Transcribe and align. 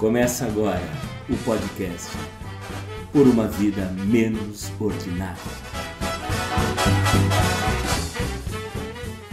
Começa 0.00 0.46
agora 0.46 0.80
o 1.28 1.36
podcast 1.44 2.08
Por 3.12 3.26
uma 3.26 3.46
Vida 3.46 3.84
Menos 4.06 4.72
Ordinária. 4.80 5.38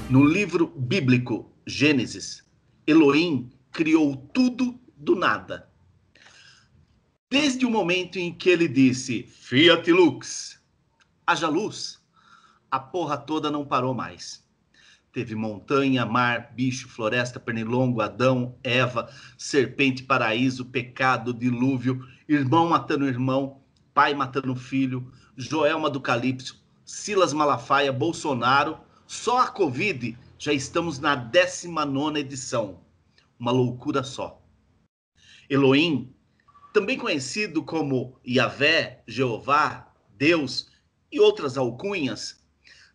No 0.10 0.26
livro 0.26 0.68
bíblico 0.68 1.50
Gênesis, 1.66 2.44
Elohim 2.86 3.50
criou 3.72 4.18
tudo 4.34 4.78
do 4.98 5.16
nada. 5.16 5.70
Desde 7.32 7.66
o 7.66 7.70
momento 7.70 8.20
em 8.20 8.34
que 8.34 8.50
ele 8.50 8.68
disse 8.68 9.24
Fiat 9.24 9.90
Lux, 9.90 10.62
haja 11.26 11.48
luz, 11.48 11.98
a 12.70 12.78
porra 12.78 13.18
toda 13.18 13.50
não 13.50 13.66
parou 13.66 13.94
mais. 13.94 14.46
Teve 15.18 15.34
montanha, 15.34 16.06
mar, 16.06 16.52
bicho, 16.54 16.88
floresta, 16.88 17.40
pernilongo, 17.40 18.02
Adão, 18.02 18.56
Eva, 18.64 19.12
serpente, 19.36 20.04
paraíso, 20.04 20.66
pecado, 20.66 21.34
dilúvio, 21.34 22.08
irmão 22.30 22.70
matando 22.70 23.08
irmão, 23.08 23.60
pai 23.96 24.14
matando 24.14 24.56
filho, 24.56 25.12
Joelma 25.36 25.90
do 25.90 26.00
Calipso, 26.00 26.64
Silas 26.86 27.34
Malafaia, 27.34 27.92
Bolsonaro. 27.92 28.78
Só 29.08 29.40
a 29.40 29.48
Covid 29.48 30.16
já 30.38 30.54
estamos 30.54 31.00
na 31.00 31.16
19 31.16 32.20
edição. 32.20 32.82
Uma 33.40 33.50
loucura 33.50 34.04
só. 34.04 34.40
Elohim, 35.50 36.14
também 36.72 36.96
conhecido 36.96 37.64
como 37.64 38.20
Yahvé, 38.24 39.02
Jeová, 39.08 39.92
Deus 40.16 40.70
e 41.12 41.20
outras 41.20 41.58
alcunhas, 41.58 42.40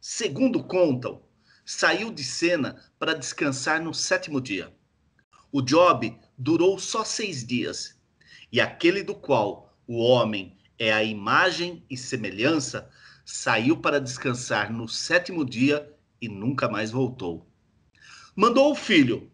segundo 0.01 0.63
contam, 0.63 1.21
saiu 1.65 2.13
de 2.13 2.25
cena 2.25 2.83
para 2.99 3.15
descansar 3.15 3.81
no 3.81 3.95
sétimo 3.95 4.41
dia. 4.41 4.73
O 5.51 5.61
job 5.61 6.19
durou 6.37 6.79
só 6.79 7.05
seis 7.05 7.45
dias, 7.47 8.01
e 8.51 8.61
aquele 8.61 9.03
do 9.03 9.15
qual 9.15 9.77
o 9.87 9.99
homem 9.99 10.57
é 10.79 10.93
a 10.93 11.05
imagem 11.05 11.85
e 11.89 11.97
semelhança 11.97 12.91
saiu 13.25 13.77
para 13.77 14.01
descansar 14.01 14.73
no 14.73 14.89
sétimo 14.89 15.45
dia 15.45 15.95
e 16.21 16.29
nunca 16.29 16.69
mais 16.69 16.91
voltou. 16.91 17.47
Mandou 18.35 18.73
o 18.73 18.75
filho, 18.75 19.31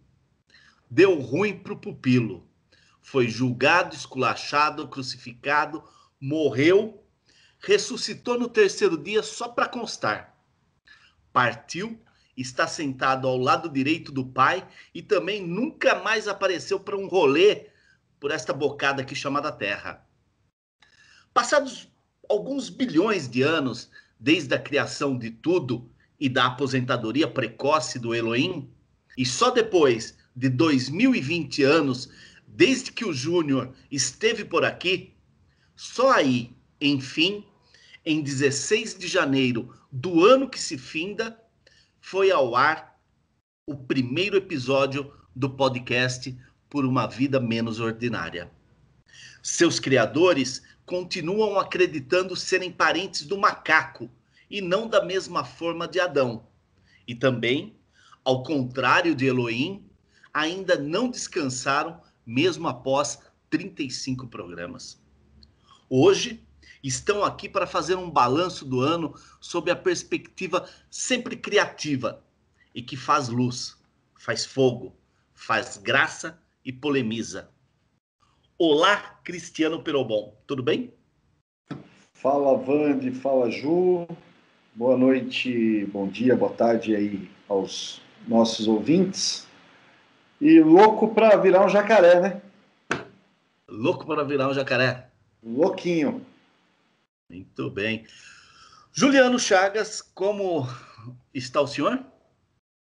deu 0.91 1.21
ruim 1.21 1.59
para 1.59 1.73
o 1.73 1.79
pupilo, 1.79 2.49
foi 3.01 3.29
julgado, 3.29 3.95
esculachado, 3.95 4.89
crucificado, 4.89 5.83
morreu, 6.21 7.03
ressuscitou 7.61 8.39
no 8.39 8.49
terceiro 8.49 9.03
dia 9.03 9.23
só 9.23 9.49
para 9.49 9.69
constar. 9.69 10.37
Partiu 11.33 12.01
está 12.41 12.67
sentado 12.67 13.27
ao 13.27 13.37
lado 13.37 13.69
direito 13.69 14.13
do 14.13 14.25
pai 14.25 14.67
e 14.95 15.03
também 15.03 15.45
nunca 15.45 15.97
mais 16.03 16.29
apareceu 16.29 16.79
para 16.79 16.97
um 16.97 17.09
rolê 17.09 17.67
por 18.21 18.31
esta 18.31 18.53
bocada 18.53 19.03
aqui 19.03 19.15
chamada 19.15 19.51
Terra. 19.51 20.07
Passados 21.35 21.89
alguns 22.29 22.69
bilhões 22.69 23.29
de 23.29 23.43
anos 23.43 23.91
desde 24.19 24.55
a 24.55 24.59
criação 24.59 25.19
de 25.19 25.31
tudo 25.31 25.91
e 26.19 26.29
da 26.29 26.47
aposentadoria 26.47 27.29
precoce 27.29 27.99
do 27.99 28.15
Elohim, 28.15 28.69
e 29.17 29.25
só 29.25 29.51
depois 29.51 30.17
de 30.35 30.49
2020 30.49 31.63
anos 31.63 32.09
desde 32.47 32.91
que 32.91 33.05
o 33.05 33.13
Júnior 33.13 33.73
esteve 33.91 34.45
por 34.45 34.65
aqui, 34.65 35.15
só 35.77 36.13
aí, 36.13 36.53
enfim, 36.81 37.45
em 38.05 38.21
16 38.21 38.99
de 38.99 39.07
janeiro 39.07 39.73
do 39.93 40.25
ano 40.25 40.49
que 40.49 40.59
se 40.59 40.77
finda, 40.77 41.41
foi 42.01 42.31
ao 42.31 42.55
ar 42.55 42.99
o 43.67 43.77
primeiro 43.77 44.37
episódio 44.37 45.13
do 45.35 45.51
podcast 45.51 46.37
Por 46.69 46.85
uma 46.85 47.07
Vida 47.07 47.39
Menos 47.39 47.81
Ordinária. 47.81 48.51
Seus 49.43 49.79
criadores 49.79 50.63
continuam 50.87 51.59
acreditando 51.59 52.35
serem 52.35 52.73
parentes 52.73 53.27
do 53.27 53.37
macaco 53.37 54.11
e 54.51 54.61
não 54.61 54.89
da 54.89 55.05
mesma 55.05 55.45
forma 55.45 55.87
de 55.87 56.01
Adão. 56.01 56.47
E 57.07 57.15
também, 57.15 57.77
ao 58.25 58.43
contrário 58.43 59.15
de 59.15 59.27
Elohim, 59.27 59.85
ainda 60.33 60.77
não 60.77 61.11
descansaram 61.11 62.01
mesmo 62.25 62.69
após 62.69 63.19
35 63.51 64.29
programas. 64.29 65.01
Hoje, 65.91 66.47
estão 66.89 67.23
aqui 67.23 67.49
para 67.49 67.67
fazer 67.67 67.95
um 67.95 68.11
balanço 68.11 68.65
do 68.65 68.81
ano 68.81 69.15
sob 69.41 69.71
a 69.71 69.77
perspectiva 69.77 70.67
sempre 70.91 71.37
criativa 71.37 72.25
e 72.75 72.83
que 72.83 72.97
faz 72.97 73.29
luz, 73.29 73.77
faz 74.17 74.45
fogo, 74.45 74.97
faz 75.35 75.77
graça 75.77 76.41
e 76.65 76.73
polemiza. 76.73 77.51
Olá, 78.59 79.21
Cristiano 79.23 79.83
Perobon, 79.83 80.35
tudo 80.47 80.63
bem? 80.63 80.93
Fala, 82.15 82.57
Vande, 82.57 83.13
fala, 83.13 83.51
Ju. 83.51 84.09
Boa 84.75 84.97
noite, 84.97 85.85
bom 85.93 86.09
dia, 86.09 86.35
boa 86.35 86.53
tarde 86.53 86.97
aí 86.97 87.31
aos 87.49 88.01
nossos 88.27 88.67
ouvintes. 88.67 89.47
E 90.41 90.61
louco 90.61 91.15
para 91.15 91.37
virar 91.37 91.65
um 91.65 91.69
jacaré, 91.69 92.21
né? 92.21 92.43
Louco 93.69 94.07
para 94.07 94.25
virar 94.25 94.49
um 94.49 94.55
jacaré. 94.55 95.09
Louquinho. 95.43 96.25
Muito 97.31 97.71
bem. 97.71 98.07
Juliano 98.91 99.39
Chagas, 99.39 100.01
como 100.01 100.67
está 101.35 101.61
o 101.61 101.67
senhor? 101.67 102.03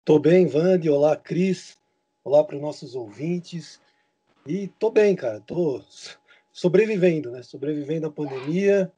Tô 0.04 0.18
bem, 0.18 0.48
Vande. 0.48 0.90
Olá, 0.90 1.16
Cris. 1.16 1.78
Olá 2.24 2.44
para 2.44 2.56
os 2.56 2.62
nossos 2.62 2.96
ouvintes. 2.96 3.80
E 4.48 4.68
tô 4.80 4.90
bem, 4.90 5.16
cara. 5.16 5.40
Tô 5.42 5.84
sobrevivendo, 6.52 7.30
né? 7.30 7.44
Sobrevivendo 7.44 8.08
à 8.08 8.12
pandemia. 8.12 8.92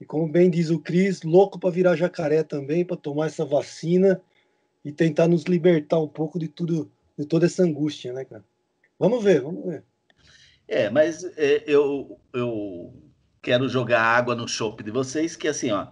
E 0.00 0.04
como 0.04 0.28
bem 0.28 0.50
diz 0.50 0.68
o 0.68 0.80
Cris, 0.80 1.22
louco 1.22 1.60
para 1.60 1.70
virar 1.70 1.94
jacaré 1.94 2.42
também, 2.42 2.84
para 2.84 2.96
tomar 2.96 3.26
essa 3.26 3.44
vacina 3.44 4.20
e 4.84 4.90
tentar 4.90 5.28
nos 5.28 5.44
libertar 5.44 6.00
um 6.00 6.08
pouco 6.08 6.40
de 6.40 6.48
tudo, 6.48 6.90
de 7.16 7.24
toda 7.24 7.46
essa 7.46 7.62
angústia, 7.62 8.12
né, 8.12 8.24
cara? 8.24 8.44
Vamos 8.98 9.22
ver, 9.22 9.42
vamos 9.42 9.64
ver. 9.64 9.84
É, 10.66 10.90
mas 10.90 11.22
é, 11.36 11.62
eu, 11.66 12.18
eu 12.32 13.07
quero 13.42 13.68
jogar 13.68 14.02
água 14.02 14.34
no 14.34 14.48
chope 14.48 14.82
de 14.82 14.90
vocês, 14.90 15.36
que 15.36 15.48
assim, 15.48 15.70
ó, 15.70 15.88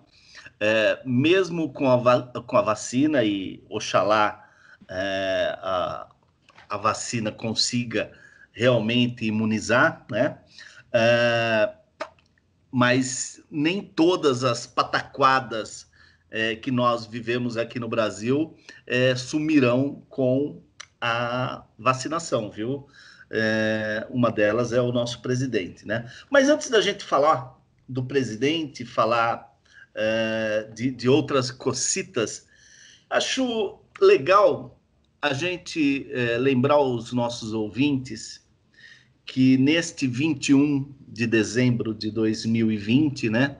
é, 0.59 1.01
mesmo 1.05 1.73
com 1.73 1.91
a, 1.91 2.23
com 2.43 2.57
a 2.57 2.63
vacina 2.63 3.25
e 3.25 3.63
oxalá 3.69 4.49
é, 4.89 5.59
a, 5.61 6.07
a 6.69 6.77
vacina 6.77 7.31
consiga 7.31 8.13
realmente 8.53 9.27
imunizar, 9.27 10.05
né? 10.11 10.39
É, 10.93 11.73
mas 12.71 13.43
nem 13.51 13.83
todas 13.83 14.45
as 14.45 14.67
pataquadas 14.67 15.91
é, 16.31 16.57
que 16.57 16.71
nós 16.71 17.07
vivemos 17.07 17.57
aqui 17.57 17.79
no 17.79 17.89
Brasil 17.89 18.57
é, 18.87 19.15
sumirão 19.15 20.03
com 20.09 20.63
a 21.01 21.65
vacinação, 21.79 22.51
viu? 22.51 22.87
É, 23.31 24.07
uma 24.11 24.31
delas 24.31 24.73
é 24.73 24.81
o 24.81 24.93
nosso 24.93 25.21
presidente, 25.21 25.87
né? 25.87 26.11
Mas 26.31 26.49
antes 26.49 26.71
da 26.71 26.81
gente 26.81 27.03
falar 27.05 27.59
do 27.89 28.05
presidente, 28.05 28.85
falar 28.85 29.53
é, 29.95 30.69
de, 30.75 30.91
de 30.91 31.09
outras 31.09 31.51
cocitas, 31.51 32.47
acho 33.11 33.79
legal 34.01 34.79
a 35.21 35.33
gente 35.33 36.07
é, 36.11 36.39
lembrar 36.39 36.79
os 36.79 37.13
nossos 37.13 37.53
ouvintes 37.53 38.45
que 39.25 39.57
neste 39.57 40.07
21 40.07 40.95
de 41.09 41.27
dezembro 41.27 41.93
de 41.93 42.11
2020, 42.11 43.29
né, 43.31 43.57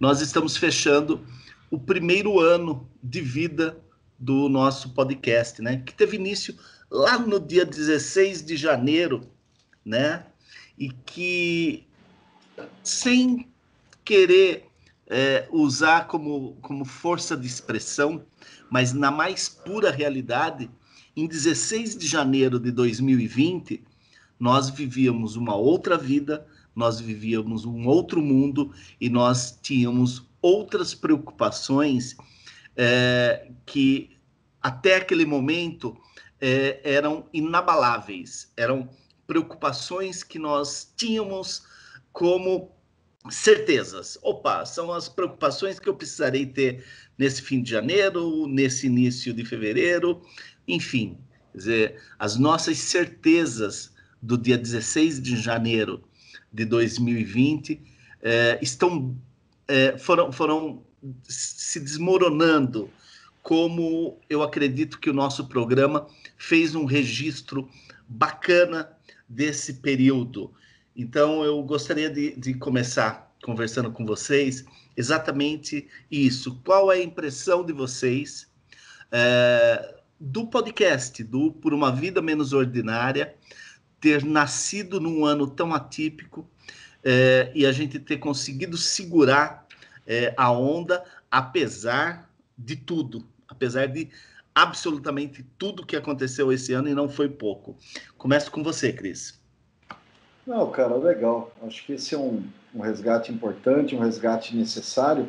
nós 0.00 0.20
estamos 0.20 0.56
fechando 0.56 1.24
o 1.70 1.78
primeiro 1.78 2.40
ano 2.40 2.90
de 3.02 3.20
vida 3.20 3.78
do 4.18 4.48
nosso 4.48 4.90
podcast, 4.94 5.62
né, 5.62 5.82
que 5.84 5.94
teve 5.94 6.16
início 6.16 6.56
lá 6.90 7.18
no 7.18 7.40
dia 7.40 7.64
16 7.64 8.44
de 8.44 8.56
janeiro, 8.56 9.28
né? 9.84 10.26
E 10.78 10.90
que 10.90 11.86
sem 12.82 13.48
querer 14.04 14.66
é, 15.06 15.48
usar 15.50 16.06
como, 16.06 16.56
como 16.60 16.84
força 16.84 17.36
de 17.36 17.46
expressão, 17.46 18.24
mas 18.70 18.92
na 18.92 19.10
mais 19.10 19.48
pura 19.48 19.90
realidade, 19.90 20.70
em 21.16 21.26
16 21.26 21.96
de 21.96 22.06
janeiro 22.06 22.58
de 22.58 22.70
2020, 22.70 23.82
nós 24.38 24.68
vivíamos 24.68 25.36
uma 25.36 25.54
outra 25.54 25.96
vida, 25.96 26.46
nós 26.74 27.00
vivíamos 27.00 27.64
um 27.64 27.86
outro 27.86 28.20
mundo 28.20 28.72
e 29.00 29.08
nós 29.08 29.58
tínhamos 29.62 30.26
outras 30.42 30.94
preocupações 30.94 32.16
é, 32.76 33.50
que 33.64 34.10
até 34.60 34.96
aquele 34.96 35.24
momento 35.24 35.96
é, 36.40 36.80
eram 36.84 37.28
inabaláveis, 37.32 38.52
eram 38.56 38.88
preocupações 39.26 40.22
que 40.22 40.38
nós 40.38 40.92
tínhamos 40.96 41.62
como 42.12 42.70
certezas. 43.30 44.18
Opa, 44.22 44.64
são 44.64 44.92
as 44.92 45.08
preocupações 45.08 45.78
que 45.78 45.88
eu 45.88 45.94
precisarei 45.94 46.46
ter 46.46 46.84
nesse 47.18 47.42
fim 47.42 47.62
de 47.62 47.70
janeiro, 47.70 48.46
nesse 48.46 48.86
início 48.86 49.32
de 49.32 49.44
fevereiro, 49.44 50.22
enfim, 50.68 51.18
dizer, 51.54 52.00
as 52.18 52.36
nossas 52.36 52.78
certezas 52.78 53.92
do 54.20 54.36
dia 54.36 54.58
16 54.58 55.20
de 55.20 55.36
janeiro 55.36 56.02
de 56.52 56.64
2020 56.64 57.80
é, 58.22 58.58
estão 58.60 59.16
é, 59.68 59.96
foram, 59.98 60.32
foram 60.32 60.82
se 61.24 61.80
desmoronando, 61.80 62.90
como 63.46 64.18
eu 64.28 64.42
acredito 64.42 64.98
que 64.98 65.08
o 65.08 65.12
nosso 65.12 65.46
programa 65.46 66.08
fez 66.36 66.74
um 66.74 66.84
registro 66.84 67.70
bacana 68.08 68.90
desse 69.28 69.74
período. 69.74 70.52
Então, 70.96 71.44
eu 71.44 71.62
gostaria 71.62 72.10
de, 72.10 72.34
de 72.34 72.54
começar 72.54 73.32
conversando 73.44 73.92
com 73.92 74.04
vocês 74.04 74.64
exatamente 74.96 75.86
isso. 76.10 76.60
Qual 76.64 76.90
é 76.90 76.96
a 76.96 77.04
impressão 77.04 77.64
de 77.64 77.72
vocês 77.72 78.50
é, 79.12 79.94
do 80.18 80.48
podcast, 80.48 81.22
do 81.22 81.52
Por 81.52 81.72
uma 81.72 81.92
Vida 81.92 82.20
Menos 82.20 82.52
Ordinária, 82.52 83.32
ter 84.00 84.24
nascido 84.24 84.98
num 84.98 85.24
ano 85.24 85.46
tão 85.46 85.72
atípico 85.72 86.50
é, 87.04 87.52
e 87.54 87.64
a 87.64 87.70
gente 87.70 88.00
ter 88.00 88.16
conseguido 88.16 88.76
segurar 88.76 89.68
é, 90.04 90.34
a 90.36 90.50
onda, 90.50 91.04
apesar 91.30 92.28
de 92.58 92.74
tudo, 92.74 93.24
apesar 93.56 93.88
de 93.88 94.08
absolutamente 94.54 95.44
tudo 95.58 95.84
que 95.84 95.96
aconteceu 95.96 96.52
esse 96.52 96.72
ano 96.72 96.88
e 96.88 96.94
não 96.94 97.08
foi 97.08 97.28
pouco. 97.28 97.76
Começo 98.16 98.50
com 98.50 98.62
você, 98.62 98.92
Cris. 98.92 99.38
Não, 100.46 100.70
cara, 100.70 100.94
legal. 100.96 101.52
Acho 101.62 101.84
que 101.84 101.94
esse 101.94 102.14
é 102.14 102.18
um, 102.18 102.42
um 102.74 102.80
resgate 102.80 103.32
importante, 103.32 103.96
um 103.96 103.98
resgate 103.98 104.56
necessário. 104.56 105.28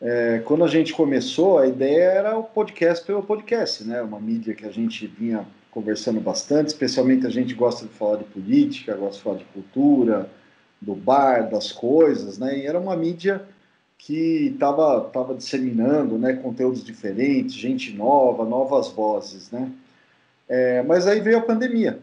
É, 0.00 0.40
quando 0.44 0.64
a 0.64 0.68
gente 0.68 0.92
começou, 0.92 1.58
a 1.58 1.66
ideia 1.66 2.04
era 2.04 2.38
o 2.38 2.42
podcast 2.42 3.06
pelo 3.06 3.22
podcast, 3.22 3.84
né? 3.84 4.02
Uma 4.02 4.20
mídia 4.20 4.54
que 4.54 4.66
a 4.66 4.70
gente 4.70 5.06
vinha 5.06 5.46
conversando 5.70 6.20
bastante, 6.20 6.68
especialmente 6.68 7.26
a 7.26 7.30
gente 7.30 7.54
gosta 7.54 7.86
de 7.86 7.92
falar 7.92 8.16
de 8.16 8.24
política, 8.24 8.94
gosta 8.96 9.16
de 9.16 9.22
falar 9.22 9.38
de 9.38 9.44
cultura, 9.44 10.28
do 10.80 10.94
bar, 10.94 11.48
das 11.48 11.72
coisas, 11.72 12.38
né? 12.38 12.58
E 12.58 12.66
era 12.66 12.78
uma 12.78 12.96
mídia 12.96 13.42
que 13.98 14.52
estava 14.54 15.00
tava 15.10 15.34
disseminando 15.34 16.16
né, 16.16 16.34
conteúdos 16.34 16.84
diferentes, 16.84 17.54
gente 17.54 17.92
nova, 17.92 18.44
novas 18.44 18.88
vozes, 18.88 19.50
né? 19.50 19.70
É, 20.48 20.82
mas 20.84 21.06
aí 21.06 21.20
veio 21.20 21.38
a 21.38 21.42
pandemia. 21.42 22.00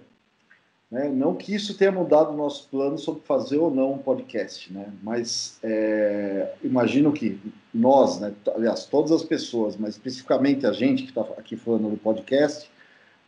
Né? 0.91 1.09
Não 1.09 1.33
que 1.33 1.55
isso 1.55 1.75
tenha 1.75 1.91
mudado 1.91 2.31
o 2.31 2.37
nosso 2.37 2.67
plano 2.69 2.97
sobre 2.97 3.23
fazer 3.23 3.57
ou 3.57 3.73
não 3.73 3.93
um 3.93 3.97
podcast, 3.97 4.71
né? 4.71 4.93
Mas 5.01 5.57
é, 5.63 6.53
imagino 6.63 7.11
que 7.11 7.39
nós, 7.73 8.19
né, 8.19 8.33
aliás, 8.53 8.85
todas 8.85 9.11
as 9.11 9.23
pessoas, 9.23 9.75
mas 9.77 9.95
especificamente 9.95 10.67
a 10.67 10.71
gente 10.71 11.03
que 11.03 11.09
está 11.09 11.21
aqui 11.37 11.55
falando 11.55 11.89
do 11.89 11.97
podcast, 11.97 12.69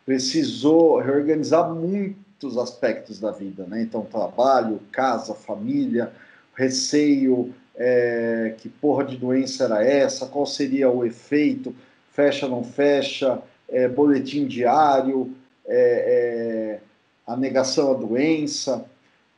precisou 0.06 1.00
reorganizar 1.00 1.74
muitos 1.74 2.58
aspectos 2.58 3.20
da 3.20 3.32
vida, 3.32 3.66
né? 3.66 3.82
Então, 3.82 4.04
trabalho, 4.04 4.80
casa, 4.92 5.34
família, 5.34 6.12
receio, 6.54 7.54
é, 7.78 8.56
que 8.58 8.68
porra 8.68 9.04
de 9.04 9.16
doença 9.18 9.66
era 9.66 9.84
essa, 9.86 10.26
qual 10.26 10.46
seria 10.46 10.90
o 10.90 11.06
efeito, 11.06 11.76
fecha, 12.12 12.48
não 12.48 12.64
fecha, 12.64 13.40
é, 13.70 13.88
boletim 13.88 14.48
diário, 14.48 15.36
é, 15.68 16.80
é 16.80 16.80
a 17.26 17.36
negação 17.36 17.92
à 17.92 17.94
doença. 17.94 18.86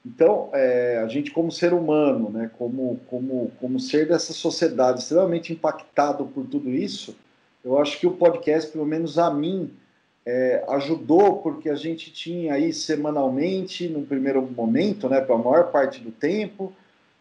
Então, 0.05 0.49
é, 0.53 1.01
a 1.03 1.07
gente 1.07 1.31
como 1.31 1.51
ser 1.51 1.73
humano, 1.73 2.29
né, 2.29 2.49
como, 2.57 2.99
como, 3.09 3.51
como 3.59 3.79
ser 3.79 4.07
dessa 4.07 4.31
sociedade 4.31 4.99
extremamente 4.99 5.51
impactado 5.51 6.25
por 6.25 6.45
tudo 6.45 6.69
isso, 6.69 7.15
eu 7.63 7.77
acho 7.77 7.99
que 7.99 8.07
o 8.07 8.11
podcast, 8.11 8.71
pelo 8.71 8.85
menos 8.85 9.19
a 9.19 9.29
mim, 9.29 9.71
é, 10.25 10.63
ajudou 10.69 11.37
porque 11.37 11.69
a 11.69 11.75
gente 11.75 12.11
tinha 12.11 12.53
aí 12.53 12.71
semanalmente, 12.71 13.89
no 13.89 14.03
primeiro 14.03 14.41
momento, 14.41 15.09
né, 15.09 15.19
para 15.19 15.35
a 15.35 15.39
maior 15.39 15.71
parte 15.71 15.99
do 15.99 16.11
tempo, 16.11 16.71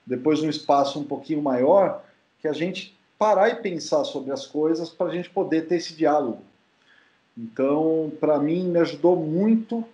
depois 0.09 0.43
um 0.43 0.49
espaço 0.49 0.99
um 0.99 1.05
pouquinho 1.05 1.43
maior, 1.43 2.03
que 2.41 2.49
a 2.49 2.53
gente 2.53 2.97
parar 3.19 3.51
e 3.51 3.57
pensar 3.57 4.05
sobre 4.05 4.33
as 4.33 4.47
coisas 4.47 4.89
para 4.89 5.09
a 5.09 5.13
gente 5.15 5.29
poder 5.29 5.67
ter 5.67 5.77
esse 5.77 5.95
diálogo. 5.95 6.43
Então, 7.37 8.11
para 8.19 8.39
mim, 8.39 8.65
me 8.65 8.79
ajudou 8.79 9.17
muito 9.17 9.85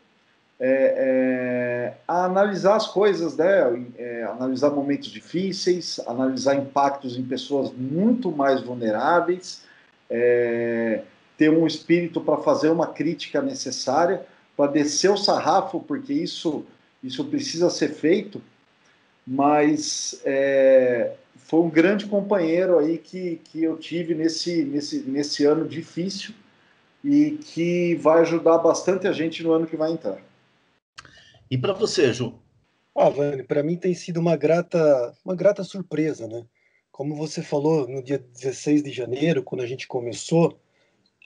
é, 0.61 0.94
é, 0.96 1.94
a 2.06 2.25
analisar 2.25 2.76
as 2.76 2.87
coisas, 2.87 3.37
né? 3.37 3.87
É, 3.99 4.22
analisar 4.22 4.70
momentos 4.70 5.08
difíceis, 5.08 6.00
analisar 6.06 6.55
impactos 6.55 7.19
em 7.19 7.25
pessoas 7.25 7.72
muito 7.72 8.31
mais 8.31 8.62
vulneráveis, 8.62 9.62
é, 10.08 11.02
ter 11.37 11.50
um 11.50 11.66
espírito 11.66 12.20
para 12.20 12.37
fazer 12.38 12.70
uma 12.70 12.87
crítica 12.87 13.43
necessária, 13.43 14.25
para 14.56 14.70
descer 14.70 15.11
o 15.11 15.16
sarrafo, 15.16 15.81
porque 15.81 16.12
isso, 16.12 16.64
isso 17.02 17.25
precisa 17.25 17.69
ser 17.69 17.88
feito 17.88 18.40
mas 19.26 20.21
é, 20.25 21.15
foi 21.37 21.61
um 21.61 21.71
grande 21.71 22.06
companheiro 22.06 22.79
aí 22.79 22.99
que, 22.99 23.37
que 23.44 23.62
eu 23.62 23.76
tive 23.76 24.15
nesse, 24.15 24.65
nesse, 24.65 25.00
nesse 25.00 25.44
ano 25.44 25.67
difícil 25.67 26.35
e 27.03 27.32
que 27.32 27.94
vai 27.97 28.21
ajudar 28.21 28.59
bastante 28.59 29.06
a 29.06 29.12
gente 29.12 29.43
no 29.43 29.53
ano 29.53 29.67
que 29.67 29.76
vai 29.76 29.93
entrar. 29.93 30.21
E 31.50 31.59
para 31.59 31.73
você, 31.73 32.12
Ju? 32.12 32.38
Ah, 32.97 33.11
Vani, 33.11 33.43
para 33.43 33.62
mim 33.62 33.76
tem 33.76 33.93
sido 33.93 34.19
uma 34.21 34.37
grata, 34.37 35.15
uma 35.25 35.35
grata 35.35 35.65
surpresa, 35.65 36.26
né? 36.26 36.47
Como 36.91 37.17
você 37.17 37.43
falou 37.43 37.88
no 37.88 38.03
dia 38.03 38.19
16 38.19 38.82
de 38.82 38.93
janeiro, 38.93 39.43
quando 39.43 39.62
a 39.62 39.67
gente 39.67 39.87
começou, 39.87 40.59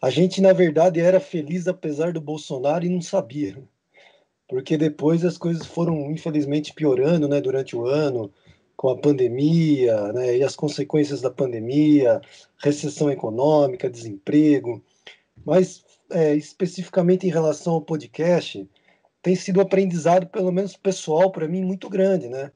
a 0.01 0.09
gente 0.09 0.41
na 0.41 0.53
verdade 0.53 0.99
era 0.99 1.21
feliz 1.21 1.69
apesar 1.69 2.13
do 2.13 2.21
Bolsonaro 2.21 2.85
e 2.85 2.89
não 2.89 3.03
sabia 3.03 3.63
porque 4.49 4.77
depois 4.77 5.25
as 5.25 5.37
coisas 5.37 5.67
foram 5.67 6.11
infelizmente 6.11 6.73
piorando, 6.73 7.29
né, 7.29 7.41
durante 7.41 7.77
o 7.77 7.87
ano, 7.87 8.33
com 8.77 8.89
a 8.89 8.97
pandemia, 8.97 10.13
né, 10.13 10.39
e 10.39 10.43
as 10.43 10.57
consequências 10.57 11.21
da 11.21 11.31
pandemia, 11.31 12.21
recessão 12.59 13.11
econômica, 13.11 13.91
desemprego. 13.91 14.83
Mas 15.45 15.85
é, 16.11 16.35
especificamente 16.35 17.27
em 17.27 17.31
relação 17.31 17.75
ao 17.75 17.83
podcast, 17.83 18.69
tem 19.23 19.35
sido 19.35 19.59
um 19.59 19.63
aprendizado, 19.63 20.27
pelo 20.27 20.53
menos 20.53 20.77
pessoal, 20.77 21.31
para 21.31 21.49
mim, 21.49 21.65
muito 21.65 21.89
grande, 21.89 22.29
né? 22.29 22.51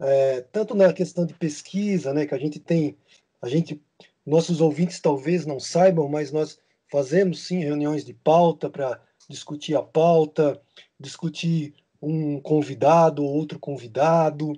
É, 0.00 0.40
tanto 0.52 0.74
na 0.74 0.92
questão 0.92 1.24
de 1.24 1.34
pesquisa, 1.34 2.12
né, 2.12 2.26
que 2.26 2.34
a 2.34 2.38
gente 2.38 2.58
tem, 2.58 2.96
a 3.40 3.48
gente, 3.48 3.80
nossos 4.24 4.60
ouvintes 4.60 5.00
talvez 5.00 5.46
não 5.46 5.58
saibam, 5.58 6.08
mas 6.08 6.30
nós 6.30 6.58
fazemos 6.90 7.46
sim 7.46 7.60
reuniões 7.60 8.04
de 8.04 8.12
pauta 8.12 8.68
para 8.68 9.00
discutir 9.28 9.76
a 9.76 9.82
pauta, 9.82 10.60
discutir 10.98 11.74
um 12.00 12.40
convidado 12.40 13.24
ou 13.24 13.32
outro 13.34 13.58
convidado, 13.58 14.52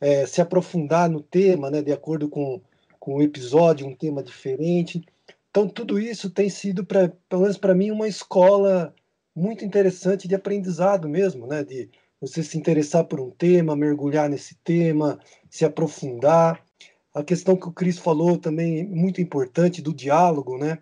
é, 0.00 0.26
se 0.26 0.40
aprofundar 0.40 1.08
no 1.08 1.22
tema, 1.22 1.70
né, 1.70 1.80
de 1.80 1.92
acordo 1.92 2.28
com, 2.28 2.60
com 2.98 3.16
o 3.16 3.22
episódio, 3.22 3.86
um 3.86 3.94
tema 3.94 4.22
diferente. 4.22 5.02
Então, 5.50 5.68
tudo 5.68 5.98
isso 5.98 6.30
tem 6.30 6.48
sido, 6.48 6.84
pra, 6.84 7.10
pelo 7.28 7.42
menos 7.42 7.56
para 7.56 7.74
mim, 7.74 7.90
uma 7.90 8.08
escola 8.08 8.94
muito 9.34 9.64
interessante 9.64 10.28
de 10.28 10.34
aprendizado 10.34 11.08
mesmo, 11.08 11.46
né, 11.46 11.64
de 11.64 11.88
você 12.20 12.42
se 12.42 12.56
interessar 12.56 13.04
por 13.04 13.20
um 13.20 13.30
tema, 13.30 13.74
mergulhar 13.74 14.28
nesse 14.28 14.54
tema, 14.56 15.18
se 15.50 15.64
aprofundar. 15.64 16.64
A 17.12 17.22
questão 17.22 17.56
que 17.56 17.68
o 17.68 17.72
Cris 17.72 17.98
falou 17.98 18.38
também 18.38 18.86
muito 18.86 19.20
importante 19.20 19.82
do 19.82 19.92
diálogo, 19.92 20.56
né? 20.56 20.78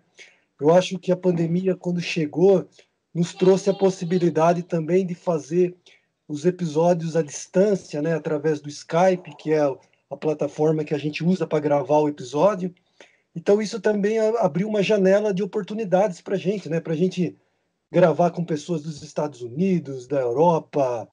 Eu 0.59 0.71
acho 0.71 0.99
que 0.99 1.11
a 1.11 1.17
pandemia, 1.17 1.75
quando 1.75 1.99
chegou, 1.99 2.69
nos 3.13 3.33
trouxe 3.33 3.69
a 3.69 3.73
possibilidade 3.73 4.63
também 4.63 5.05
de 5.05 5.15
fazer 5.15 5.75
os 6.27 6.45
episódios 6.45 7.15
à 7.15 7.21
distância, 7.21 8.01
né, 8.01 8.13
através 8.13 8.61
do 8.61 8.69
Skype, 8.69 9.35
que 9.37 9.51
é 9.51 9.61
a 10.09 10.17
plataforma 10.17 10.83
que 10.83 10.93
a 10.93 10.97
gente 10.97 11.23
usa 11.23 11.45
para 11.45 11.59
gravar 11.59 11.99
o 11.99 12.07
episódio. 12.07 12.73
Então 13.35 13.61
isso 13.61 13.79
também 13.79 14.19
abriu 14.19 14.67
uma 14.67 14.83
janela 14.83 15.33
de 15.33 15.43
oportunidades 15.43 16.21
para 16.21 16.35
a 16.35 16.39
gente, 16.39 16.69
né, 16.69 16.79
para 16.79 16.93
a 16.93 16.97
gente 16.97 17.37
gravar 17.91 18.31
com 18.31 18.45
pessoas 18.45 18.81
dos 18.83 19.03
Estados 19.03 19.41
Unidos, 19.41 20.07
da 20.07 20.21
Europa. 20.21 21.07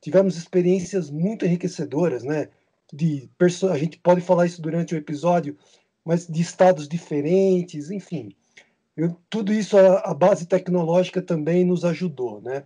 Tivemos 0.00 0.36
experiências 0.36 1.10
muito 1.10 1.44
enriquecedoras, 1.44 2.24
né? 2.24 2.48
De 2.92 3.30
a 3.70 3.78
gente 3.78 3.98
pode 3.98 4.20
falar 4.20 4.46
isso 4.46 4.60
durante 4.60 4.94
o 4.94 4.98
episódio, 4.98 5.56
mas 6.04 6.26
de 6.26 6.40
estados 6.40 6.88
diferentes, 6.88 7.90
enfim. 7.90 8.34
Eu, 8.96 9.16
tudo 9.30 9.52
isso, 9.52 9.76
a, 9.78 10.00
a, 10.00 10.14
base 10.14 10.46
tecnológica 10.46 11.22
também 11.22 11.64
nos 11.64 11.84
ajudou, 11.84 12.40
né? 12.42 12.64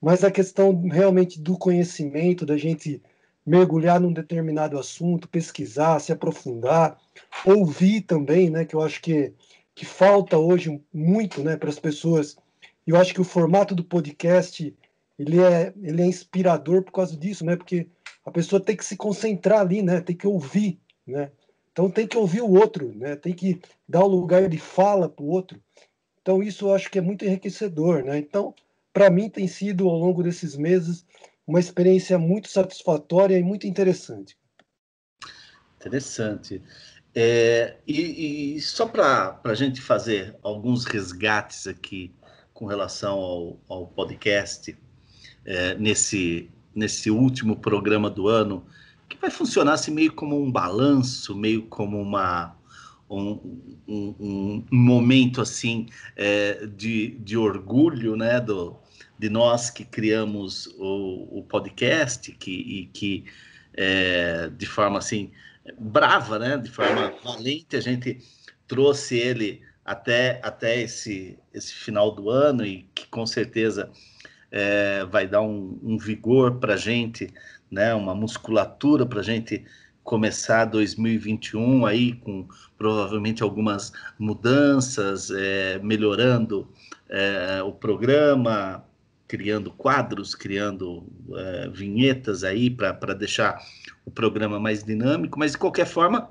Mas 0.00 0.22
a 0.22 0.30
questão 0.30 0.86
realmente 0.88 1.40
do 1.40 1.56
conhecimento, 1.56 2.44
da 2.44 2.56
gente 2.56 3.02
mergulhar 3.46 4.00
num 4.00 4.12
determinado 4.12 4.78
assunto, 4.78 5.28
pesquisar, 5.28 5.98
se 6.00 6.12
aprofundar, 6.12 6.98
ouvir 7.46 8.02
também, 8.02 8.50
né? 8.50 8.64
Que 8.64 8.74
eu 8.74 8.82
acho 8.82 9.00
que, 9.00 9.32
que 9.74 9.86
falta 9.86 10.36
hoje 10.38 10.80
muito, 10.92 11.42
né, 11.42 11.56
para 11.56 11.70
as 11.70 11.78
pessoas. 11.78 12.36
Eu 12.86 12.96
acho 12.96 13.14
que 13.14 13.20
o 13.20 13.24
formato 13.24 13.74
do 13.74 13.84
podcast 13.84 14.74
ele 15.18 15.40
é, 15.40 15.72
ele 15.80 16.02
é 16.02 16.06
inspirador 16.06 16.82
por 16.82 16.92
causa 16.92 17.16
disso, 17.16 17.44
né? 17.44 17.56
Porque 17.56 17.88
a 18.24 18.30
pessoa 18.30 18.60
tem 18.60 18.76
que 18.76 18.84
se 18.84 18.96
concentrar 18.96 19.60
ali, 19.60 19.82
né? 19.82 20.00
Tem 20.00 20.16
que 20.16 20.26
ouvir, 20.26 20.80
né? 21.06 21.30
Então 21.74 21.90
tem 21.90 22.06
que 22.06 22.16
ouvir 22.16 22.40
o 22.40 22.52
outro, 22.52 22.94
né? 22.94 23.16
tem 23.16 23.34
que 23.34 23.60
dar 23.88 24.04
o 24.04 24.08
lugar 24.08 24.48
de 24.48 24.58
fala 24.58 25.08
para 25.08 25.24
o 25.24 25.28
outro. 25.28 25.60
Então 26.22 26.40
isso 26.40 26.66
eu 26.66 26.72
acho 26.72 26.88
que 26.88 26.98
é 26.98 27.02
muito 27.02 27.24
enriquecedor. 27.24 28.04
Né? 28.04 28.16
Então, 28.16 28.54
para 28.92 29.10
mim 29.10 29.28
tem 29.28 29.48
sido, 29.48 29.88
ao 29.88 29.98
longo 29.98 30.22
desses 30.22 30.54
meses, 30.54 31.04
uma 31.44 31.58
experiência 31.58 32.16
muito 32.16 32.48
satisfatória 32.48 33.36
e 33.36 33.42
muito 33.42 33.66
interessante. 33.66 34.38
Interessante. 35.76 36.62
É, 37.12 37.76
e, 37.86 38.54
e, 38.54 38.60
só 38.60 38.86
para 38.86 39.40
a 39.42 39.54
gente 39.54 39.80
fazer 39.80 40.36
alguns 40.44 40.84
resgates 40.84 41.66
aqui 41.66 42.14
com 42.52 42.66
relação 42.66 43.18
ao, 43.18 43.60
ao 43.68 43.86
podcast, 43.88 44.76
é, 45.44 45.74
nesse, 45.74 46.48
nesse 46.72 47.10
último 47.10 47.56
programa 47.56 48.08
do 48.08 48.28
ano, 48.28 48.64
que 49.14 49.20
vai 49.20 49.30
funcionar 49.30 49.74
assim, 49.74 49.92
meio 49.92 50.12
como 50.12 50.40
um 50.40 50.50
balanço, 50.50 51.34
meio 51.34 51.62
como 51.62 52.00
uma, 52.00 52.56
um, 53.08 53.60
um, 53.86 54.64
um 54.70 54.76
momento 54.76 55.40
assim 55.40 55.86
é, 56.16 56.66
de, 56.66 57.10
de 57.20 57.36
orgulho 57.36 58.16
né, 58.16 58.40
do, 58.40 58.76
de 59.18 59.28
nós 59.28 59.70
que 59.70 59.84
criamos 59.84 60.66
o, 60.78 61.38
o 61.38 61.42
podcast 61.44 62.30
que, 62.32 62.50
e 62.50 62.86
que 62.86 63.24
é, 63.74 64.50
de 64.56 64.66
forma 64.66 64.98
assim 64.98 65.30
brava, 65.78 66.38
né, 66.38 66.56
de 66.58 66.70
forma 66.70 67.14
valente, 67.24 67.76
a 67.76 67.80
gente 67.80 68.18
trouxe 68.66 69.16
ele 69.16 69.62
até, 69.84 70.40
até 70.42 70.80
esse, 70.80 71.38
esse 71.52 71.72
final 71.72 72.10
do 72.10 72.30
ano 72.30 72.64
e 72.64 72.86
que 72.94 73.06
com 73.08 73.26
certeza 73.26 73.90
é, 74.50 75.04
vai 75.06 75.26
dar 75.26 75.42
um, 75.42 75.78
um 75.82 75.98
vigor 75.98 76.58
para 76.58 76.74
a 76.74 76.76
gente, 76.76 77.32
né, 77.70 77.94
uma 77.94 78.14
musculatura 78.14 79.06
para 79.06 79.20
a 79.20 79.24
gente 79.24 79.64
começar 80.02 80.66
2021 80.66 81.86
aí 81.86 82.12
com 82.12 82.46
provavelmente 82.76 83.42
algumas 83.42 83.92
mudanças, 84.18 85.30
é, 85.30 85.78
melhorando 85.78 86.68
é, 87.08 87.62
o 87.62 87.72
programa, 87.72 88.84
criando 89.26 89.70
quadros, 89.70 90.34
criando 90.34 91.06
é, 91.34 91.68
vinhetas 91.70 92.44
aí 92.44 92.70
para 92.70 93.14
deixar 93.14 93.58
o 94.04 94.10
programa 94.10 94.60
mais 94.60 94.84
dinâmico, 94.84 95.38
mas 95.38 95.52
de 95.52 95.58
qualquer 95.58 95.86
forma, 95.86 96.30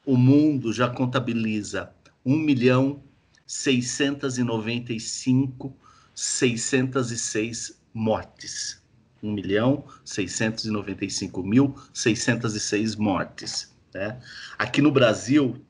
o 0.05 0.15
mundo 0.17 0.73
já 0.73 0.89
contabiliza 0.89 1.91
1 2.25 2.37
milhão 2.37 3.03
695 3.45 5.75
606 6.15 7.80
mortes. 7.93 8.81
1 9.23 9.31
milhão 9.31 9.85
695 10.03 11.43
mil 11.43 11.75
606 11.93 12.95
mortes. 12.95 13.71
Né? 13.93 14.19
Aqui 14.57 14.81
no 14.81 14.91
Brasil, 14.91 15.63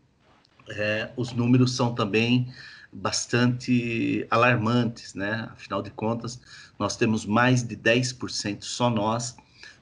é, 0.69 1.09
os 1.17 1.33
números 1.33 1.75
são 1.75 1.93
também 1.93 2.51
bastante 2.93 4.27
alarmantes, 4.29 5.13
né? 5.13 5.49
Afinal 5.53 5.81
de 5.81 5.89
contas, 5.91 6.39
nós 6.77 6.97
temos 6.97 7.25
mais 7.25 7.63
de 7.63 7.75
10%, 7.75 8.63
só 8.63 8.89
nós 8.89 9.35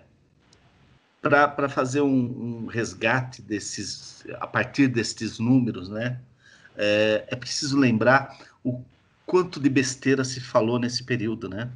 Para 1.22 1.70
fazer 1.70 2.02
um, 2.02 2.64
um, 2.64 2.66
resgate 2.66 3.42
desses, 3.42 4.26
a 4.40 4.48
partir 4.48 4.88
destes 4.88 5.40
números, 5.40 5.90
né, 5.90 6.20
é, 6.76 7.26
é, 7.28 7.36
preciso 7.36 7.78
lembrar 7.78 8.38
o 8.64 8.82
quanto 9.26 9.60
de 9.60 9.70
besteira 9.70 10.24
se 10.24 10.40
falou 10.42 10.80
nesse 10.80 11.04
período, 11.04 11.48
né? 11.48 11.70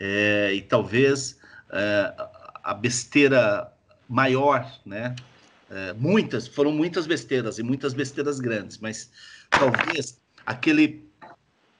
É, 0.00 0.52
e 0.54 0.62
talvez 0.62 1.38
é, 1.70 2.14
a 2.62 2.74
besteira 2.74 3.72
maior, 4.08 4.70
né? 4.84 5.14
É, 5.70 5.92
muitas, 5.92 6.48
foram 6.48 6.72
muitas 6.72 7.06
besteiras 7.06 7.58
e 7.58 7.62
muitas 7.62 7.92
besteiras 7.92 8.40
grandes, 8.40 8.78
mas 8.78 9.10
talvez 9.50 10.18
aquele, 10.46 11.06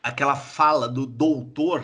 aquela 0.02 0.36
fala 0.36 0.86
do 0.86 1.06
doutor 1.06 1.82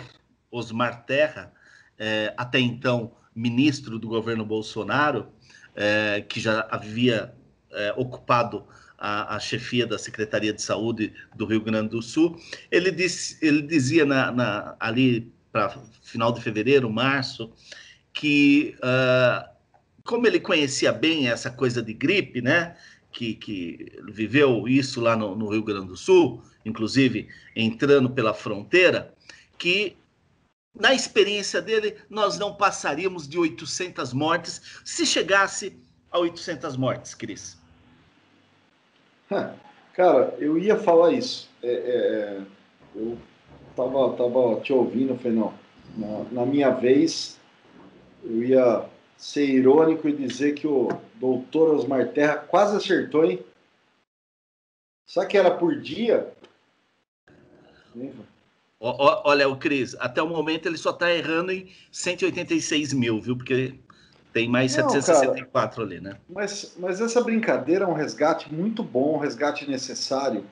Osmar 0.51 1.05
Terra, 1.07 1.53
é, 1.99 2.35
até 2.37 2.61
então 2.61 3.13
ministro 3.35 3.99
do 3.99 4.07
governo 4.07 4.45
Bolsonaro, 4.45 5.29
é, 5.75 6.21
que 6.29 6.39
já 6.41 6.67
havia 6.71 7.35
é, 7.73 7.93
ocupado 7.97 8.65
a, 8.97 9.37
a, 9.37 9.41
chefia 9.41 9.87
da 9.87 9.99
Secretaria 9.99 10.53
de 10.53 10.63
Saúde 10.63 11.13
do 11.35 11.47
Rio 11.47 11.61
Grande 11.61 11.89
do 11.89 12.03
Sul, 12.03 12.39
ele, 12.71 12.91
disse, 12.91 13.39
ele 13.45 13.63
dizia 13.63 14.05
na, 14.05 14.31
na, 14.31 14.77
ali 14.79 15.34
para 15.55 15.73
final 16.03 16.33
de 16.33 16.43
fevereiro, 16.43 16.91
março, 16.91 17.53
que 18.13 18.75
uh, 18.79 19.49
como 20.03 20.27
ele 20.27 20.41
conhecia 20.41 20.93
bem 20.93 21.29
essa 21.29 21.49
coisa 21.49 21.81
de 21.81 21.95
gripe, 21.95 22.43
né? 22.43 22.77
que, 23.13 23.37
que 23.37 23.93
viveu 24.11 24.67
isso 24.67 25.01
lá 25.01 25.15
no, 25.17 25.37
no 25.37 25.49
Rio 25.49 25.63
Grande 25.63 25.87
do 25.87 25.97
Sul, 25.97 26.43
inclusive 26.65 27.29
entrando 27.55 28.11
pela 28.11 28.35
fronteira, 28.35 29.15
que 29.57 29.97
na 30.75 30.93
experiência 30.93 31.63
dele, 31.63 31.99
nós 32.11 32.37
não 32.37 32.53
passaríamos 32.53 33.29
de 33.29 33.39
800 33.39 34.13
mortes 34.13 34.81
se 34.85 35.07
chegasse 35.07 35.79
a 36.11 36.19
800 36.19 36.77
mortes, 36.77 37.15
Cris. 37.15 37.57
Cara, 39.93 40.35
eu 40.41 40.59
ia 40.59 40.77
falar 40.77 41.13
isso. 41.13 41.49
É, 41.63 41.69
é, 41.69 41.73
é, 41.77 42.43
eu 42.97 43.17
tava, 43.77 44.17
tava 44.17 44.61
te 44.61 44.73
ouvindo, 44.73 45.17
falei, 45.17 45.39
não, 45.39 45.55
na, 45.97 46.25
na 46.31 46.47
minha 46.47 46.71
vez, 46.71 47.39
eu 48.23 48.43
ia 48.43 48.85
ser 49.17 49.47
irônico 49.47 50.09
e 50.09 50.17
dizer 50.17 50.55
que 50.55 50.67
o 50.67 50.89
doutor 51.17 51.75
Osmar 51.75 52.09
Terra 52.09 52.37
quase 52.37 52.77
acertou, 52.77 53.25
hein? 53.25 53.45
Só 55.07 55.25
que 55.25 55.37
era 55.37 55.51
por 55.51 55.81
dia. 55.81 56.33
Olha, 58.81 59.49
o 59.49 59.57
Cris, 59.57 59.95
até 59.99 60.23
o 60.23 60.29
momento 60.29 60.67
ele 60.67 60.77
só 60.77 60.91
está 60.91 61.13
errando 61.13 61.53
em 61.53 61.71
186 61.93 62.93
mil, 62.93 63.21
viu? 63.21 63.37
Porque 63.37 63.79
tem 64.33 64.49
mais 64.49 64.77
Não, 64.77 64.91
764 64.91 65.77
cara, 65.77 65.89
ali, 65.89 66.01
né? 66.01 66.19
Mas, 66.29 66.75
mas 66.79 67.01
essa 67.01 67.23
brincadeira 67.23 67.85
é 67.85 67.89
um 67.89 67.95
resgate 67.95 68.53
muito 68.53 68.83
bom, 68.83 69.15
um 69.15 69.19
resgate 69.19 69.71
necessário, 69.71 70.45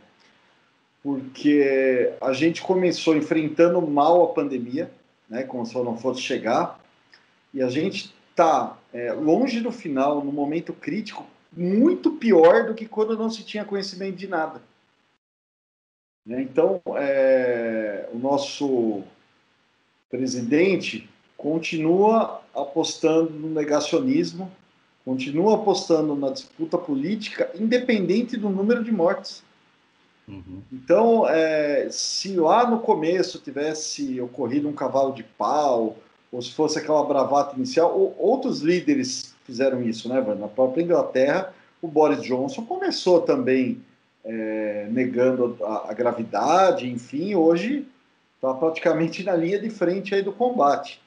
porque 1.03 2.13
a 2.21 2.33
gente 2.33 2.63
começou 2.63 3.17
enfrentando 3.17 3.81
mal 3.83 4.25
a 4.25 4.29
pandemia, 4.29 4.91
né? 5.29 5.43
Como 5.43 5.67
se 5.67 5.75
ela 5.75 5.85
não 5.85 5.97
fosse 5.97 6.21
chegar, 6.21 6.81
e 7.53 7.63
a 7.63 7.69
gente 7.69 8.15
está 8.31 8.79
é, 8.93 9.13
longe 9.13 9.61
do 9.61 9.71
final, 9.71 10.25
no 10.25 10.33
momento 10.33 10.73
crítico, 10.73 11.27
muito 11.55 12.13
pior 12.13 12.67
do 12.67 12.75
que 12.75 12.87
quando 12.87 13.17
não 13.17 13.31
se 13.31 13.45
tinha 13.45 13.65
conhecimento 13.65 14.17
de 14.17 14.27
nada. 14.27 14.63
Né? 16.25 16.43
Então, 16.43 16.81
é, 16.97 18.09
o 18.13 18.19
nosso 18.19 19.03
presidente 20.11 21.09
continua 21.37 22.41
apostando 22.55 23.31
no 23.31 23.49
negacionismo, 23.49 24.51
continua 25.05 25.57
apostando 25.57 26.15
na 26.15 26.31
disputa 26.31 26.79
política, 26.79 27.51
independente 27.55 28.37
do 28.37 28.49
número 28.49 28.85
de 28.85 28.93
mortes. 28.93 29.43
Uhum. 30.33 30.63
Então, 30.73 31.29
é, 31.29 31.89
se 31.91 32.35
lá 32.37 32.69
no 32.69 32.81
começo 32.81 33.39
tivesse 33.39 34.19
ocorrido 34.21 34.69
um 34.69 34.73
cavalo 34.73 35.13
de 35.13 35.23
pau, 35.23 35.99
ou 36.33 36.41
se 36.41 36.53
fosse 36.53 36.79
aquela 36.79 37.05
bravata 37.05 37.55
inicial, 37.55 37.95
ou, 37.95 38.17
outros 38.19 38.61
líderes 38.61 39.35
fizeram 39.45 39.83
isso, 39.83 40.09
né, 40.09 40.21
Na 40.39 40.49
própria 40.49 40.83
Inglaterra, 40.83 41.53
o 41.83 41.89
Boris 41.89 42.23
Johnson 42.23 42.65
começou 42.65 43.21
também 43.21 43.83
é, 44.25 44.87
negando 44.91 45.59
a, 45.63 45.91
a, 45.91 45.95
gravidade, 45.95 46.89
enfim, 46.89 47.35
hoje 47.35 47.87
está 48.37 48.55
praticamente 48.55 49.23
na 49.23 49.35
linha 49.35 49.59
de 49.59 49.69
frente 49.69 50.15
aí 50.15 50.23
do 50.23 50.33
combate. 50.33 51.01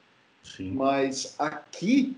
Sim. 0.44 0.72
Mas 0.72 1.34
aqui 1.38 2.16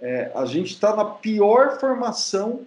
é, 0.00 0.30
a 0.34 0.44
gente 0.44 0.74
está 0.74 0.94
na 0.94 1.04
pior 1.04 1.78
formação 1.78 2.66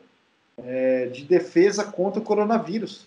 é, 0.57 1.07
de 1.07 1.23
defesa 1.25 1.83
contra 1.83 2.19
o 2.19 2.23
coronavírus. 2.23 3.05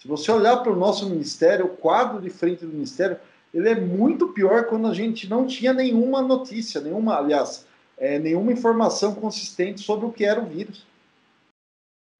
Se 0.00 0.08
você 0.08 0.32
olhar 0.32 0.56
para 0.58 0.72
o 0.72 0.76
nosso 0.76 1.08
ministério, 1.08 1.66
o 1.66 1.76
quadro 1.76 2.20
de 2.20 2.30
frente 2.30 2.64
do 2.64 2.72
ministério, 2.72 3.18
ele 3.52 3.68
é 3.68 3.78
muito 3.78 4.28
pior 4.28 4.64
quando 4.64 4.86
a 4.86 4.94
gente 4.94 5.28
não 5.28 5.46
tinha 5.46 5.74
nenhuma 5.74 6.22
notícia, 6.22 6.80
nenhuma, 6.80 7.18
aliás, 7.18 7.66
é, 7.98 8.18
nenhuma 8.18 8.50
informação 8.50 9.14
consistente 9.14 9.82
sobre 9.82 10.06
o 10.06 10.12
que 10.12 10.24
era 10.24 10.40
o 10.40 10.46
vírus. 10.46 10.86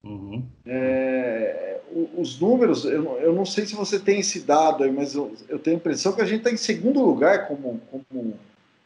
Uhum. 0.05 0.45
É, 0.67 1.81
os 2.17 2.39
números, 2.39 2.85
eu, 2.85 3.17
eu, 3.19 3.33
não 3.33 3.47
sei 3.47 3.65
se 3.65 3.75
você 3.75 3.99
tem 3.99 4.21
esse 4.21 4.41
dado 4.41 4.85
aí, 4.85 4.93
mas 4.93 5.15
eu, 5.15 5.35
eu 5.49 5.59
tenho 5.59 5.77
a 5.77 5.81
impressão 5.81 6.13
que 6.13 6.21
a 6.21 6.27
gente 6.27 6.39
está 6.39 6.51
em 6.51 6.57
segundo 6.57 7.03
lugar 7.03 7.49
como, 7.49 7.81
como 7.91 8.39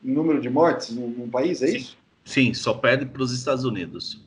número 0.03 0.41
de 0.41 0.49
mortes 0.49 0.91
no, 0.91 1.09
no 1.09 1.29
país, 1.29 1.63
é 1.63 1.67
Sim. 1.67 1.77
isso? 1.77 1.99
Sim, 2.25 2.55
só 2.55 2.75
perde 2.75 3.07
para 3.07 3.23
os 3.23 3.33
Estados 3.33 3.65
Unidos. 3.65 4.24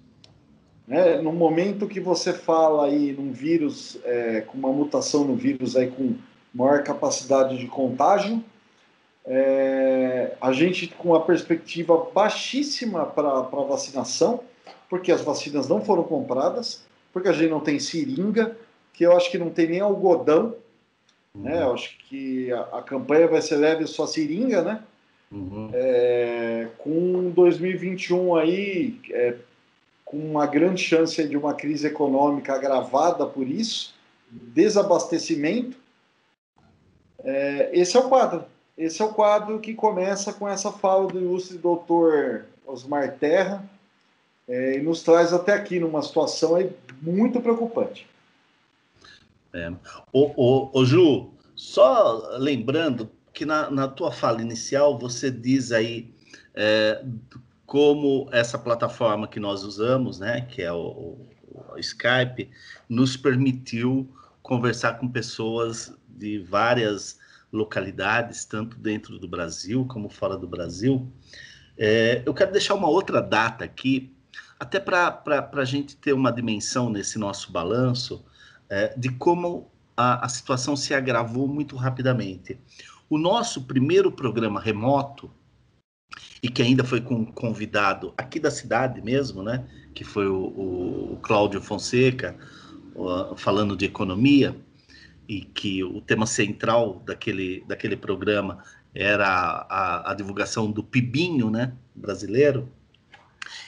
É, 0.90 1.22
no 1.22 1.34
momento 1.34 1.88
que 1.88 2.00
você 2.00 2.32
fala 2.32 2.86
aí 2.86 3.12
num 3.12 3.32
vírus, 3.32 3.98
é, 4.06 4.42
com 4.42 4.58
uma 4.58 4.72
mutação 4.72 5.26
no 5.26 5.36
vírus 5.36 5.76
aí 5.76 5.92
com 5.92 6.16
maior 6.54 6.82
capacidade 6.84 7.58
de 7.58 7.68
contágio, 7.68 8.42
é, 9.26 10.32
a 10.40 10.54
gente 10.54 10.88
com 10.88 11.14
a 11.14 11.20
perspectiva 11.20 12.08
baixíssima 12.14 13.06
para 13.06 13.42
vacinação, 13.42 14.42
porque 14.90 15.12
as 15.12 15.22
vacinas 15.22 15.68
não 15.68 15.82
foram 15.82 16.04
compradas, 16.04 16.86
porque 17.12 17.28
a 17.28 17.34
gente 17.34 17.50
não 17.50 17.60
tem 17.60 17.78
seringa, 17.78 18.58
que 18.94 19.06
eu 19.06 19.16
acho 19.16 19.30
que 19.30 19.38
não 19.38 19.50
tem 19.50 19.68
nem 19.68 19.82
algodão, 19.82 20.56
uhum. 21.36 21.42
né? 21.44 21.62
Eu 21.62 21.74
acho 21.74 21.98
que 22.00 22.52
a, 22.54 22.62
a, 22.62 22.82
campanha 22.82 23.28
vai 23.28 23.42
ser 23.42 23.58
leve 23.58 23.86
só 23.86 24.08
seringa, 24.08 24.62
né? 24.62 24.82
Uhum. 25.30 25.70
É, 25.74 26.68
com 26.78 27.30
2021 27.32 28.36
aí, 28.36 28.98
é, 29.12 29.36
com 30.08 30.18
uma 30.18 30.46
grande 30.46 30.82
chance 30.82 31.22
de 31.28 31.36
uma 31.36 31.54
crise 31.54 31.86
econômica 31.86 32.54
agravada 32.54 33.26
por 33.26 33.46
isso, 33.46 33.94
desabastecimento, 34.32 35.78
é, 37.20 37.70
esse 37.74 37.98
é 37.98 38.00
o 38.00 38.08
quadro. 38.08 38.46
Esse 38.78 39.02
é 39.02 39.06
o 39.06 39.14
quadro 39.14 39.60
que 39.60 39.74
começa 39.74 40.32
com 40.32 40.48
essa 40.48 40.72
fala 40.72 41.08
do 41.08 41.20
ilustre 41.20 41.58
doutor 41.58 42.46
Osmar 42.66 43.18
Terra 43.18 43.68
é, 44.48 44.78
e 44.78 44.82
nos 44.82 45.04
traz 45.04 45.34
até 45.34 45.54
aqui 45.54 45.78
numa 45.78 46.02
situação 46.02 46.56
aí 46.56 46.72
muito 47.02 47.42
preocupante. 47.42 48.08
É. 49.54 49.70
Ô, 50.14 50.32
ô, 50.38 50.70
ô, 50.72 50.86
Ju, 50.86 51.32
só 51.54 52.38
lembrando 52.38 53.10
que 53.34 53.46
na, 53.46 53.70
na 53.70 53.88
tua 53.90 54.12
fala 54.12 54.42
inicial 54.42 54.98
você 54.98 55.30
diz 55.30 55.74
aí 55.74 56.10
é, 56.56 57.04
como 57.68 58.30
essa 58.32 58.58
plataforma 58.58 59.28
que 59.28 59.42
nós 59.42 59.64
usamos, 59.64 60.20
né, 60.20 60.42
que 60.42 60.62
é 60.62 60.72
o, 60.72 61.18
o 61.52 61.78
Skype, 61.78 62.50
nos 62.88 63.18
permitiu 63.18 64.10
conversar 64.42 64.94
com 64.94 65.08
pessoas 65.10 65.94
de 66.08 66.40
várias 66.40 67.20
localidades, 67.52 68.46
tanto 68.46 68.78
dentro 68.78 69.20
do 69.20 69.28
Brasil 69.28 69.86
como 69.86 70.08
fora 70.10 70.38
do 70.38 70.48
Brasil. 70.48 71.12
É, 71.78 72.24
eu 72.26 72.34
quero 72.34 72.54
deixar 72.54 72.74
uma 72.74 72.88
outra 72.88 73.22
data 73.22 73.66
aqui, 73.66 74.16
até 74.58 74.80
para 74.80 75.50
a 75.52 75.66
gente 75.66 75.98
ter 75.98 76.14
uma 76.14 76.32
dimensão 76.32 76.90
nesse 76.90 77.20
nosso 77.20 77.52
balanço 77.52 78.24
é, 78.70 78.98
de 78.98 79.10
como 79.10 79.70
a, 79.96 80.26
a 80.26 80.30
situação 80.30 80.78
se 80.78 80.94
agravou 80.94 81.50
muito 81.50 81.76
rapidamente. 81.76 82.58
O 83.10 83.18
nosso 83.18 83.64
primeiro 83.66 84.10
programa 84.10 84.62
remoto, 84.62 85.30
e 86.42 86.50
que 86.50 86.62
ainda 86.62 86.84
foi 86.84 87.02
com 87.02 87.26
convidado 87.26 88.14
aqui 88.18 88.40
da 88.40 88.52
cidade 88.52 89.02
mesmo, 89.02 89.44
né? 89.44 89.66
Que 89.94 90.04
foi 90.04 90.28
o, 90.28 91.14
o 91.14 91.20
Cláudio 91.22 91.62
Fonseca, 91.62 92.38
falando 93.36 93.76
de 93.76 93.86
economia 93.86 94.56
e 95.28 95.42
que 95.42 95.84
o 95.84 96.02
tema 96.02 96.26
central 96.26 97.02
daquele, 97.06 97.64
daquele 97.68 97.96
programa 97.96 98.64
era 98.96 99.28
a, 99.70 100.12
a, 100.12 100.14
divulgação 100.16 100.72
do 100.72 100.84
PIBinho 100.84 101.50
né, 101.50 101.74
brasileiro. 101.94 102.72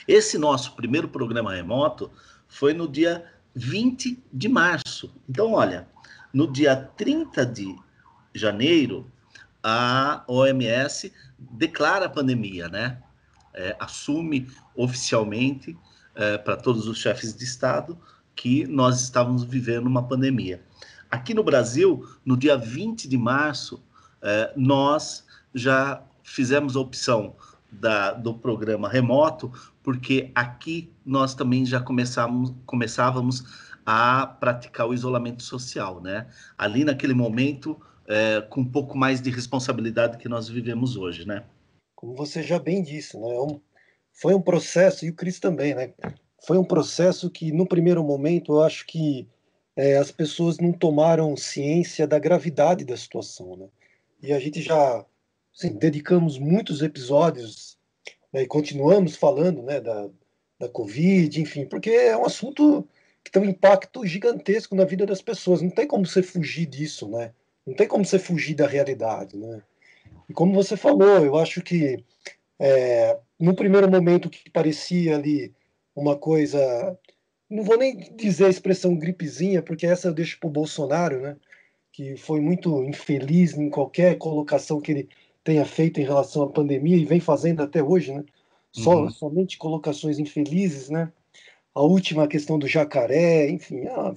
Esse 0.08 0.38
nosso 0.38 0.74
primeiro 0.74 1.06
programa 1.08 1.54
remoto 1.54 2.10
foi 2.48 2.72
no 2.72 2.88
dia 2.88 3.24
20 3.54 4.18
de 4.32 4.48
março. 4.48 5.14
Então, 5.28 5.52
olha, 5.52 5.86
no 6.32 6.50
dia 6.50 6.74
30 6.74 7.46
de 7.46 7.76
janeiro, 8.34 9.06
a 9.62 10.24
OMS 10.26 11.12
declara 11.52 12.06
a 12.06 12.08
pandemia, 12.08 12.68
né? 12.68 12.98
É, 13.52 13.76
assume 13.80 14.48
oficialmente 14.76 15.76
é, 16.14 16.38
para 16.38 16.56
todos 16.56 16.86
os 16.86 16.98
chefes 16.98 17.34
de 17.34 17.44
Estado 17.44 17.98
que 18.34 18.66
nós 18.66 19.00
estávamos 19.02 19.44
vivendo 19.44 19.86
uma 19.86 20.06
pandemia. 20.06 20.62
Aqui 21.10 21.34
no 21.34 21.42
Brasil, 21.42 22.08
no 22.24 22.36
dia 22.36 22.56
20 22.56 23.08
de 23.08 23.18
março, 23.18 23.82
eh, 24.22 24.52
nós 24.56 25.26
já 25.54 26.02
fizemos 26.22 26.76
a 26.76 26.80
opção 26.80 27.34
da, 27.70 28.12
do 28.12 28.32
programa 28.32 28.88
remoto, 28.88 29.52
porque 29.82 30.30
aqui 30.34 30.92
nós 31.04 31.34
também 31.34 31.66
já 31.66 31.80
começamos, 31.80 32.54
começávamos 32.64 33.44
a 33.84 34.26
praticar 34.26 34.86
o 34.86 34.94
isolamento 34.94 35.42
social, 35.42 36.00
né? 36.00 36.28
Ali 36.56 36.84
naquele 36.84 37.14
momento, 37.14 37.80
eh, 38.08 38.40
com 38.48 38.60
um 38.60 38.70
pouco 38.70 38.96
mais 38.96 39.20
de 39.20 39.30
responsabilidade 39.30 40.18
que 40.18 40.28
nós 40.28 40.48
vivemos 40.48 40.96
hoje, 40.96 41.26
né? 41.26 41.44
Como 41.94 42.14
você 42.14 42.42
já 42.42 42.58
bem 42.58 42.82
disse, 42.82 43.18
né? 43.18 43.28
É 43.28 43.70
foi 44.12 44.34
um 44.34 44.42
processo, 44.42 45.06
e 45.06 45.10
o 45.10 45.14
Cris 45.14 45.38
também, 45.38 45.74
né? 45.74 45.92
Foi 46.46 46.58
um 46.58 46.64
processo 46.64 47.30
que, 47.30 47.52
no 47.52 47.66
primeiro 47.66 48.02
momento, 48.02 48.52
eu 48.52 48.62
acho 48.62 48.86
que 48.86 49.28
é, 49.76 49.96
as 49.96 50.10
pessoas 50.10 50.58
não 50.58 50.72
tomaram 50.72 51.36
ciência 51.36 52.06
da 52.06 52.18
gravidade 52.18 52.84
da 52.84 52.96
situação, 52.96 53.56
né? 53.56 53.68
E 54.22 54.32
a 54.32 54.38
gente 54.38 54.60
já 54.60 55.04
assim, 55.56 55.72
dedicamos 55.76 56.38
muitos 56.38 56.82
episódios 56.82 57.78
né, 58.32 58.42
e 58.42 58.46
continuamos 58.46 59.16
falando, 59.16 59.62
né, 59.62 59.80
da, 59.80 60.08
da 60.58 60.68
Covid, 60.68 61.40
enfim, 61.40 61.66
porque 61.66 61.90
é 61.90 62.16
um 62.16 62.24
assunto 62.24 62.86
que 63.24 63.30
tem 63.30 63.42
um 63.42 63.46
impacto 63.50 64.04
gigantesco 64.06 64.74
na 64.74 64.84
vida 64.84 65.06
das 65.06 65.22
pessoas. 65.22 65.62
Não 65.62 65.70
tem 65.70 65.86
como 65.86 66.06
você 66.06 66.22
fugir 66.22 66.66
disso, 66.66 67.08
né? 67.08 67.32
Não 67.66 67.74
tem 67.74 67.86
como 67.86 68.04
você 68.04 68.18
fugir 68.18 68.54
da 68.54 68.66
realidade, 68.66 69.36
né? 69.36 69.62
E 70.28 70.32
como 70.32 70.54
você 70.54 70.76
falou, 70.76 71.24
eu 71.24 71.36
acho 71.36 71.60
que 71.62 72.04
é, 72.58 73.18
no 73.38 73.54
primeiro 73.54 73.90
momento 73.90 74.30
que 74.30 74.50
parecia 74.50 75.16
ali 75.16 75.52
uma 75.94 76.16
coisa 76.16 76.98
não 77.48 77.64
vou 77.64 77.76
nem 77.76 77.96
dizer 78.14 78.46
a 78.46 78.50
expressão 78.50 78.96
gripezinha, 78.96 79.60
porque 79.60 79.84
essa 79.84 80.06
eu 80.06 80.14
deixo 80.14 80.38
para 80.38 80.46
o 80.46 80.52
Bolsonaro, 80.52 81.20
né? 81.20 81.36
que 81.92 82.16
foi 82.16 82.40
muito 82.40 82.84
infeliz 82.84 83.54
em 83.54 83.68
qualquer 83.68 84.16
colocação 84.16 84.80
que 84.80 84.92
ele 84.92 85.08
tenha 85.42 85.64
feito 85.64 86.00
em 86.00 86.04
relação 86.04 86.42
à 86.42 86.48
pandemia 86.48 86.96
e 86.96 87.04
vem 87.04 87.20
fazendo 87.20 87.62
até 87.62 87.82
hoje, 87.82 88.12
né? 88.12 88.24
Só, 88.72 89.02
uhum. 89.02 89.10
Somente 89.10 89.58
colocações 89.58 90.18
infelizes, 90.18 90.88
né? 90.88 91.12
A 91.74 91.82
última 91.82 92.28
questão 92.28 92.58
do 92.58 92.68
jacaré, 92.68 93.50
enfim, 93.50 93.80
é, 93.80 94.14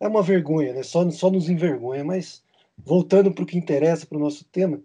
é 0.00 0.08
uma 0.08 0.22
vergonha, 0.22 0.72
né? 0.72 0.82
Só, 0.82 1.08
só 1.10 1.30
nos 1.30 1.50
envergonha. 1.50 2.02
Mas 2.02 2.42
voltando 2.78 3.32
para 3.32 3.44
o 3.44 3.46
que 3.46 3.58
interessa 3.58 4.06
para 4.06 4.18
o 4.18 4.20
nosso 4.20 4.44
tema, 4.46 4.82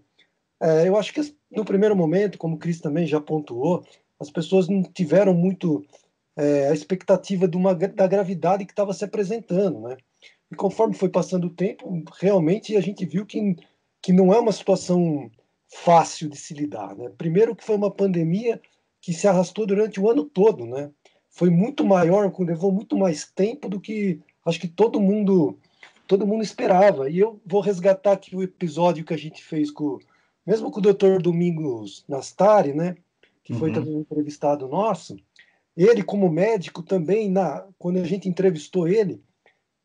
é, 0.60 0.88
eu 0.88 0.96
acho 0.98 1.14
que 1.14 1.22
no 1.50 1.66
primeiro 1.66 1.96
momento, 1.96 2.38
como 2.38 2.56
o 2.56 2.60
Cris 2.60 2.80
também 2.80 3.06
já 3.06 3.20
pontuou, 3.20 3.84
as 4.20 4.30
pessoas 4.30 4.68
não 4.68 4.84
tiveram 4.84 5.34
muito 5.34 5.84
é, 6.36 6.70
a 6.70 6.74
expectativa 6.74 7.48
de 7.48 7.58
uma, 7.58 7.74
da 7.74 8.08
gravidade 8.08 8.66
que 8.66 8.72
estava 8.72 8.94
se 8.94 9.04
apresentando, 9.04 9.82
né? 9.82 9.98
E 10.52 10.56
conforme 10.56 10.94
foi 10.94 11.10
passando 11.10 11.48
o 11.48 11.54
tempo, 11.54 12.04
realmente 12.20 12.76
a 12.76 12.82
gente 12.82 13.06
viu 13.06 13.26
que, 13.26 13.56
que 14.02 14.14
não 14.14 14.34
é 14.34 14.40
uma 14.40 14.52
situação 14.52 15.32
fácil 15.68 16.30
de 16.30 16.38
se 16.38 16.54
lidar, 16.54 16.96
né? 16.96 17.10
Primeiro 17.18 17.56
que 17.56 17.64
foi 17.64 17.76
uma 17.76 17.92
pandemia 17.92 18.62
que 19.02 19.14
se 19.14 19.28
arrastou 19.28 19.66
durante 19.66 20.00
o 20.00 20.10
ano 20.10 20.26
todo, 20.26 20.66
né? 20.66 20.92
Foi 21.30 21.50
muito 21.50 21.86
maior, 21.86 22.32
levou 22.40 22.72
muito 22.72 22.98
mais 22.98 23.26
tempo 23.26 23.70
do 23.70 23.80
que 23.80 24.20
acho 24.46 24.60
que 24.60 24.68
todo 24.68 25.00
mundo 25.00 25.58
todo 26.12 26.28
mundo 26.28 26.44
esperava. 26.44 27.10
E 27.10 27.20
eu 27.20 27.40
vou 27.46 27.62
resgatar 27.62 28.12
aqui 28.12 28.36
o 28.36 28.44
episódio 28.44 29.06
que 29.06 29.14
a 29.14 29.18
gente 29.18 29.42
fez 29.42 29.72
com, 29.72 29.98
mesmo 30.46 30.70
com 30.70 30.80
o 30.80 30.84
doutor 30.84 31.22
Domingos 31.22 32.04
Nastari, 32.06 32.74
né, 32.74 32.98
que 33.46 33.54
foi 33.54 33.70
Uhum. 33.70 33.76
também 33.76 33.96
um 33.96 34.02
entrevistado 34.02 34.68
nosso, 34.68 35.16
ele 35.76 36.04
como 36.04 36.30
médico 36.30 36.84
também, 36.84 37.32
na, 37.32 37.66
quando 37.80 37.96
a 38.00 38.04
gente 38.04 38.28
entrevistou 38.28 38.90
ele, 38.90 39.22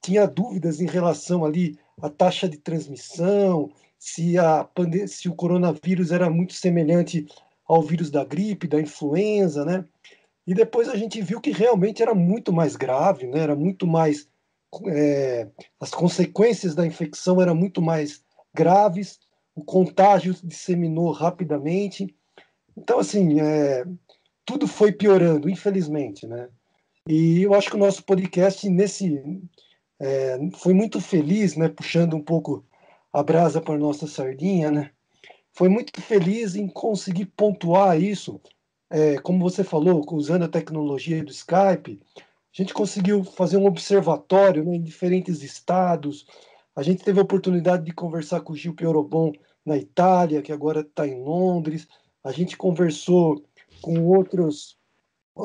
tinha 0.02 0.26
dúvidas 0.26 0.80
em 0.80 0.86
relação 0.86 1.44
ali 1.44 1.78
à 2.02 2.10
taxa 2.10 2.48
de 2.48 2.58
transmissão, 2.58 3.70
se, 3.96 4.36
a, 4.36 4.64
pande- 4.64 5.06
se 5.06 5.28
o 5.28 5.34
coronavírus 5.34 6.10
era 6.10 6.28
muito 6.28 6.54
semelhante 6.54 7.24
ao 7.68 7.82
vírus 7.82 8.10
da 8.10 8.24
gripe, 8.24 8.66
da 8.66 8.80
influenza, 8.80 9.64
né? 9.64 9.84
E 10.44 10.54
depois 10.54 10.88
a 10.88 10.96
gente 10.96 11.22
viu 11.22 11.40
que 11.40 11.52
realmente 11.52 12.02
era 12.02 12.16
muito 12.16 12.52
mais 12.52 12.74
grave, 12.74 13.28
né? 13.28 13.38
Era 13.38 13.54
muito 13.54 13.86
mais 13.86 14.28
é, 14.86 15.48
as 15.80 15.90
consequências 15.90 16.74
da 16.74 16.86
infecção 16.86 17.40
eram 17.40 17.54
muito 17.54 17.80
mais 17.80 18.22
graves, 18.54 19.18
o 19.54 19.64
contágio 19.64 20.34
disseminou 20.44 21.12
rapidamente. 21.12 22.14
Então, 22.76 22.98
assim, 22.98 23.40
é, 23.40 23.84
tudo 24.44 24.66
foi 24.66 24.92
piorando, 24.92 25.48
infelizmente, 25.48 26.26
né? 26.26 26.48
E 27.08 27.42
eu 27.42 27.54
acho 27.54 27.70
que 27.70 27.76
o 27.76 27.78
nosso 27.78 28.02
podcast 28.02 28.68
nesse 28.68 29.22
é, 30.00 30.38
foi 30.56 30.74
muito 30.74 31.00
feliz, 31.00 31.56
né? 31.56 31.68
Puxando 31.68 32.14
um 32.14 32.22
pouco 32.22 32.64
a 33.12 33.22
brasa 33.22 33.60
para 33.60 33.78
nossa 33.78 34.06
sardinha, 34.06 34.70
né? 34.70 34.90
Foi 35.52 35.68
muito 35.68 36.02
feliz 36.02 36.54
em 36.54 36.68
conseguir 36.68 37.26
pontuar 37.26 38.00
isso, 38.00 38.40
é, 38.90 39.16
como 39.18 39.38
você 39.38 39.64
falou, 39.64 40.04
usando 40.12 40.44
a 40.44 40.48
tecnologia 40.48 41.24
do 41.24 41.30
Skype, 41.30 41.98
a 42.56 42.62
gente 42.62 42.72
conseguiu 42.72 43.22
fazer 43.22 43.58
um 43.58 43.66
observatório 43.66 44.64
né, 44.64 44.76
em 44.76 44.82
diferentes 44.82 45.42
estados. 45.42 46.26
A 46.74 46.82
gente 46.82 47.04
teve 47.04 47.20
a 47.20 47.22
oportunidade 47.22 47.84
de 47.84 47.92
conversar 47.92 48.40
com 48.40 48.54
o 48.54 48.56
Gil 48.56 48.72
Piorobon 48.72 49.32
na 49.64 49.76
Itália, 49.76 50.40
que 50.40 50.50
agora 50.50 50.80
está 50.80 51.06
em 51.06 51.22
Londres. 51.22 51.86
A 52.24 52.32
gente 52.32 52.56
conversou 52.56 53.44
com 53.82 54.06
outros, 54.06 54.78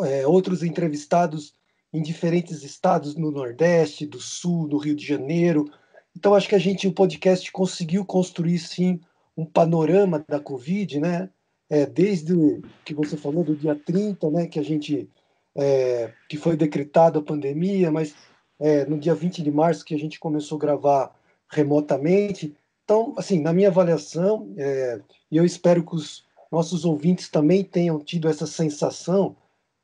é, 0.06 0.26
outros 0.26 0.64
entrevistados 0.64 1.54
em 1.92 2.02
diferentes 2.02 2.64
estados 2.64 3.14
no 3.18 3.30
Nordeste, 3.30 4.06
do 4.06 4.22
Sul, 4.22 4.70
no 4.70 4.78
Rio 4.78 4.96
de 4.96 5.06
Janeiro. 5.06 5.70
Então, 6.16 6.34
acho 6.34 6.48
que 6.48 6.56
a 6.56 6.60
gente, 6.60 6.88
o 6.88 6.94
podcast, 6.94 7.52
conseguiu 7.52 8.06
construir, 8.06 8.58
sim, 8.58 9.02
um 9.36 9.46
panorama 9.46 10.24
da 10.30 10.40
Covid, 10.40 11.02
né? 11.02 11.30
É, 11.70 11.86
desde 11.86 12.62
que 12.86 12.94
você 12.94 13.18
falou, 13.18 13.44
do 13.44 13.56
dia 13.56 13.76
30, 13.76 14.30
né, 14.30 14.48
que 14.48 14.60
a 14.60 14.64
gente 14.64 15.10
é, 15.56 16.12
que 16.30 16.38
foi 16.38 16.56
decretada 16.56 17.20
a 17.20 17.24
pandemia, 17.24 17.92
mas 17.92 18.16
é, 18.60 18.86
no 18.86 18.98
dia 18.98 19.16
20 19.16 19.42
de 19.42 19.52
março 19.52 19.86
que 19.86 19.96
a 19.96 20.00
gente 20.00 20.20
começou 20.20 20.58
a 20.58 20.62
gravar 20.62 21.16
remotamente. 21.50 22.56
Então, 22.84 23.14
assim, 23.18 23.42
na 23.42 23.54
minha 23.54 23.70
avaliação, 23.70 24.54
é, 24.58 25.00
e 25.30 25.38
eu 25.38 25.46
espero 25.46 25.84
que 25.84 25.96
os 25.96 26.24
nossos 26.52 26.86
ouvintes 26.86 27.30
também 27.30 27.64
tenham 27.64 28.00
tido 28.00 28.28
essa 28.28 28.46
sensação, 28.46 29.36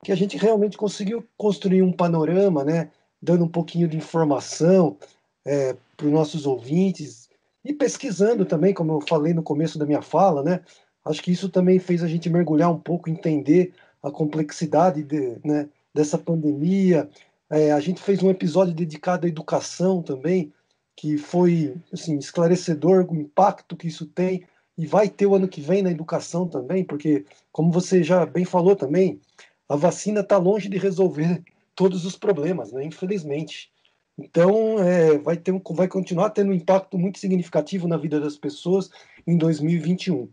que 0.04 0.12
a 0.12 0.16
gente 0.16 0.38
realmente 0.38 0.78
conseguiu 0.78 1.26
construir 1.38 1.82
um 1.82 1.92
panorama, 1.92 2.64
né, 2.64 2.92
dando 3.22 3.46
um 3.46 3.50
pouquinho 3.50 3.88
de 3.88 3.98
informação 3.98 4.98
é, 5.46 5.76
para 5.96 6.06
os 6.06 6.12
nossos 6.12 6.46
ouvintes 6.46 7.30
e 7.64 7.74
pesquisando 7.74 8.46
também, 8.46 8.74
como 8.74 8.94
eu 8.94 9.02
falei 9.02 9.34
no 9.34 9.42
começo 9.42 9.80
da 9.80 9.86
minha 9.86 10.02
fala, 10.02 10.44
né, 10.44 10.62
acho 11.04 11.24
que 11.24 11.32
isso 11.32 11.50
também 11.50 11.80
fez 11.80 12.04
a 12.04 12.08
gente 12.08 12.30
mergulhar 12.30 12.72
um 12.72 12.80
pouco, 12.80 13.10
entender 13.10 13.74
a 14.02 14.12
complexidade 14.12 15.04
de, 15.04 15.40
né, 15.44 15.70
dessa 15.94 16.18
pandemia. 16.18 17.10
É, 17.50 17.72
a 17.72 17.80
gente 17.80 18.02
fez 18.02 18.22
um 18.22 18.30
episódio 18.30 18.74
dedicado 18.74 19.26
à 19.26 19.30
educação 19.30 20.02
também, 20.02 20.54
que 20.96 21.18
foi 21.18 21.76
assim, 21.94 22.18
esclarecedor 22.18 23.06
o 23.10 23.16
impacto 23.16 23.76
que 23.76 23.88
isso 23.88 24.06
tem 24.06 24.46
e 24.78 24.86
vai 24.86 25.10
ter 25.10 25.26
o 25.26 25.36
ano 25.36 25.48
que 25.48 25.62
vem 25.62 25.82
na 25.82 25.92
educação 25.92 26.48
também, 26.48 26.84
porque, 26.84 27.26
como 27.52 27.72
você 27.72 28.04
já 28.04 28.26
bem 28.26 28.46
falou 28.46 28.76
também, 28.76 29.20
a 29.68 29.76
vacina 29.76 30.20
está 30.22 30.38
longe 30.38 30.70
de 30.70 30.78
resolver 30.78 31.44
todos 31.76 32.06
os 32.06 32.16
problemas, 32.16 32.72
né, 32.72 32.84
infelizmente. 32.84 33.72
Então, 34.18 34.80
é, 34.80 35.18
vai, 35.18 35.38
ter 35.38 35.54
vai 35.72 35.88
continuar 35.88 36.32
tendo 36.32 36.50
um 36.50 36.56
impacto 36.56 36.98
muito 36.98 37.20
significativo 37.20 37.88
na 37.88 37.98
vida 37.98 38.20
das 38.20 38.36
pessoas 38.36 38.90
em 39.26 39.38
2021. 39.38 40.28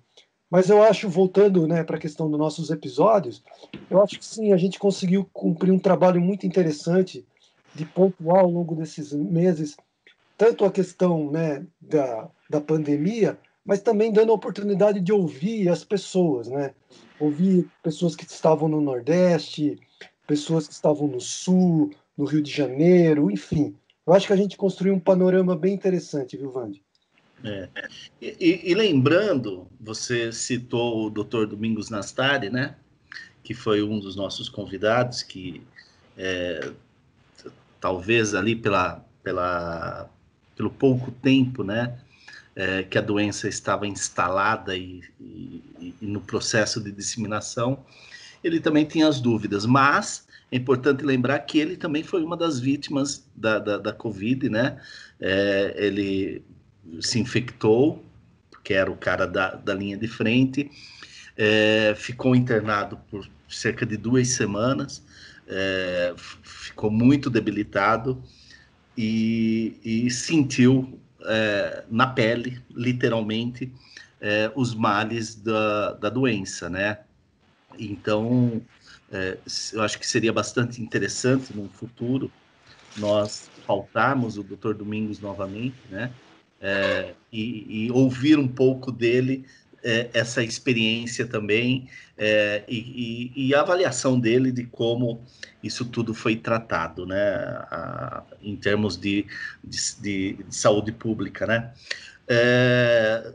Mas 0.55 0.71
eu 0.71 0.81
acho, 0.81 1.09
voltando 1.09 1.67
né, 1.67 1.83
para 1.83 1.97
a 1.97 2.01
questão 2.01 2.31
dos 2.31 2.39
nossos 2.39 2.71
episódios, 2.71 3.43
eu 3.91 4.01
acho 4.01 4.17
que 4.17 4.25
sim, 4.25 4.53
a 4.53 4.57
gente 4.57 4.79
conseguiu 4.79 5.29
cumprir 5.33 5.73
um 5.73 5.81
trabalho 5.81 6.21
muito 6.21 6.47
interessante 6.47 7.27
de 7.75 7.85
pontuar 7.85 8.39
ao 8.39 8.49
longo 8.49 8.77
desses 8.77 9.13
meses, 9.13 9.77
tanto 10.39 10.65
a 10.65 10.71
questão 10.71 11.29
né, 11.29 11.67
da, 11.81 12.31
da 12.49 12.61
pandemia, 12.61 13.37
mas 13.65 13.81
também 13.81 14.13
dando 14.13 14.31
a 14.31 14.37
oportunidade 14.37 15.01
de 15.01 15.13
ouvir 15.13 15.69
as 15.69 15.83
pessoas, 15.83 16.47
né? 16.47 16.73
Ouvir 17.19 17.69
pessoas 17.83 18.15
que 18.15 18.25
estavam 18.25 18.69
no 18.69 18.81
Nordeste, 18.81 19.77
pessoas 20.25 20.69
que 20.69 20.73
estavam 20.73 21.09
no 21.09 21.21
Sul, 21.21 21.91
no 22.17 22.27
Rio 22.27 22.41
de 22.41 22.53
Janeiro, 22.53 23.29
enfim. 23.29 23.75
Eu 24.07 24.15
acho 24.15 24.29
que 24.29 24.33
a 24.33 24.37
gente 24.37 24.57
construiu 24.57 24.95
um 24.95 25.01
panorama 25.01 25.57
bem 25.57 25.75
interessante, 25.75 26.37
viu, 26.37 26.53
Vande? 26.53 26.81
É. 27.45 27.69
E, 28.21 28.71
e, 28.71 28.75
lembrando, 28.75 29.69
você 29.79 30.33
citou 30.33 31.07
o 31.07 31.11
Dr. 31.11 31.45
Domingos 31.45 31.91
Nastari, 31.91 32.49
né? 32.49 32.75
Que 33.43 33.53
foi 33.53 33.83
um 33.83 34.01
dos 34.01 34.17
nossos 34.17 34.49
convidados, 34.49 35.23
que 35.23 35.63
é, 36.17 36.73
talvez 37.79 38.35
ali 38.35 38.57
pela, 38.57 39.05
pela, 39.23 40.09
pelo 40.57 40.71
pouco 40.71 41.11
tempo, 41.11 41.63
né? 41.63 41.99
É, 42.57 42.83
que 42.85 42.97
a 42.97 43.03
doença 43.03 43.49
estava 43.49 43.87
instalada 43.87 44.77
e, 44.77 45.03
e, 45.21 45.95
e, 46.01 46.07
no 46.07 46.21
processo 46.21 46.81
de 46.81 46.93
disseminação, 46.93 47.85
ele 48.45 48.61
também 48.61 48.85
tinha 48.85 49.09
as 49.09 49.21
dúvidas, 49.21 49.67
mas 49.67 50.25
é 50.53 50.57
importante 50.57 51.05
lembrar 51.05 51.41
que 51.41 51.59
ele 51.59 51.77
também 51.77 52.05
foi 52.05 52.23
uma 52.23 52.37
das 52.37 52.61
vítimas 52.61 53.29
da, 53.35 53.59
da, 53.59 53.77
da 53.77 53.93
Covid, 53.93 54.49
né? 54.49 54.81
É, 55.21 55.75
ele 55.77 56.43
se 57.01 57.19
infectou, 57.19 58.05
que 58.63 58.75
era 58.75 58.91
o 58.91 58.97
cara 58.97 59.27
da, 59.27 59.55
da 59.55 59.75
linha 59.75 59.97
de 59.97 60.09
frente, 60.09 60.71
é, 61.37 61.95
ficou 61.97 62.35
internado 62.35 62.97
por 63.11 63.29
cerca 63.49 63.85
de 63.85 63.97
duas 63.97 64.29
semanas, 64.29 65.05
é, 65.47 66.15
ficou 66.43 66.91
muito 66.91 67.29
debilitado 67.29 68.23
e, 68.97 69.79
e 69.85 70.11
sentiu 70.11 70.99
é, 71.23 71.85
na 71.91 72.07
pele, 72.07 72.63
literalmente, 72.71 73.73
é, 74.21 74.51
os 74.55 74.75
males 74.75 75.35
da, 75.35 75.93
da 75.93 76.09
doença, 76.09 76.69
né? 76.69 76.99
Então, 77.79 78.63
é, 79.11 79.39
eu 79.73 79.83
acho 79.83 79.99
que 79.99 80.07
seria 80.07 80.33
bastante 80.33 80.81
interessante 80.81 81.55
no 81.55 81.69
futuro 81.69 82.31
nós 82.97 83.51
pautarmos 83.67 84.39
o 84.39 84.43
Dr. 84.43 84.75
Domingos 84.75 85.19
novamente, 85.19 85.77
né? 85.91 86.13
É, 86.67 87.13
e, 87.31 87.85
e, 87.85 87.91
ouvir 87.93 88.39
um 88.39 88.49
pouco 88.49 88.91
dele, 88.91 89.45
é, 89.83 90.09
essa 90.15 90.43
experiência 90.43 91.27
também, 91.27 91.91
é, 92.17 92.65
e, 92.67 93.33
e, 93.37 93.49
e, 93.49 93.55
a 93.55 93.61
avaliação 93.61 94.19
dele 94.19 94.51
de 94.51 94.65
como 94.65 95.23
isso 95.63 95.85
tudo 95.85 96.15
foi 96.15 96.37
tratado, 96.37 97.05
né, 97.05 97.19
a, 97.71 98.23
em 98.41 98.57
termos 98.57 98.97
de, 98.97 99.27
de, 99.63 99.77
de, 100.01 100.45
saúde 100.49 100.91
pública, 100.91 101.47
né. 101.47 101.71
É, 102.27 103.35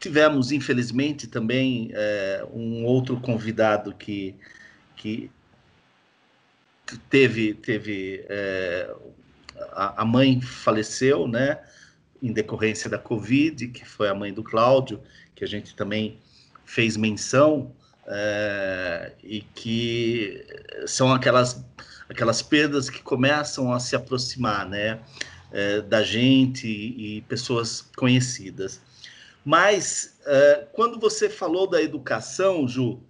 tivemos, 0.00 0.50
infelizmente, 0.50 1.26
também 1.26 1.90
é, 1.92 2.42
um 2.54 2.86
outro 2.86 3.20
convidado 3.20 3.92
que, 3.92 4.34
que 4.96 5.30
teve, 7.10 7.52
teve 7.52 8.24
é, 8.30 8.90
a, 9.72 10.00
a 10.00 10.04
mãe 10.06 10.40
faleceu, 10.40 11.28
né, 11.28 11.58
em 12.22 12.32
decorrência 12.32 12.88
da 12.88 12.98
Covid, 12.98 13.68
que 13.68 13.84
foi 13.84 14.08
a 14.08 14.14
mãe 14.14 14.32
do 14.32 14.44
Cláudio, 14.44 15.00
que 15.34 15.44
a 15.44 15.48
gente 15.48 15.74
também 15.74 16.18
fez 16.64 16.96
menção, 16.96 17.72
é, 18.06 19.12
e 19.22 19.40
que 19.54 20.44
são 20.86 21.12
aquelas, 21.12 21.64
aquelas 22.08 22.42
perdas 22.42 22.90
que 22.90 23.02
começam 23.02 23.72
a 23.72 23.78
se 23.78 23.94
aproximar 23.94 24.68
né, 24.68 25.00
é, 25.52 25.80
da 25.80 26.02
gente 26.02 26.66
e, 26.66 27.20
pessoas 27.22 27.82
conhecidas. 27.96 28.80
Mas, 29.44 30.18
é, 30.24 30.66
quando 30.72 30.98
você 30.98 31.28
falou 31.28 31.68
da 31.68 31.82
educação, 31.82 32.66
Ju, 32.66 33.00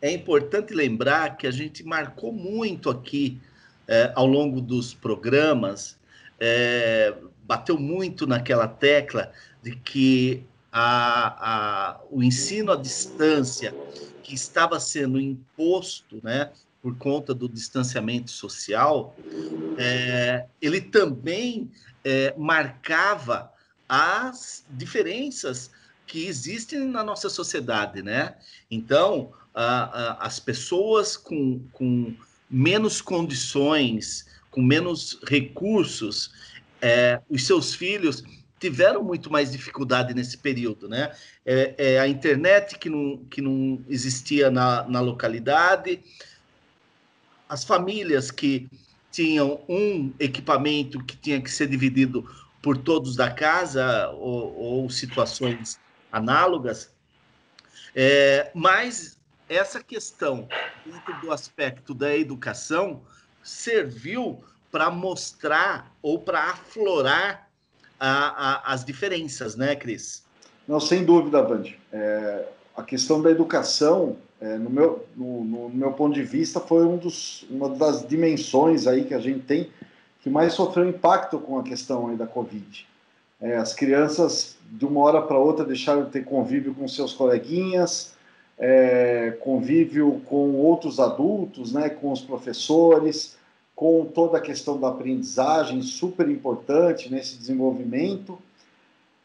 é 0.00 0.10
importante 0.10 0.74
lembrar 0.74 1.36
que 1.36 1.46
a 1.46 1.50
gente 1.50 1.82
marcou 1.84 2.32
muito 2.32 2.90
aqui 2.90 3.40
ao 4.14 4.26
longo 4.26 4.60
dos 4.60 4.92
programas 4.92 5.96
bateu 7.46 7.78
muito 7.78 8.26
naquela 8.26 8.66
tecla 8.66 9.32
de 9.62 9.76
que 9.76 10.44
a, 10.70 11.94
a, 11.94 12.00
o 12.10 12.22
ensino 12.22 12.72
à 12.72 12.76
distância 12.76 13.74
que 14.22 14.34
estava 14.34 14.78
sendo 14.80 15.20
imposto, 15.20 16.20
né, 16.22 16.50
por 16.82 16.96
conta 16.96 17.32
do 17.34 17.48
distanciamento 17.48 18.30
social, 18.30 19.16
é, 19.78 20.46
ele 20.60 20.80
também 20.80 21.70
é, 22.04 22.34
marcava 22.36 23.52
as 23.88 24.64
diferenças 24.70 25.70
que 26.06 26.26
existem 26.26 26.80
na 26.80 27.02
nossa 27.02 27.28
sociedade, 27.28 28.02
né? 28.02 28.36
Então, 28.70 29.32
as 30.20 30.38
pessoas 30.38 31.16
com, 31.16 31.60
com 31.72 32.14
menos 32.48 33.00
condições, 33.00 34.26
com 34.50 34.62
menos 34.62 35.18
recursos, 35.26 36.30
é, 36.80 37.20
os 37.28 37.46
seus 37.46 37.74
filhos 37.74 38.22
tiveram 38.58 39.02
muito 39.02 39.30
mais 39.30 39.52
dificuldade 39.52 40.14
nesse 40.14 40.38
período, 40.38 40.88
né? 40.88 41.14
É, 41.44 41.74
é, 41.76 42.00
a 42.00 42.08
internet 42.08 42.78
que 42.78 42.88
não, 42.88 43.18
que 43.30 43.40
não 43.40 43.84
existia 43.88 44.50
na, 44.50 44.84
na 44.88 45.00
localidade, 45.00 46.02
as 47.48 47.64
famílias 47.64 48.30
que 48.30 48.68
tinham 49.10 49.60
um 49.68 50.12
equipamento 50.18 51.02
que 51.04 51.16
tinha 51.16 51.40
que 51.40 51.50
ser 51.50 51.68
dividido 51.68 52.28
por 52.62 52.76
todos 52.76 53.14
da 53.14 53.30
casa 53.30 54.08
ou, 54.10 54.54
ou 54.56 54.90
situações 54.90 55.78
análogas, 56.10 56.90
é, 57.94 58.50
mas 58.54 59.18
essa 59.48 59.82
questão 59.82 60.48
do 61.22 61.30
aspecto 61.30 61.94
da 61.94 62.16
educação 62.16 63.02
serviu 63.42 64.42
para 64.70 64.90
mostrar 64.90 65.92
ou 66.02 66.18
para 66.18 66.50
aflorar 66.50 67.48
a, 67.98 68.70
a, 68.70 68.72
as 68.72 68.84
diferenças, 68.84 69.56
né, 69.56 69.74
Cris? 69.74 70.24
Não, 70.66 70.80
sem 70.80 71.04
dúvida, 71.04 71.42
Vande. 71.42 71.78
É, 71.92 72.44
a 72.76 72.82
questão 72.82 73.22
da 73.22 73.30
educação, 73.30 74.16
é, 74.40 74.58
no, 74.58 74.68
meu, 74.68 75.06
no, 75.16 75.44
no, 75.44 75.68
meu 75.70 75.92
ponto 75.92 76.14
de 76.14 76.22
vista, 76.22 76.60
foi 76.60 76.84
um 76.84 76.96
dos, 76.96 77.46
uma 77.48 77.70
das 77.70 78.06
dimensões 78.06 78.86
aí 78.86 79.04
que 79.04 79.14
a 79.14 79.20
gente 79.20 79.40
tem 79.40 79.70
que 80.20 80.28
mais 80.28 80.54
sofreu 80.54 80.88
impacto 80.88 81.38
com 81.38 81.58
a 81.58 81.62
questão 81.62 82.08
aí 82.08 82.16
da 82.16 82.26
Covid. 82.26 82.86
É, 83.40 83.56
as 83.56 83.72
crianças, 83.72 84.56
de 84.70 84.84
uma 84.84 85.00
hora 85.00 85.22
para 85.22 85.38
outra, 85.38 85.64
deixaram 85.64 86.04
de 86.04 86.10
ter 86.10 86.24
convívio 86.24 86.74
com 86.74 86.88
seus 86.88 87.12
coleguinhas, 87.12 88.14
é, 88.58 89.36
convívio 89.40 90.20
com 90.24 90.54
outros 90.54 90.98
adultos, 90.98 91.72
né, 91.72 91.88
com 91.88 92.10
os 92.10 92.20
professores, 92.20 93.35
com 93.76 94.06
toda 94.06 94.38
a 94.38 94.40
questão 94.40 94.80
da 94.80 94.88
aprendizagem, 94.88 95.82
super 95.82 96.28
importante 96.30 97.12
nesse 97.12 97.36
desenvolvimento, 97.36 98.38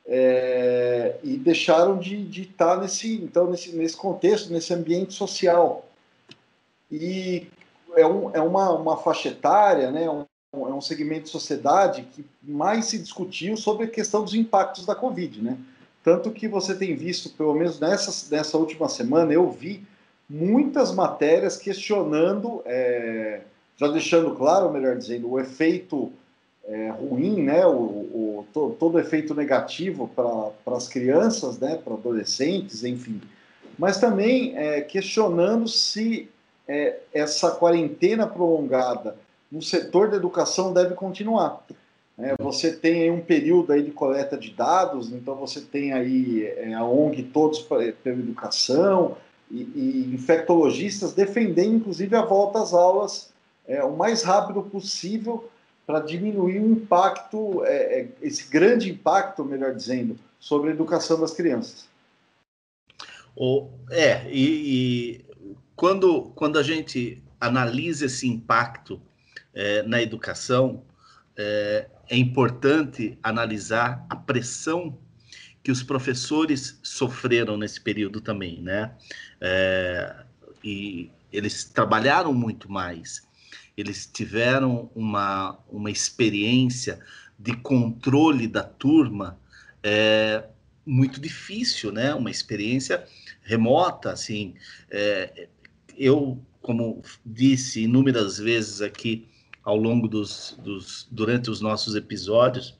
é, 0.06 1.16
e 1.24 1.38
deixaram 1.38 1.98
de, 1.98 2.22
de 2.26 2.42
estar 2.42 2.78
nesse, 2.82 3.16
então, 3.16 3.50
nesse, 3.50 3.74
nesse 3.74 3.96
contexto, 3.96 4.52
nesse 4.52 4.74
ambiente 4.74 5.14
social. 5.14 5.86
E 6.92 7.48
é, 7.96 8.06
um, 8.06 8.30
é 8.36 8.42
uma, 8.42 8.72
uma 8.72 8.98
faixa 8.98 9.30
etária, 9.30 9.90
né, 9.90 10.10
um, 10.10 10.26
é 10.54 10.74
um 10.74 10.82
segmento 10.82 11.24
de 11.24 11.30
sociedade 11.30 12.06
que 12.12 12.26
mais 12.44 12.86
se 12.86 13.00
discutiu 13.00 13.56
sobre 13.56 13.86
a 13.86 13.90
questão 13.90 14.22
dos 14.22 14.34
impactos 14.34 14.86
da 14.86 14.94
Covid, 14.94 15.42
né? 15.42 15.58
Tanto 16.04 16.32
que 16.32 16.48
você 16.48 16.76
tem 16.76 16.94
visto, 16.96 17.30
pelo 17.30 17.54
menos 17.54 17.80
nessa, 17.80 18.36
nessa 18.36 18.58
última 18.58 18.90
semana, 18.90 19.32
eu 19.32 19.50
vi 19.50 19.86
muitas 20.28 20.92
matérias 20.92 21.56
questionando 21.56 22.62
é, 22.66 23.42
já 23.78 23.88
deixando 23.88 24.36
claro, 24.36 24.72
melhor 24.72 24.96
dizendo, 24.96 25.30
o 25.30 25.40
efeito 25.40 26.12
é, 26.66 26.90
ruim, 26.90 27.44
né, 27.44 27.66
o, 27.66 27.72
o 27.72 28.46
to, 28.54 28.76
todo 28.80 29.00
efeito 29.00 29.34
negativo 29.34 30.08
para 30.08 30.76
as 30.76 30.88
crianças, 30.88 31.58
né, 31.60 31.80
para 31.84 31.94
adolescentes, 31.94 32.84
enfim, 32.84 33.20
mas 33.78 34.00
também 34.00 34.56
é, 34.56 34.82
questionando 34.82 35.68
se 35.68 36.30
é, 36.68 37.00
essa 37.14 37.52
quarentena 37.52 38.28
prolongada 38.28 39.16
no 39.52 39.62
setor 39.62 40.10
da 40.10 40.18
educação 40.18 40.72
deve 40.72 40.94
continuar. 40.94 41.66
É, 42.18 42.36
você 42.40 42.72
tem 42.72 43.04
aí 43.04 43.12
um 43.12 43.22
período 43.22 43.74
aí 43.74 43.82
de 43.82 43.92
coleta 43.92 44.38
de 44.38 44.52
dados, 44.52 45.12
então 45.12 45.36
você 45.36 45.60
tem 45.60 45.92
aí 45.92 46.46
é, 46.46 46.74
a 46.74 46.86
ONG 46.86 47.24
Todos 47.24 47.60
pela 47.60 47.84
Educação 47.84 49.18
e, 49.50 49.62
e 49.76 50.12
infectologistas 50.14 51.14
defendendo, 51.14 51.78
inclusive, 51.78 52.16
a 52.16 52.22
volta 52.22 52.62
às 52.62 52.74
aulas 52.74 53.31
é, 53.72 53.84
o 53.84 53.96
mais 53.96 54.22
rápido 54.22 54.62
possível 54.64 55.50
para 55.88 56.02
diminuir 56.02 56.60
o 56.60 56.72
impacto, 56.72 57.64
é, 57.64 58.02
é, 58.02 58.08
esse 58.22 58.50
grande 58.50 58.90
impacto, 58.92 59.46
melhor 59.46 59.74
dizendo, 59.74 60.20
sobre 60.40 60.70
a 60.70 60.74
educação 60.74 61.20
das 61.20 61.34
crianças. 61.34 61.88
O, 63.36 63.70
é, 63.90 64.30
e, 64.30 65.22
e 65.24 65.26
quando, 65.76 66.32
quando 66.36 66.60
a 66.60 66.64
gente 66.64 67.24
analisa 67.40 68.06
esse 68.06 68.28
impacto 68.28 69.02
é, 69.54 69.84
na 69.84 70.02
educação, 70.02 70.84
é, 71.38 71.88
é, 72.10 72.18
importante 72.18 73.18
analisar 73.24 74.06
a 74.10 74.16
pressão 74.18 74.98
que 75.64 75.72
os 75.72 75.82
professores 75.82 76.78
sofreram 76.84 77.56
nesse 77.56 77.80
período 77.80 78.20
também, 78.20 78.62
né? 78.62 78.92
É, 79.40 80.16
e 80.64 81.10
eles 81.32 81.64
trabalharam 81.64 82.34
muito 82.34 82.70
mais 82.70 83.31
eles 83.76 84.06
tiveram 84.06 84.92
uma, 84.96 85.58
uma 85.70 85.90
experiência 85.90 87.00
de 87.38 87.56
controle 87.58 88.48
da 88.48 88.64
turma 88.64 89.40
é, 89.84 90.44
muito 90.86 91.20
difícil, 91.20 91.92
né? 91.92 92.14
Uma 92.14 92.30
experiência 92.30 93.06
remota, 93.42 94.12
assim. 94.12 94.54
É, 94.90 95.48
eu, 95.98 96.40
como 96.62 97.02
disse 97.26 97.82
inúmeras 97.84 98.38
vezes 98.38 98.82
aqui 98.82 99.28
ao 99.64 99.78
longo 99.78 100.08
dos, 100.08 100.58
dos 100.64 101.08
durante 101.12 101.50
os 101.50 101.62
nossos 101.62 101.96
episódios, 101.96 102.78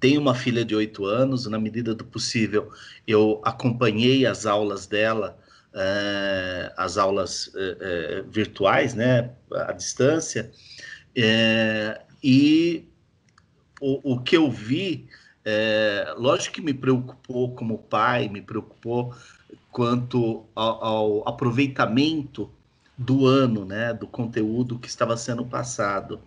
tenho 0.00 0.20
uma 0.20 0.34
filha 0.34 0.64
de 0.64 0.74
oito 0.74 1.04
anos. 1.04 1.46
Na 1.46 1.58
medida 1.58 1.94
do 1.94 2.04
possível, 2.04 2.70
eu 3.06 3.40
acompanhei 3.44 4.26
as 4.26 4.46
aulas 4.46 4.86
dela 4.86 5.38
é, 5.74 6.72
as 6.76 6.96
aulas 6.96 7.52
é, 7.54 8.22
virtuais, 8.28 8.94
né, 8.94 9.30
à 9.52 9.72
distância, 9.72 10.50
e 12.22 12.88
o, 13.80 14.14
o 14.14 14.20
que 14.20 14.36
eu 14.36 14.50
vi, 14.50 15.08
lógico 16.16 16.56
que 16.56 16.60
me 16.60 16.74
preocupou 16.74 17.54
como 17.54 17.78
pai, 17.78 18.28
me 18.28 18.40
preocupou 18.40 19.14
quanto 19.70 20.44
ao, 20.54 20.84
ao 20.84 21.28
aproveitamento 21.28 22.50
do 22.96 23.26
ano, 23.26 23.64
né, 23.64 23.94
do 23.94 24.06
conteúdo 24.06 24.78
que 24.78 24.88
estava 24.88 25.16
sendo 25.16 25.44
passado. 25.44 26.20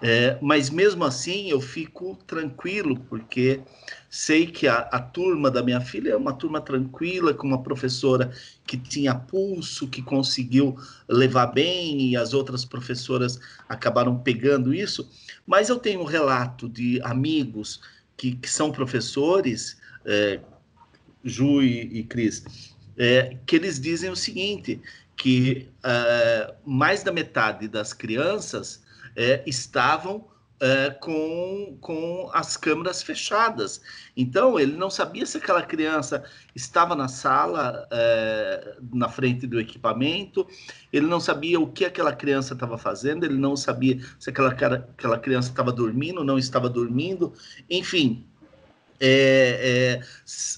É, 0.00 0.38
mas 0.40 0.70
mesmo 0.70 1.04
assim 1.04 1.50
eu 1.50 1.60
fico 1.60 2.16
tranquilo, 2.24 2.96
porque 3.08 3.60
sei 4.08 4.46
que 4.46 4.68
a, 4.68 4.76
a, 4.78 5.00
turma 5.00 5.50
da 5.50 5.60
minha 5.60 5.80
filha 5.80 6.10
é 6.10 6.16
uma 6.16 6.32
turma 6.32 6.60
tranquila, 6.60 7.34
com 7.34 7.48
uma 7.48 7.62
professora 7.62 8.30
que 8.64 8.76
tinha 8.76 9.14
pulso, 9.14 9.88
que 9.88 10.00
conseguiu 10.00 10.76
levar 11.08 11.46
bem, 11.48 12.10
e 12.10 12.16
as 12.16 12.32
outras 12.32 12.64
professoras 12.64 13.40
acabaram 13.68 14.16
pegando 14.16 14.72
isso. 14.72 15.08
Mas 15.44 15.68
eu 15.68 15.78
tenho 15.78 16.00
um 16.00 16.04
relato 16.04 16.68
de 16.68 17.00
amigos 17.02 17.80
que, 18.16 18.36
que 18.36 18.48
são 18.48 18.70
professores, 18.70 19.78
é, 20.04 20.40
Ju 21.24 21.60
e, 21.60 21.98
e 21.98 22.04
Cris, 22.04 22.44
é, 22.96 23.36
que 23.44 23.56
eles 23.56 23.80
dizem 23.80 24.10
o 24.10 24.16
seguinte: 24.16 24.80
que 25.16 25.68
é, 25.82 26.54
mais 26.64 27.02
da 27.02 27.10
metade 27.10 27.66
das 27.66 27.92
crianças 27.92 28.86
é, 29.18 29.42
estavam 29.44 30.24
é, 30.60 30.90
com, 30.90 31.76
com 31.80 32.30
as 32.32 32.56
câmeras 32.56 33.02
fechadas. 33.02 33.80
Então, 34.16 34.58
ele 34.58 34.76
não 34.76 34.90
sabia 34.90 35.26
se 35.26 35.38
aquela 35.38 35.62
criança 35.62 36.24
estava 36.54 36.94
na 36.94 37.08
sala, 37.08 37.86
é, 37.90 38.76
na 38.92 39.08
frente 39.08 39.46
do 39.46 39.60
equipamento, 39.60 40.46
ele 40.92 41.06
não 41.06 41.20
sabia 41.20 41.60
o 41.60 41.66
que 41.66 41.84
aquela 41.84 42.12
criança 42.12 42.54
estava 42.54 42.78
fazendo, 42.78 43.24
ele 43.24 43.38
não 43.38 43.56
sabia 43.56 43.98
se 44.18 44.30
aquela, 44.30 44.50
aquela 44.50 45.18
criança 45.18 45.50
estava 45.50 45.72
dormindo, 45.72 46.24
não 46.24 46.38
estava 46.38 46.68
dormindo, 46.68 47.32
enfim. 47.68 48.24
É, 49.00 50.00
é, 50.00 50.02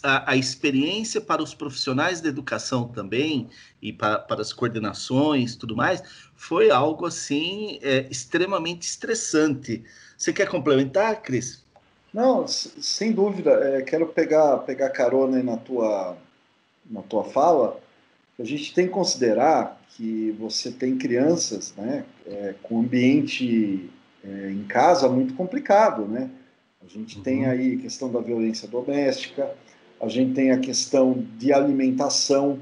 a, 0.02 0.32
a, 0.32 0.36
experiência 0.36 1.20
para 1.20 1.42
os 1.42 1.52
profissionais 1.52 2.22
da 2.22 2.30
educação 2.30 2.88
também 2.88 3.50
e 3.82 3.92
para, 3.92 4.18
para 4.18 4.40
as 4.40 4.52
coordenações 4.52 5.56
tudo 5.56 5.76
mais 5.76 6.02
foi 6.34 6.70
algo 6.70 7.06
assim 7.06 7.78
é, 7.82 8.06
extremamente 8.10 8.82
estressante. 8.82 9.84
Você 10.16 10.32
quer 10.32 10.48
complementar, 10.48 11.20
Cris? 11.22 11.64
Não, 12.12 12.46
sem 12.48 13.12
dúvida. 13.12 13.50
É, 13.50 13.82
quero 13.82 14.06
pegar 14.06 14.58
pegar 14.58 14.90
carona 14.90 15.42
na 15.42 15.56
tua 15.56 16.16
na 16.90 17.02
tua 17.02 17.24
fala. 17.24 17.78
A 18.38 18.44
gente 18.44 18.72
tem 18.74 18.86
que 18.86 18.92
considerar 18.92 19.80
que 19.90 20.34
você 20.38 20.70
tem 20.70 20.96
crianças, 20.96 21.74
né, 21.76 22.04
é, 22.26 22.54
com 22.62 22.80
ambiente 22.80 23.90
é, 24.24 24.50
em 24.50 24.64
casa 24.64 25.08
muito 25.08 25.34
complicado, 25.34 26.06
né? 26.06 26.30
A 26.82 26.88
gente 26.88 27.18
uhum. 27.18 27.22
tem 27.22 27.46
aí 27.46 27.74
a 27.74 27.82
questão 27.82 28.10
da 28.10 28.20
violência 28.20 28.66
doméstica, 28.66 29.50
a 30.00 30.08
gente 30.08 30.32
tem 30.32 30.50
a 30.50 30.58
questão 30.58 31.24
de 31.36 31.52
alimentação 31.52 32.58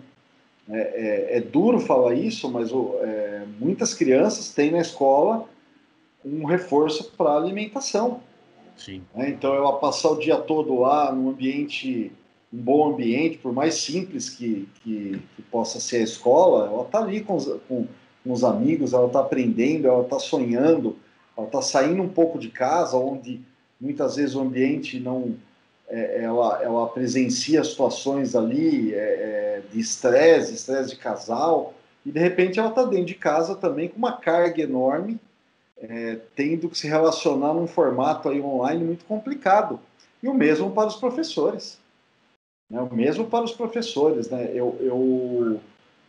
é, 0.70 0.78
é, 0.78 1.38
é 1.38 1.40
duro 1.40 1.80
falar 1.80 2.14
isso, 2.14 2.50
mas 2.50 2.70
é, 2.70 3.44
muitas 3.58 3.94
crianças 3.94 4.52
têm 4.52 4.70
na 4.70 4.80
escola 4.80 5.48
um 6.24 6.44
reforço 6.44 7.12
para 7.16 7.34
alimentação. 7.36 8.20
Sim. 8.76 9.02
É, 9.16 9.28
então, 9.30 9.54
ela 9.54 9.78
passar 9.78 10.10
o 10.10 10.18
dia 10.18 10.36
todo 10.36 10.80
lá 10.80 11.12
no 11.12 11.30
ambiente 11.30 12.12
um 12.52 12.58
bom 12.58 12.92
ambiente, 12.92 13.38
por 13.38 13.52
mais 13.52 13.74
simples 13.74 14.30
que, 14.30 14.66
que, 14.82 15.20
que 15.36 15.42
possa 15.42 15.78
ser 15.78 15.98
a 15.98 16.04
escola, 16.04 16.66
ela 16.66 16.82
está 16.82 17.00
ali 17.00 17.20
com 17.20 17.36
os, 17.36 17.44
com, 17.68 17.86
com 18.24 18.32
os 18.32 18.42
amigos, 18.42 18.92
ela 18.92 19.06
está 19.06 19.20
aprendendo, 19.20 19.86
ela 19.86 20.02
está 20.02 20.18
sonhando, 20.18 20.96
ela 21.36 21.46
está 21.46 21.60
saindo 21.60 22.02
um 22.02 22.08
pouco 22.08 22.38
de 22.38 22.48
casa, 22.48 22.96
onde 22.96 23.40
muitas 23.78 24.16
vezes 24.16 24.34
o 24.34 24.40
ambiente 24.40 24.98
não 24.98 25.34
é, 25.88 26.22
ela, 26.22 26.62
ela 26.62 26.88
presencia 26.88 27.64
situações 27.64 28.36
ali 28.36 28.94
é, 28.94 28.98
é 28.98 29.62
de 29.72 29.80
estresse, 29.80 30.54
estresse 30.54 30.90
de 30.90 30.96
casal, 30.96 31.74
e 32.04 32.10
de 32.10 32.20
repente 32.20 32.58
ela 32.58 32.68
está 32.68 32.84
dentro 32.84 33.06
de 33.06 33.14
casa 33.14 33.54
também 33.54 33.88
com 33.88 33.96
uma 33.98 34.12
carga 34.12 34.62
enorme, 34.62 35.18
é, 35.80 36.18
tendo 36.34 36.68
que 36.68 36.78
se 36.78 36.88
relacionar 36.88 37.54
num 37.54 37.66
formato 37.66 38.28
aí 38.28 38.40
online 38.40 38.84
muito 38.84 39.04
complicado. 39.04 39.80
E 40.22 40.28
o 40.28 40.34
mesmo 40.34 40.70
para 40.72 40.88
os 40.88 40.96
professores. 40.96 41.78
Né? 42.70 42.80
O 42.80 42.92
mesmo 42.94 43.26
para 43.26 43.44
os 43.44 43.52
professores. 43.52 44.28
Né? 44.28 44.50
Eu, 44.52 44.76
eu, 44.80 45.60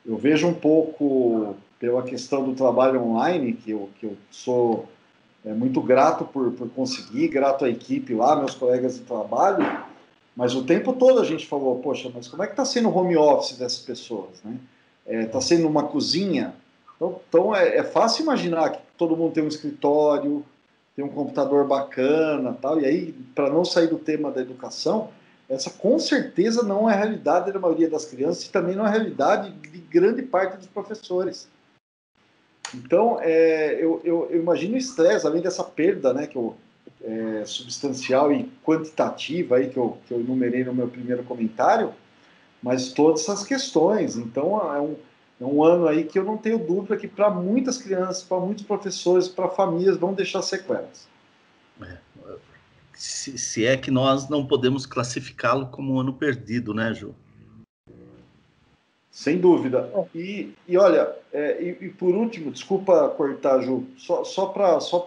eu 0.05 0.17
vejo 0.17 0.47
um 0.47 0.53
pouco 0.53 1.55
pela 1.79 2.03
questão 2.03 2.43
do 2.43 2.55
trabalho 2.55 3.01
online, 3.01 3.53
que 3.53 3.71
eu, 3.71 3.89
que 3.99 4.05
eu 4.07 4.17
sou 4.31 4.87
é, 5.45 5.53
muito 5.53 5.81
grato 5.81 6.25
por, 6.25 6.51
por 6.51 6.69
conseguir, 6.69 7.27
grato 7.29 7.65
à 7.65 7.69
equipe 7.69 8.13
lá, 8.13 8.35
meus 8.35 8.55
colegas 8.55 8.95
de 8.95 9.01
trabalho, 9.01 9.65
mas 10.35 10.55
o 10.55 10.63
tempo 10.63 10.93
todo 10.93 11.19
a 11.19 11.25
gente 11.25 11.45
falou, 11.47 11.79
poxa, 11.79 12.11
mas 12.13 12.27
como 12.27 12.43
é 12.43 12.45
que 12.45 12.53
está 12.53 12.65
sendo 12.65 12.89
o 12.89 12.97
home 12.97 13.17
office 13.17 13.57
dessas 13.57 13.79
pessoas, 13.79 14.41
né? 14.43 14.57
Está 15.05 15.39
é, 15.39 15.41
sendo 15.41 15.67
uma 15.67 15.83
cozinha? 15.83 16.53
Então, 16.95 17.19
então 17.27 17.55
é, 17.55 17.77
é, 17.77 17.83
fácil 17.83 18.23
imaginar 18.23 18.69
que 18.69 18.79
todo 18.97 19.17
mundo 19.17 19.33
tem 19.33 19.43
um 19.43 19.47
escritório, 19.47 20.45
tem 20.95 21.03
um 21.03 21.09
computador 21.09 21.65
bacana, 21.65 22.55
tal. 22.61 22.79
E 22.79 22.85
aí, 22.85 23.13
para 23.33 23.49
não 23.49 23.65
sair 23.65 23.87
do 23.87 23.97
tema 23.97 24.31
da 24.31 24.41
educação, 24.41 25.09
essa 25.49 25.69
com 25.71 25.97
certeza 25.97 26.61
não 26.61 26.89
é 26.89 26.93
a 26.93 26.97
realidade 26.97 27.51
da 27.51 27.59
maioria 27.59 27.89
das 27.89 28.05
crianças 28.05 28.45
e 28.45 28.51
também 28.51 28.75
não 28.75 28.85
é 28.85 28.89
a 28.89 28.91
realidade 28.91 29.51
de 29.51 29.79
grande 29.79 30.21
parte 30.21 30.57
dos 30.57 30.67
professores. 30.67 31.47
Então, 32.73 33.19
é, 33.21 33.75
eu, 33.75 34.01
eu, 34.03 34.27
eu, 34.29 34.39
imagino 34.39 34.75
o 34.75 34.77
estresse, 34.77 35.25
além 35.25 35.41
dessa 35.41 35.63
perda 35.63 36.13
né, 36.13 36.27
que 36.27 36.35
eu, 36.35 36.55
é, 37.03 37.43
substancial 37.45 38.31
e 38.31 38.49
quantitativa 38.63 39.57
aí, 39.57 39.69
que, 39.69 39.77
eu, 39.77 39.97
que 40.07 40.13
eu 40.13 40.19
enumerei 40.19 40.63
no 40.63 40.73
meu 40.73 40.87
primeiro 40.87 41.23
comentário, 41.23 41.93
mas 42.61 42.91
todas 42.91 43.21
essas 43.21 43.43
questões. 43.43 44.17
Então, 44.17 44.59
é 44.73 44.81
um, 44.81 44.95
é 45.41 45.45
um 45.45 45.63
ano 45.63 45.87
aí 45.87 46.03
que 46.03 46.19
eu 46.19 46.23
não 46.23 46.37
tenho 46.37 46.59
dúvida 46.59 46.97
que 46.97 47.07
para 47.07 47.29
muitas 47.29 47.77
crianças, 47.77 48.23
para 48.23 48.39
muitos 48.39 48.65
professores, 48.65 49.27
para 49.27 49.47
famílias, 49.49 49.97
vão 49.97 50.13
deixar 50.13 50.41
sequelas. 50.41 51.07
É, 51.81 51.97
se, 52.93 53.37
se, 53.37 53.65
é 53.65 53.77
que 53.77 53.89
nós 53.89 54.27
não 54.27 54.45
podemos 54.45 54.85
classificá-lo 54.85 55.67
como 55.67 55.93
um 55.93 55.99
ano 55.99 56.13
perdido, 56.13 56.73
né, 56.73 56.93
Ju? 56.93 57.15
Sem 59.19 59.37
dúvida. 59.37 59.91
E, 60.15 60.53
e 60.65 60.77
olha, 60.77 61.13
é, 61.33 61.61
e, 61.61 61.87
e, 61.87 61.89
por 61.89 62.15
último, 62.15 62.51
desculpa 62.51 63.09
cortar, 63.09 63.59
Ju, 63.59 63.85
só, 63.97 64.23
só 64.23 64.45
para 64.45 64.79
só 64.79 65.01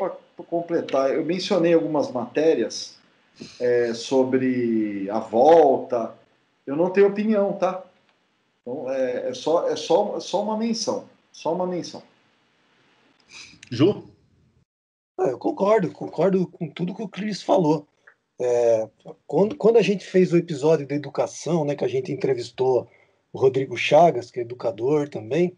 completar, 0.51 1.15
eu 1.15 1.25
mencionei 1.25 1.73
algumas 1.73 2.13
matérias 2.13 2.99
é, 3.59 3.95
sobre 3.95 5.09
a 5.09 5.19
volta. 5.19 6.15
Eu 6.67 6.77
não 6.77 6.91
tenho 6.91 7.09
opinião, 7.09 7.55
tá? 7.55 7.83
Então, 8.61 8.91
é, 8.91 9.31
é, 9.31 9.33
só, 9.33 9.67
é, 9.67 9.77
só, 9.77 10.19
é 10.19 10.21
só 10.21 10.43
uma 10.43 10.59
menção. 10.59 11.09
Só 11.33 11.55
uma 11.55 11.67
menção. 11.67 12.03
Ju? 13.71 14.05
Ah, 15.19 15.29
eu 15.29 15.39
concordo, 15.39 15.91
concordo 15.91 16.47
com 16.49 16.69
tudo 16.69 16.95
que 16.95 17.03
o 17.03 17.09
Cris 17.09 17.41
falou. 17.41 17.89
É, 18.39 18.87
quando, 19.27 19.57
quando 19.57 19.79
a 19.79 19.83
gente 19.83 20.05
fez 20.05 20.35
o 20.35 20.37
episódio 20.37 20.87
da 20.87 20.95
educação, 20.95 21.65
né, 21.65 21.75
que 21.75 21.85
a 21.85 21.89
gente 21.89 22.13
entrevistou 22.13 22.87
o 23.33 23.39
Rodrigo 23.39 23.77
Chagas, 23.77 24.31
que 24.31 24.41
é 24.41 24.43
educador 24.43 25.09
também, 25.09 25.57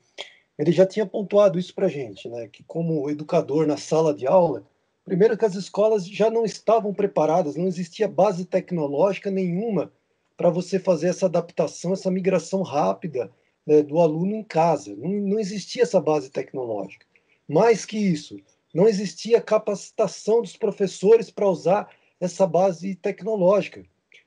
ele 0.59 0.71
já 0.71 0.87
tinha 0.87 1.05
pontuado 1.05 1.59
isso 1.59 1.75
para 1.75 1.87
a 1.87 1.91
gente, 1.91 2.29
né, 2.29 2.49
que 2.49 2.63
como 2.63 3.11
educador 3.11 3.67
na 3.67 3.77
sala 3.77 4.15
de 4.15 4.27
aula, 4.27 4.65
primeiro 5.05 5.37
que 5.37 5.45
as 5.45 5.55
escolas 5.55 6.07
já 6.07 6.31
não 6.31 6.45
estavam 6.45 6.95
preparadas, 6.95 7.57
não 7.57 7.67
existia 7.67 8.07
base 8.07 8.45
tecnológica 8.45 9.31
nenhuma 9.31 9.93
para 10.37 10.51
você 10.51 10.79
fazer 10.79 11.09
essa 11.09 11.27
adaptação, 11.27 11.93
essa 11.93 12.11
migração 12.11 12.63
rápida 12.63 13.31
né, 13.67 13.83
do 13.83 13.99
aluno 14.01 14.35
em 14.35 14.43
casa. 14.43 14.95
Não, 14.97 15.11
não 15.11 15.39
existia 15.39 15.83
essa 15.83 16.01
base 16.01 16.31
tecnológica. 16.31 17.07
Mais 17.49 17.85
que 17.85 17.99
isso, 17.99 18.39
não 18.73 18.89
existia 18.89 19.41
capacitação 19.41 20.41
dos 20.41 20.57
professores 20.57 21.31
para 21.31 21.49
usar 21.49 21.89
essa 22.21 22.47
base 22.47 22.95
tecnológica. 22.95 23.85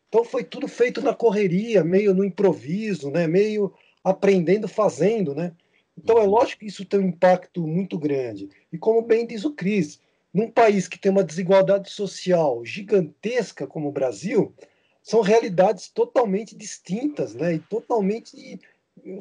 Então 0.07 0.23
foi 0.23 0.43
tudo 0.43 0.67
feito 0.67 1.01
na 1.01 1.13
correria, 1.13 1.83
meio 1.83 2.13
no 2.13 2.23
improviso, 2.23 3.09
né? 3.11 3.27
meio 3.27 3.73
aprendendo 4.03 4.67
fazendo. 4.67 5.35
Né? 5.35 5.51
Então 5.97 6.17
é 6.17 6.23
lógico 6.23 6.61
que 6.61 6.67
isso 6.67 6.85
tem 6.85 6.99
um 6.99 7.07
impacto 7.07 7.65
muito 7.67 7.97
grande. 7.97 8.49
E 8.71 8.77
como 8.77 9.01
bem 9.01 9.25
diz 9.25 9.43
o 9.43 9.53
Cris, 9.53 9.99
num 10.33 10.49
país 10.49 10.87
que 10.87 10.99
tem 10.99 11.11
uma 11.11 11.23
desigualdade 11.23 11.89
social 11.89 12.63
gigantesca 12.63 13.65
como 13.65 13.89
o 13.89 13.91
Brasil, 13.91 14.53
são 15.01 15.21
realidades 15.21 15.89
totalmente 15.89 16.55
distintas, 16.55 17.33
né? 17.33 17.55
E 17.55 17.59
totalmente 17.59 18.59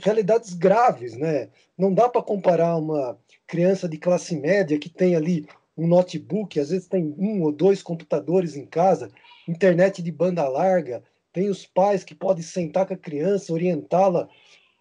realidades 0.01 0.53
graves, 0.53 1.17
né? 1.17 1.49
Não 1.79 1.95
dá 1.95 2.09
para 2.09 2.23
comparar 2.23 2.77
uma 2.77 3.19
criança 3.47 3.89
de 3.89 3.97
classe 3.97 4.37
média 4.37 4.79
que 4.79 4.89
tem 4.89 5.15
ali 5.15 5.47
um 5.77 5.87
notebook, 5.87 6.59
às 6.59 6.71
vezes 6.71 6.89
tem 6.89 7.15
um 7.19 7.43
ou 7.43 7.53
dois 7.53 7.83
computadores 7.83 8.57
em 8.57 8.67
casa, 8.67 9.11
internet 9.49 10.03
de 10.03 10.11
banda 10.11 10.49
larga, 10.49 11.03
tem 11.33 11.49
os 11.49 11.67
pais 11.67 12.03
que 12.03 12.15
podem 12.15 12.43
sentar 12.43 12.87
com 12.87 12.95
a 12.95 12.97
criança, 12.97 13.53
orientá-la. 13.53 14.29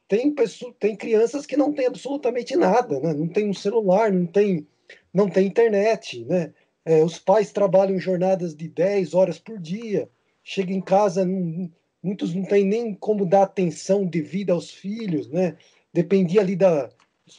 Tem, 0.08 0.34
tem 0.80 0.96
crianças 0.96 1.46
que 1.46 1.58
não 1.58 1.74
têm 1.74 1.88
absolutamente 1.88 2.56
nada, 2.56 3.00
né? 3.00 3.14
não 3.14 3.28
tem 3.28 3.50
um 3.50 3.54
celular, 3.54 4.12
não 4.12 4.26
tem, 4.26 4.68
não 5.14 5.30
tem 5.30 5.48
internet. 5.48 6.24
Né? 6.26 6.54
É, 6.86 7.04
os 7.04 7.18
pais 7.18 7.52
trabalham 7.52 8.00
jornadas 8.00 8.56
de 8.56 8.70
10 8.70 9.14
horas 9.14 9.40
por 9.40 9.60
dia, 9.60 10.10
chega 10.44 10.72
em 10.72 10.82
casa, 10.82 11.26
não, 11.26 11.70
muitos 12.02 12.36
não 12.36 12.44
têm 12.44 12.64
nem 12.64 12.94
como 12.94 13.26
dar 13.26 13.44
atenção 13.44 14.06
devida 14.06 14.54
aos 14.54 14.70
filhos, 14.70 15.28
né? 15.28 15.58
Dependia 15.92 16.42
ali 16.42 16.56
da. 16.56 16.90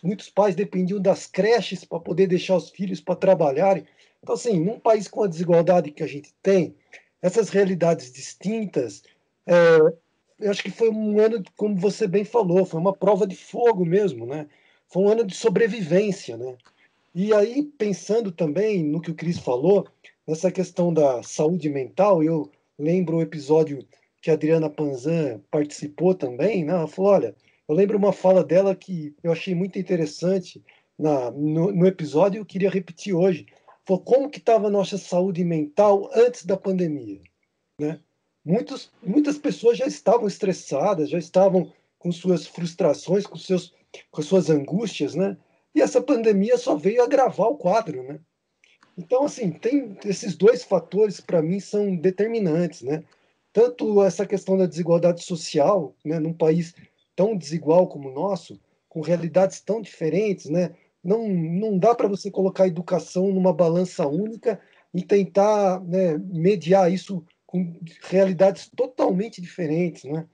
Muitos 0.02 0.28
pais 0.28 0.56
dependiam 0.56 1.00
das 1.00 1.26
creches 1.26 1.84
para 1.84 2.00
poder 2.00 2.26
deixar 2.26 2.56
os 2.56 2.70
filhos 2.70 3.00
para 3.00 3.14
trabalharem. 3.14 3.84
Então, 4.20 4.34
assim, 4.34 4.58
num 4.58 4.80
país 4.80 5.06
com 5.06 5.22
a 5.22 5.28
desigualdade 5.28 5.92
que 5.92 6.02
a 6.02 6.06
gente 6.08 6.34
tem, 6.42 6.74
essas 7.22 7.48
realidades 7.48 8.12
distintas, 8.12 9.02
é, 9.46 9.78
eu 10.38 10.50
acho 10.50 10.62
que 10.62 10.70
foi 10.70 10.90
um 10.90 11.18
ano, 11.18 11.42
como 11.56 11.76
você 11.76 12.06
bem 12.06 12.24
falou, 12.24 12.64
foi 12.64 12.80
uma 12.80 12.94
prova 12.94 13.26
de 13.26 13.36
fogo 13.36 13.84
mesmo, 13.84 14.26
né? 14.26 14.46
Foi 14.88 15.02
um 15.02 15.08
ano 15.08 15.24
de 15.24 15.34
sobrevivência, 15.34 16.36
né? 16.36 16.56
E 17.14 17.32
aí, 17.32 17.62
pensando 17.62 18.30
também 18.30 18.84
no 18.84 19.00
que 19.00 19.10
o 19.10 19.14
Cris 19.14 19.38
falou, 19.38 19.86
nessa 20.26 20.50
questão 20.50 20.92
da 20.92 21.22
saúde 21.22 21.68
mental, 21.68 22.22
eu 22.22 22.50
lembro 22.78 23.16
o 23.16 23.22
episódio 23.22 23.86
que 24.20 24.30
a 24.30 24.34
Adriana 24.34 24.68
Panzan 24.68 25.40
participou 25.50 26.14
também, 26.14 26.64
né? 26.64 26.72
Ela 26.72 26.86
falou, 26.86 27.12
olha, 27.12 27.34
eu 27.68 27.74
lembro 27.74 27.96
uma 27.96 28.12
fala 28.12 28.44
dela 28.44 28.74
que 28.76 29.14
eu 29.22 29.32
achei 29.32 29.54
muito 29.54 29.78
interessante 29.78 30.62
na, 30.98 31.30
no, 31.30 31.72
no 31.72 31.86
episódio 31.86 32.38
e 32.38 32.40
eu 32.40 32.46
queria 32.46 32.70
repetir 32.70 33.14
hoje. 33.14 33.46
Falou 33.86 34.02
como 34.02 34.28
que 34.28 34.38
estava 34.38 34.66
a 34.66 34.70
nossa 34.70 34.98
saúde 34.98 35.44
mental 35.44 36.10
antes 36.12 36.44
da 36.44 36.56
pandemia, 36.56 37.20
né? 37.78 38.00
Muitos, 38.44 38.90
muitas 39.02 39.38
pessoas 39.38 39.78
já 39.78 39.86
estavam 39.86 40.26
estressadas, 40.26 41.08
já 41.08 41.18
estavam 41.18 41.72
com 41.98 42.10
suas 42.10 42.46
frustrações, 42.46 43.26
com, 43.26 43.36
seus, 43.36 43.74
com 44.10 44.22
suas 44.22 44.50
angústias, 44.50 45.14
né? 45.14 45.36
E 45.74 45.80
essa 45.80 46.00
pandemia 46.00 46.58
só 46.58 46.74
veio 46.74 47.02
agravar 47.02 47.48
o 47.48 47.56
quadro, 47.56 48.02
né? 48.02 48.18
Então, 48.98 49.24
assim, 49.24 49.50
tem 49.50 49.96
esses 50.04 50.36
dois 50.36 50.64
fatores 50.64 51.20
para 51.20 51.42
mim 51.42 51.60
são 51.60 51.94
determinantes, 51.94 52.82
né? 52.82 53.04
Tanto 53.52 54.02
essa 54.02 54.26
questão 54.26 54.56
da 54.56 54.66
desigualdade 54.66 55.22
social, 55.22 55.94
né, 56.04 56.18
num 56.18 56.32
país 56.32 56.74
tão 57.14 57.36
desigual 57.36 57.88
como 57.88 58.08
o 58.08 58.12
nosso, 58.12 58.60
com 58.88 59.00
realidades 59.00 59.60
tão 59.60 59.80
diferentes, 59.80 60.46
né? 60.46 60.74
Não, 61.06 61.28
não 61.28 61.78
dá 61.78 61.94
para 61.94 62.08
você 62.08 62.30
colocar 62.30 62.64
a 62.64 62.68
educação 62.68 63.32
numa 63.32 63.52
balança 63.52 64.06
única 64.06 64.60
e 64.92 65.02
tentar 65.02 65.80
né, 65.84 66.18
mediar 66.18 66.92
isso 66.92 67.24
com 67.46 67.78
realidades 68.02 68.68
totalmente 68.74 69.40
diferentes, 69.40 70.04
né? 70.04 70.26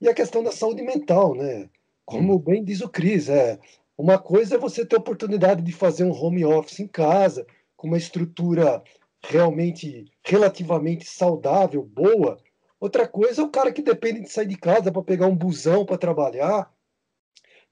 E 0.00 0.08
a 0.08 0.14
questão 0.14 0.42
da 0.42 0.50
saúde 0.50 0.82
mental, 0.82 1.34
né? 1.34 1.70
Como 2.04 2.38
bem 2.38 2.64
diz 2.64 2.80
o 2.80 2.88
Cris, 2.88 3.28
é 3.28 3.58
uma 3.96 4.18
coisa 4.18 4.56
é 4.56 4.58
você 4.58 4.84
ter 4.84 4.96
a 4.96 4.98
oportunidade 4.98 5.62
de 5.62 5.72
fazer 5.72 6.04
um 6.04 6.12
home 6.12 6.44
office 6.44 6.80
em 6.80 6.86
casa, 6.86 7.46
com 7.76 7.86
uma 7.86 7.96
estrutura 7.96 8.82
realmente 9.22 10.04
relativamente 10.24 11.06
saudável, 11.06 11.82
boa. 11.82 12.36
Outra 12.78 13.08
coisa 13.08 13.42
é 13.42 13.44
o 13.44 13.50
cara 13.50 13.72
que 13.72 13.82
depende 13.82 14.20
de 14.20 14.30
sair 14.30 14.46
de 14.46 14.56
casa 14.56 14.92
para 14.92 15.02
pegar 15.02 15.26
um 15.26 15.36
busão 15.36 15.86
para 15.86 15.96
trabalhar, 15.96 16.70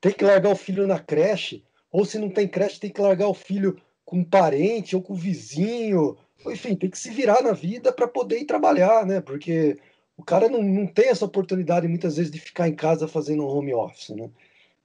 tem 0.01 0.13
que 0.13 0.25
largar 0.25 0.53
o 0.53 0.57
filho 0.57 0.87
na 0.87 0.99
creche, 0.99 1.65
ou 1.95 2.05
se 2.05 2.19
não 2.19 2.29
tem 2.29 2.49
creche, 2.49 2.81
tem 2.81 2.91
que 2.91 3.01
largar 3.01 3.29
o 3.29 3.35
filho 3.35 3.81
com 4.05 4.19
um 4.19 4.25
parente 4.25 4.97
ou 4.97 5.01
com 5.01 5.13
um 5.13 5.17
vizinho. 5.17 6.17
Enfim, 6.45 6.75
tem 6.75 6.91
que 6.91 6.99
se 6.99 7.11
virar 7.11 7.41
na 7.41 7.53
vida 7.53 7.93
para 7.93 8.09
poder 8.09 8.41
ir 8.41 8.47
trabalhar, 8.47 9.07
né? 9.07 9.21
Porque 9.21 9.79
o 10.17 10.25
cara 10.25 10.49
não, 10.49 10.61
não 10.61 10.89
tem 10.89 11.11
essa 11.11 11.25
oportunidade 11.25 11.87
muitas 11.87 12.17
vezes 12.17 12.33
de 12.33 12.41
ficar 12.41 12.69
em 12.69 12.75
casa 12.75 13.07
fazendo 13.07 13.47
home 13.47 13.73
office, 13.73 14.09
né? 14.09 14.29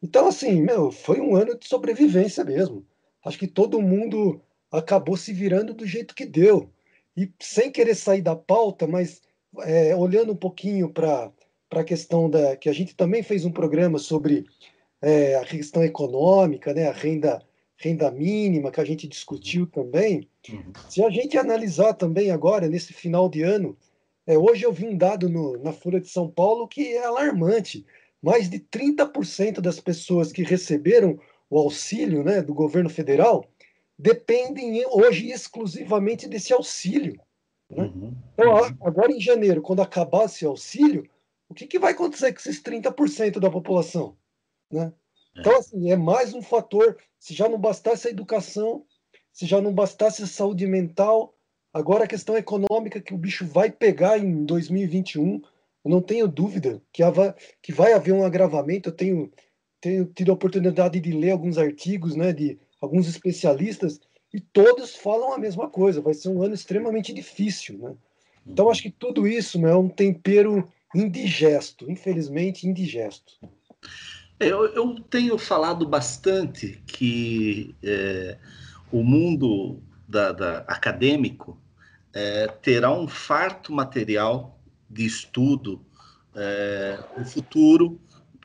Então, 0.04 0.28
assim, 0.28 0.62
meu, 0.62 0.92
foi 0.92 1.20
um 1.20 1.36
ano 1.36 1.58
de 1.58 1.68
sobrevivência 1.68 2.46
mesmo. 2.46 2.86
Acho 3.26 3.40
que 3.40 3.48
todo 3.48 3.82
mundo 3.82 4.40
acabou 4.72 5.18
se 5.18 5.34
virando 5.34 5.74
do 5.74 5.88
jeito 5.88 6.14
que 6.14 6.28
deu. 6.28 6.70
E 7.18 7.34
sem 7.40 7.72
querer 7.72 7.96
sair 7.96 8.22
da 8.22 8.36
pauta, 8.36 8.86
mas 8.86 9.20
é, 9.62 9.96
olhando 9.96 10.34
um 10.34 10.38
pouquinho 10.38 10.94
para 10.94 11.32
a 11.72 11.84
questão 11.84 12.30
da. 12.30 12.56
que 12.56 12.70
a 12.70 12.74
gente 12.74 12.96
também 12.96 13.24
fez 13.24 13.46
um 13.46 13.52
programa 13.52 13.98
sobre 13.98 14.46
é, 15.02 15.36
a 15.36 15.46
questão 15.46 15.84
econômica, 15.84 16.74
né, 16.74 16.88
a 16.88 16.92
renda, 16.92 17.42
renda 17.78 18.12
mínima, 18.12 18.72
que 18.72 18.82
a 18.82 18.86
gente 18.86 19.08
discutiu 19.08 19.66
também. 19.68 20.28
Uhum. 20.50 20.74
Se 20.90 21.04
a 21.04 21.10
gente 21.10 21.38
analisar 21.38 21.94
também 21.94 22.32
agora, 22.32 22.68
nesse 22.68 22.94
final 22.94 23.30
de 23.30 23.42
ano, 23.42 23.78
é, 24.28 24.38
hoje 24.38 24.64
eu 24.64 24.72
vi 24.72 24.86
um 24.86 24.98
dado 24.98 25.30
no, 25.30 25.58
na 25.58 25.74
Folha 25.74 26.00
de 26.00 26.08
São 26.08 26.30
Paulo 26.30 26.68
que 26.68 26.94
é 26.94 27.06
alarmante. 27.06 27.86
Mais 28.22 28.50
de 28.50 28.60
30% 28.60 29.62
das 29.62 29.80
pessoas 29.80 30.32
que 30.32 30.44
receberam 30.44 31.18
o 31.50 31.58
auxílio 31.58 32.24
né, 32.24 32.42
do 32.42 32.54
governo 32.54 32.90
federal 32.90 33.46
dependem 33.98 34.82
hoje 34.88 35.30
exclusivamente 35.30 36.28
desse 36.28 36.54
auxílio. 36.54 37.20
Né? 37.70 37.84
Uhum. 37.84 38.14
Então, 38.34 38.56
agora 38.82 39.12
em 39.12 39.20
janeiro, 39.20 39.62
quando 39.62 39.82
acabar 39.82 40.26
esse 40.26 40.46
auxílio, 40.46 41.04
o 41.50 41.54
que, 41.54 41.68
que 41.68 41.80
vai 41.80 41.92
acontecer 41.92 42.32
com 42.32 42.40
esses 42.40 42.62
30% 42.62 43.40
da 43.40 43.50
população? 43.50 44.16
Né? 44.72 44.92
É. 45.36 45.40
Então, 45.40 45.58
assim, 45.58 45.92
é 45.92 45.96
mais 45.96 46.34
um 46.34 46.42
fator. 46.42 46.98
Se 47.20 47.34
já 47.34 47.50
não 47.50 47.60
bastasse 47.60 48.08
a 48.08 48.12
educação, 48.12 48.86
se 49.32 49.46
já 49.46 49.62
não 49.62 49.74
bastasse 49.74 50.24
a 50.24 50.28
saúde 50.28 50.66
mental, 50.68 51.36
agora 51.74 52.04
a 52.04 52.08
questão 52.08 52.38
econômica 52.38 53.02
que 53.02 53.14
o 53.14 53.18
bicho 53.18 53.46
vai 53.46 53.72
pegar 53.72 54.18
em 54.18 54.46
2021, 54.46 55.42
eu 55.86 55.92
não 55.92 56.02
tenho 56.02 56.28
dúvida 56.28 56.82
que, 56.92 57.02
que 57.62 57.72
vai 57.72 57.94
haver 57.94 58.14
um 58.14 58.24
agravamento. 58.24 58.90
Eu 58.90 58.94
tenho, 58.94 59.32
tenho 59.80 60.06
tido 60.06 60.32
a 60.32 60.36
oportunidade 60.36 61.00
de 61.00 61.12
ler 61.12 61.32
alguns 61.32 61.58
artigos 61.58 62.16
né, 62.16 62.34
de 62.34 62.60
alguns 62.82 63.08
especialistas 63.08 64.00
e 64.34 64.40
todos 64.40 64.96
falam 64.96 65.34
a 65.34 65.38
mesma 65.38 65.70
coisa. 65.70 66.02
Vai 66.02 66.14
ser 66.14 66.30
um 66.30 66.44
ano 66.44 66.54
extremamente 66.54 67.14
difícil. 67.14 67.78
Né? 67.78 67.96
Então, 68.46 68.70
acho 68.70 68.82
que 68.82 68.92
tudo 68.92 69.28
isso 69.28 69.60
né, 69.60 69.72
é 69.72 69.76
um 69.76 69.90
tempero 69.90 70.70
indigesto, 70.94 71.90
infelizmente 71.90 72.68
indigesto. 72.68 73.40
Eu, 74.40 74.68
eu 74.68 74.96
tenho 75.10 75.38
falado 75.38 75.86
bastante 75.86 76.82
que 76.88 77.76
é, 77.84 78.38
o 78.90 79.04
mundo 79.04 79.82
da, 80.08 80.32
da 80.32 80.58
acadêmico 80.60 81.60
é, 82.14 82.48
terá 82.48 82.92
um 82.92 83.06
farto 83.06 83.74
material 83.74 84.58
de 84.90 85.06
estudo 85.06 85.86
é, 86.34 86.98
no 87.18 87.26
futuro, 87.26 88.00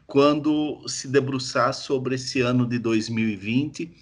quando 0.05 0.83
se 0.89 1.07
debruçar 1.07 1.73
sobre 1.73 2.17
esse 2.17 2.41
ano 2.41 2.67
de 2.67 2.79
2020, 2.79 3.95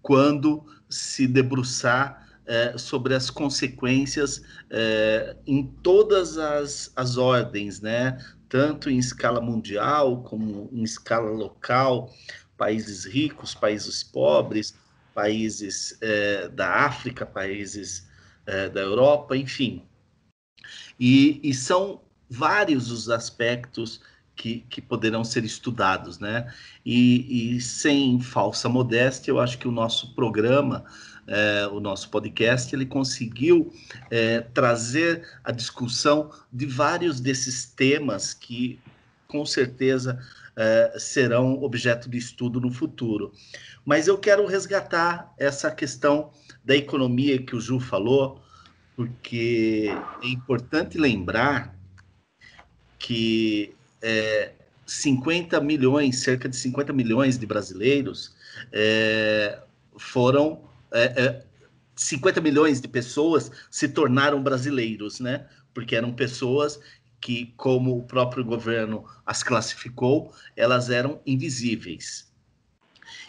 quando 0.00 0.64
se 0.88 1.26
debruçar 1.26 2.26
é, 2.46 2.78
sobre 2.78 3.14
as 3.14 3.28
consequências 3.28 4.42
é, 4.70 5.36
em 5.46 5.66
todas 5.82 6.38
as, 6.38 6.92
as 6.96 7.16
ordens, 7.16 7.80
né? 7.80 8.18
Tanto 8.48 8.90
em 8.90 8.98
escala 8.98 9.40
mundial 9.40 10.22
como 10.22 10.68
em 10.72 10.82
escala 10.82 11.30
local, 11.30 12.12
países 12.56 13.04
ricos, 13.04 13.54
países 13.54 14.02
pobres, 14.02 14.74
países 15.14 15.96
é, 16.00 16.48
da 16.48 16.84
África, 16.86 17.24
países 17.24 18.08
é, 18.46 18.68
da 18.68 18.80
Europa, 18.80 19.36
enfim. 19.36 19.82
E, 20.98 21.40
e, 21.42 21.54
são 21.54 22.00
vários 22.28 22.90
os 22.90 23.08
aspectos 23.08 24.00
que, 24.34 24.60
que 24.68 24.82
poderão 24.82 25.24
ser 25.24 25.44
estudados, 25.44 26.18
né? 26.18 26.52
E, 26.84 27.56
e 27.56 27.60
sem 27.60 28.20
falsa 28.20 28.68
modéstia, 28.68 29.30
eu 29.30 29.40
acho 29.40 29.58
que 29.58 29.68
o 29.68 29.72
nosso 29.72 30.14
programa 30.14 30.84
é, 31.26 31.66
o 31.72 31.80
nosso 31.80 32.08
podcast, 32.10 32.74
ele 32.74 32.86
conseguiu 32.86 33.72
é, 34.10 34.40
trazer 34.40 35.26
a 35.42 35.50
discussão 35.50 36.30
de 36.52 36.66
vários 36.66 37.20
desses 37.20 37.64
temas 37.64 38.32
que, 38.32 38.78
com 39.26 39.44
certeza, 39.44 40.18
é, 40.56 40.94
serão 40.98 41.62
objeto 41.62 42.08
de 42.08 42.16
estudo 42.16 42.60
no 42.60 42.70
futuro. 42.70 43.32
Mas 43.84 44.06
eu 44.06 44.18
quero 44.18 44.46
resgatar 44.46 45.32
essa 45.38 45.70
questão 45.70 46.30
da 46.64 46.74
economia 46.74 47.40
que 47.40 47.54
o 47.54 47.60
Ju 47.60 47.78
falou, 47.78 48.40
porque 48.94 49.88
é 50.22 50.26
importante 50.26 50.96
lembrar 50.96 51.76
que 52.98 53.74
é, 54.02 54.52
50 54.86 55.60
milhões, 55.60 56.20
cerca 56.20 56.48
de 56.48 56.56
50 56.56 56.92
milhões 56.92 57.38
de 57.38 57.46
brasileiros 57.46 58.34
é, 58.72 59.58
foram 59.98 60.60
é, 60.92 61.24
é, 61.24 61.44
50 61.94 62.40
milhões 62.40 62.80
de 62.80 62.88
pessoas 62.88 63.50
se 63.70 63.88
tornaram 63.88 64.42
brasileiros, 64.42 65.20
né? 65.20 65.46
Porque 65.72 65.96
eram 65.96 66.12
pessoas 66.12 66.78
que, 67.20 67.54
como 67.56 67.96
o 67.96 68.02
próprio 68.02 68.44
governo 68.44 69.04
as 69.24 69.42
classificou, 69.42 70.32
elas 70.56 70.90
eram 70.90 71.20
invisíveis. 71.26 72.30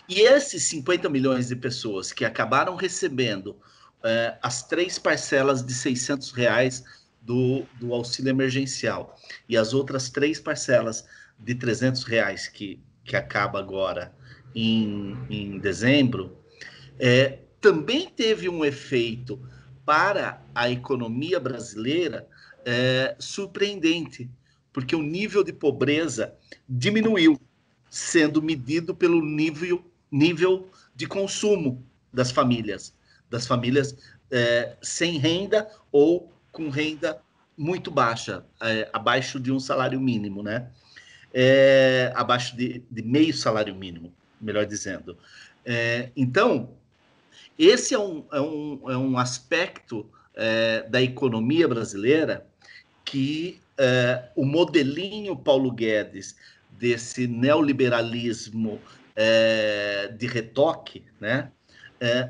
E 0.10 0.22
esses 0.22 0.64
50 0.64 1.10
milhões 1.10 1.48
de 1.48 1.56
pessoas 1.56 2.12
que 2.12 2.26
acabaram 2.26 2.76
recebendo 2.76 3.58
é, 4.04 4.38
as 4.42 4.64
três 4.64 4.98
parcelas 4.98 5.66
de 5.66 5.74
600 5.74 6.32
reais 6.32 6.84
do, 7.22 7.66
do 7.80 7.94
auxílio 7.94 8.30
emergencial 8.30 9.16
e 9.50 9.58
as 9.58 9.74
outras 9.74 10.10
três 10.10 10.40
parcelas 10.40 11.06
de 11.38 11.56
300 11.56 12.04
reais 12.04 12.48
que, 12.48 12.82
que 13.04 13.16
acaba 13.16 13.60
agora 13.60 14.16
em, 14.56 15.18
em 15.30 15.60
dezembro, 15.60 16.38
é, 17.00 17.40
também 17.60 18.10
teve 18.10 18.48
um 18.50 18.64
efeito 18.64 19.40
para 19.86 20.42
a 20.54 20.70
economia 20.70 21.40
brasileira 21.40 22.28
é, 22.66 23.16
surpreendente, 23.20 24.30
porque 24.74 24.96
o 24.96 25.02
nível 25.02 25.44
de 25.44 25.54
pobreza 25.54 26.36
diminuiu, 26.68 27.40
sendo 27.90 28.42
medido 28.42 28.94
pelo 28.94 29.24
nível, 29.24 29.84
nível 30.12 30.70
de 30.96 31.08
consumo 31.08 31.84
das 32.14 32.32
famílias, 32.32 32.94
das 33.30 33.48
famílias 33.48 33.96
é, 34.30 34.76
sem 34.82 35.18
renda 35.18 35.70
ou 35.92 36.32
com 36.52 36.70
renda 36.70 37.22
muito 37.58 37.90
baixa, 37.90 38.46
é, 38.62 38.90
abaixo 38.94 39.40
de 39.40 39.52
um 39.52 39.60
salário 39.60 40.00
mínimo, 40.00 40.44
né? 40.44 40.70
É, 41.34 42.12
abaixo 42.16 42.56
de, 42.56 42.84
de, 42.90 43.02
meio 43.02 43.34
salário 43.34 43.76
mínimo, 43.76 44.14
melhor 44.40 44.66
dizendo. 44.66 45.18
É, 45.66 46.10
então, 46.16 46.77
esse 47.58 47.94
é 47.94 48.00
um, 48.00 48.26
é 48.32 48.42
um, 48.42 48.92
é 48.92 48.98
um 48.98 49.18
aspecto 49.18 50.10
é, 50.36 50.84
da 50.90 51.02
economia 51.02 51.68
brasileira 51.68 52.46
que 53.04 53.60
é, 53.78 54.30
o 54.36 54.46
modelinho 54.46 55.36
Paulo 55.36 55.72
Guedes 55.72 56.36
desse 56.72 57.28
neoliberalismo 57.28 58.80
é, 59.16 60.14
de 60.16 60.28
retoque, 60.28 61.04
né, 61.20 61.52
é, 62.00 62.30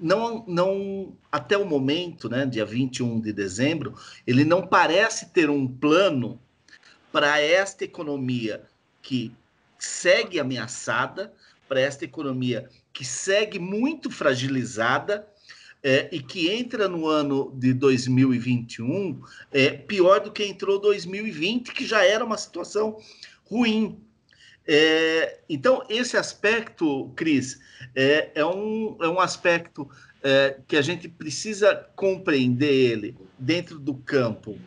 não, 0.00 0.44
não, 0.46 1.14
até 1.30 1.58
o 1.58 1.66
momento, 1.66 2.28
né, 2.30 2.46
dia 2.46 2.64
21 2.64 3.20
de 3.20 3.32
dezembro, 3.34 3.94
ele 4.26 4.44
não 4.44 4.66
parece 4.66 5.26
ter 5.26 5.50
um 5.50 5.68
plano 5.68 6.40
para 7.12 7.38
esta 7.38 7.84
economia 7.84 8.62
que 9.02 9.30
segue 9.78 10.40
ameaçada, 10.40 11.32
para 11.68 11.80
esta 11.80 12.04
economia 12.04 12.68
que 12.92 13.04
segue 13.04 13.58
muito 13.58 14.10
fragilizada 14.10 15.26
é, 15.82 16.08
e 16.12 16.20
que 16.20 16.50
entra 16.50 16.88
no 16.88 17.06
ano 17.06 17.52
de 17.56 17.72
2021 17.72 19.20
é, 19.50 19.70
pior 19.70 20.20
do 20.20 20.30
que 20.30 20.44
entrou 20.44 20.78
2020, 20.78 21.72
que 21.72 21.86
já 21.86 22.04
era 22.04 22.24
uma 22.24 22.36
situação 22.36 22.98
ruim. 23.44 23.98
É, 24.66 25.40
então, 25.48 25.82
esse 25.88 26.16
aspecto, 26.16 27.10
Cris, 27.16 27.60
é, 27.94 28.30
é, 28.34 28.44
um, 28.44 28.96
é 29.00 29.08
um 29.08 29.18
aspecto 29.18 29.88
é, 30.22 30.60
que 30.68 30.76
a 30.76 30.82
gente 30.82 31.08
precisa 31.08 31.74
compreender 31.96 32.72
ele 32.72 33.16
dentro 33.38 33.78
do 33.78 33.94
campo 33.94 34.58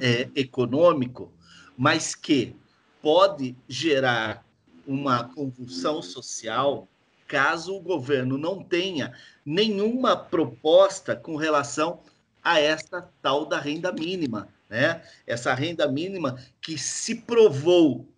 é, 0.00 0.28
econômico, 0.36 1.32
mas 1.76 2.14
que 2.14 2.54
pode 3.02 3.56
gerar 3.68 4.46
uma 4.86 5.24
convulsão 5.24 6.00
social 6.00 6.88
caso 7.28 7.76
o 7.76 7.80
governo 7.80 8.38
não 8.38 8.64
tenha 8.64 9.12
nenhuma 9.44 10.16
proposta 10.16 11.14
com 11.14 11.36
relação 11.36 12.00
a 12.42 12.58
esta 12.58 13.08
tal 13.20 13.44
da 13.44 13.60
renda 13.60 13.92
mínima, 13.92 14.48
né? 14.68 15.02
Essa 15.26 15.52
renda 15.54 15.86
mínima 15.86 16.38
que 16.60 16.78
se 16.78 17.14
provou 17.16 18.08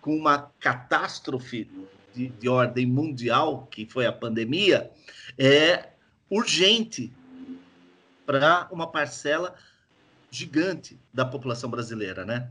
com 0.00 0.16
uma 0.16 0.50
catástrofe 0.58 1.70
de, 2.12 2.28
de 2.28 2.48
ordem 2.48 2.84
mundial, 2.84 3.68
que 3.70 3.86
foi 3.86 4.06
a 4.06 4.12
pandemia, 4.12 4.90
é 5.38 5.90
urgente 6.28 7.12
para 8.26 8.68
uma 8.70 8.86
parcela 8.86 9.54
gigante 10.30 10.98
da 11.14 11.24
população 11.24 11.70
brasileira, 11.70 12.24
né? 12.24 12.50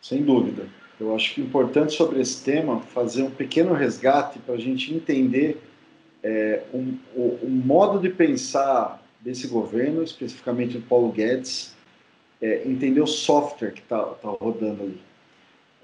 Sem 0.00 0.22
dúvida. 0.22 0.68
Eu 1.00 1.14
acho 1.14 1.34
que 1.34 1.40
é 1.40 1.44
importante 1.44 1.94
sobre 1.94 2.20
esse 2.20 2.42
tema 2.42 2.80
fazer 2.80 3.22
um 3.22 3.30
pequeno 3.30 3.72
resgate 3.72 4.38
para 4.40 4.54
a 4.54 4.58
gente 4.58 4.92
entender 4.92 5.60
é, 6.22 6.62
um, 6.74 6.96
o, 7.14 7.38
o, 7.42 7.48
modo 7.48 8.00
de 8.00 8.08
pensar 8.10 9.00
desse 9.20 9.46
governo, 9.46 10.02
especificamente 10.02 10.76
do 10.76 10.86
Paulo 10.86 11.12
Guedes, 11.12 11.74
é, 12.42 12.68
entender 12.68 13.00
o 13.00 13.06
software 13.06 13.72
que 13.72 13.80
está 13.80 14.02
tá 14.02 14.28
rodando 14.28 14.82
ali. 14.82 15.00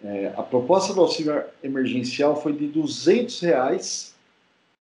É, 0.02 0.34
a 0.36 0.42
proposta 0.42 0.92
do 0.92 1.00
auxílio 1.00 1.44
emergencial 1.62 2.40
foi 2.40 2.52
de 2.52 2.66
200 2.66 3.40
reais 3.40 4.14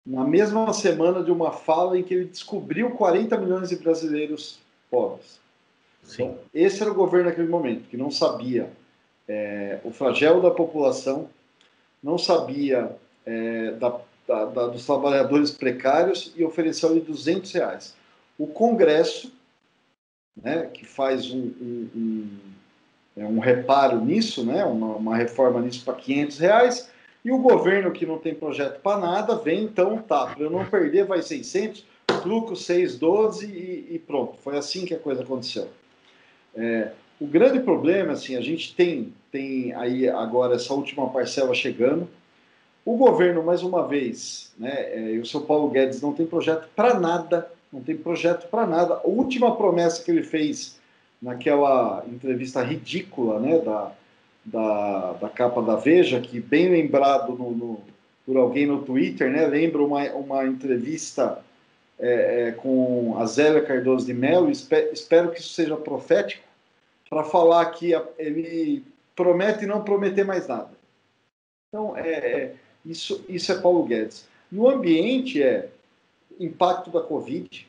na 0.04 0.24
mesma 0.24 0.72
semana 0.72 1.22
de 1.22 1.30
uma 1.30 1.52
fala 1.52 1.98
em 1.98 2.02
que 2.02 2.14
ele 2.14 2.24
descobriu 2.26 2.90
40 2.90 3.36
milhões 3.38 3.68
de 3.68 3.76
brasileiros 3.76 4.60
pobres. 4.90 5.40
Sim. 6.02 6.24
Então, 6.24 6.38
esse 6.52 6.82
era 6.82 6.90
o 6.90 6.94
governo 6.94 7.28
naquele 7.28 7.48
momento, 7.48 7.88
que 7.88 7.96
não 7.96 8.10
sabia 8.10 8.70
é, 9.28 9.78
o 9.84 9.90
flagelo 9.90 10.40
da 10.40 10.50
população, 10.50 11.28
não 12.02 12.18
sabia 12.18 12.96
é, 13.24 13.72
da, 13.72 14.00
da, 14.26 14.44
da, 14.44 14.66
dos 14.68 14.86
trabalhadores 14.86 15.50
precários 15.50 16.32
e 16.36 16.44
ofereceu 16.44 16.92
lhe 16.94 17.00
200 17.00 17.52
reais. 17.52 17.94
O 18.38 18.46
Congresso, 18.46 19.32
né, 20.36 20.68
que 20.72 20.84
faz 20.84 21.30
um, 21.30 21.38
um, 21.60 21.88
um, 21.96 22.38
é, 23.16 23.24
um 23.24 23.38
reparo 23.38 24.04
nisso, 24.04 24.44
né, 24.44 24.64
uma, 24.64 24.96
uma 24.96 25.16
reforma 25.16 25.60
nisso 25.60 25.84
para 25.84 25.94
500 25.94 26.38
reais, 26.38 26.90
e 27.24 27.32
o 27.32 27.38
governo 27.38 27.90
que 27.90 28.06
não 28.06 28.18
tem 28.18 28.34
projeto 28.34 28.80
para 28.80 29.00
nada 29.00 29.34
vem, 29.34 29.64
então 29.64 29.98
tá, 29.98 30.26
para 30.26 30.44
eu 30.44 30.50
não 30.50 30.64
perder 30.64 31.06
vai 31.06 31.22
600, 31.22 31.84
lucro 32.24 32.54
612 32.54 33.46
e, 33.46 33.94
e 33.94 33.98
pronto. 33.98 34.38
Foi 34.38 34.56
assim 34.56 34.84
que 34.84 34.94
a 34.94 34.98
coisa 34.98 35.22
aconteceu. 35.22 35.68
É, 36.54 36.92
o 37.18 37.26
grande 37.26 37.60
problema, 37.60 38.12
assim, 38.12 38.36
a 38.36 38.40
gente 38.40 38.74
tem, 38.74 39.12
tem 39.32 39.72
aí 39.74 40.08
agora 40.08 40.56
essa 40.56 40.74
última 40.74 41.08
parcela 41.08 41.54
chegando. 41.54 42.08
O 42.84 42.96
governo, 42.96 43.42
mais 43.42 43.62
uma 43.62 43.86
vez, 43.86 44.52
né, 44.58 44.72
é, 44.72 45.12
e 45.14 45.18
o 45.18 45.26
seu 45.26 45.40
Paulo 45.40 45.70
Guedes 45.70 46.00
não 46.00 46.12
tem 46.12 46.26
projeto 46.26 46.68
para 46.76 46.98
nada, 47.00 47.50
não 47.72 47.80
tem 47.80 47.96
projeto 47.96 48.48
para 48.48 48.66
nada. 48.66 48.94
A 48.94 49.06
última 49.06 49.56
promessa 49.56 50.02
que 50.04 50.10
ele 50.10 50.22
fez 50.22 50.78
naquela 51.20 52.04
entrevista 52.06 52.62
ridícula, 52.62 53.40
né, 53.40 53.58
da, 53.58 53.92
da, 54.44 55.12
da 55.14 55.28
capa 55.28 55.62
da 55.62 55.74
Veja, 55.74 56.20
que 56.20 56.38
bem 56.38 56.68
lembrado 56.68 57.32
no, 57.32 57.50
no, 57.50 57.80
por 58.24 58.36
alguém 58.36 58.66
no 58.66 58.82
Twitter, 58.82 59.30
né, 59.30 59.46
lembra 59.46 59.82
uma, 59.82 60.04
uma 60.12 60.46
entrevista 60.46 61.42
é, 61.98 62.48
é, 62.48 62.52
com 62.52 63.16
a 63.18 63.24
Zélia 63.26 63.62
Cardoso 63.62 64.06
de 64.06 64.12
Mello, 64.12 64.50
espero, 64.50 64.92
espero 64.92 65.30
que 65.30 65.40
isso 65.40 65.54
seja 65.54 65.76
profético, 65.76 66.45
para 67.08 67.24
falar 67.24 67.64
que 67.66 67.92
ele 68.18 68.84
promete 69.14 69.66
não 69.66 69.82
prometer 69.82 70.24
mais 70.24 70.46
nada. 70.46 70.70
Então, 71.68 71.96
é, 71.96 72.10
é, 72.10 72.54
isso, 72.84 73.24
isso 73.28 73.52
é 73.52 73.60
Paulo 73.60 73.84
Guedes. 73.84 74.26
No 74.50 74.68
ambiente, 74.68 75.42
é 75.42 75.68
impacto 76.38 76.90
da 76.90 77.00
Covid. 77.00 77.66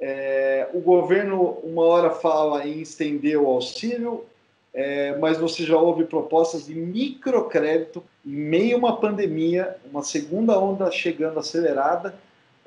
É, 0.00 0.68
o 0.72 0.80
governo, 0.80 1.58
uma 1.62 1.82
hora, 1.82 2.10
fala 2.10 2.66
em 2.66 2.80
estender 2.80 3.38
o 3.38 3.46
auxílio, 3.46 4.24
é, 4.72 5.16
mas 5.18 5.38
você 5.38 5.64
já 5.64 5.76
ouve 5.76 6.04
propostas 6.04 6.66
de 6.66 6.74
microcrédito 6.74 8.02
em 8.24 8.30
meio 8.30 8.76
a 8.76 8.78
uma 8.78 8.96
pandemia, 8.96 9.76
uma 9.90 10.02
segunda 10.02 10.58
onda 10.58 10.90
chegando 10.90 11.38
acelerada, 11.38 12.14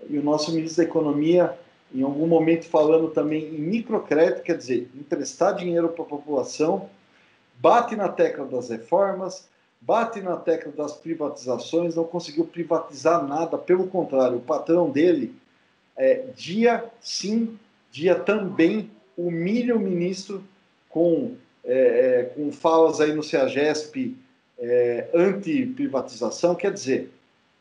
e 0.09 0.17
o 0.17 0.23
nosso 0.23 0.51
ministro 0.51 0.83
da 0.83 0.89
Economia 0.89 1.57
em 1.93 2.01
algum 2.01 2.27
momento 2.27 2.65
falando 2.65 3.09
também 3.09 3.43
em 3.45 3.59
microcrédito, 3.59 4.41
quer 4.41 4.57
dizer, 4.57 4.89
emprestar 4.95 5.55
dinheiro 5.55 5.89
para 5.89 6.03
a 6.03 6.07
população, 6.07 6.89
bate 7.59 7.95
na 7.95 8.09
tecla 8.09 8.45
das 8.45 8.69
reformas, 8.69 9.47
bate 9.79 10.21
na 10.21 10.35
tecla 10.37 10.71
das 10.71 10.93
privatizações, 10.93 11.95
não 11.95 12.03
conseguiu 12.03 12.45
privatizar 12.45 13.25
nada, 13.27 13.57
pelo 13.57 13.87
contrário, 13.87 14.37
o 14.37 14.41
patrão 14.41 14.89
dele, 14.89 15.35
é, 15.95 16.25
dia 16.35 16.83
sim, 16.99 17.57
dia 17.91 18.15
também, 18.15 18.89
humilha 19.15 19.75
o 19.75 19.79
ministro 19.79 20.43
com, 20.89 21.35
é, 21.63 21.73
é, 21.73 22.23
com 22.23 22.51
falas 22.51 22.99
aí 22.99 23.13
no 23.13 23.21
CEAGESP 23.21 24.17
é, 24.57 25.09
anti-privatização, 25.13 26.55
quer 26.55 26.71
dizer, 26.71 27.11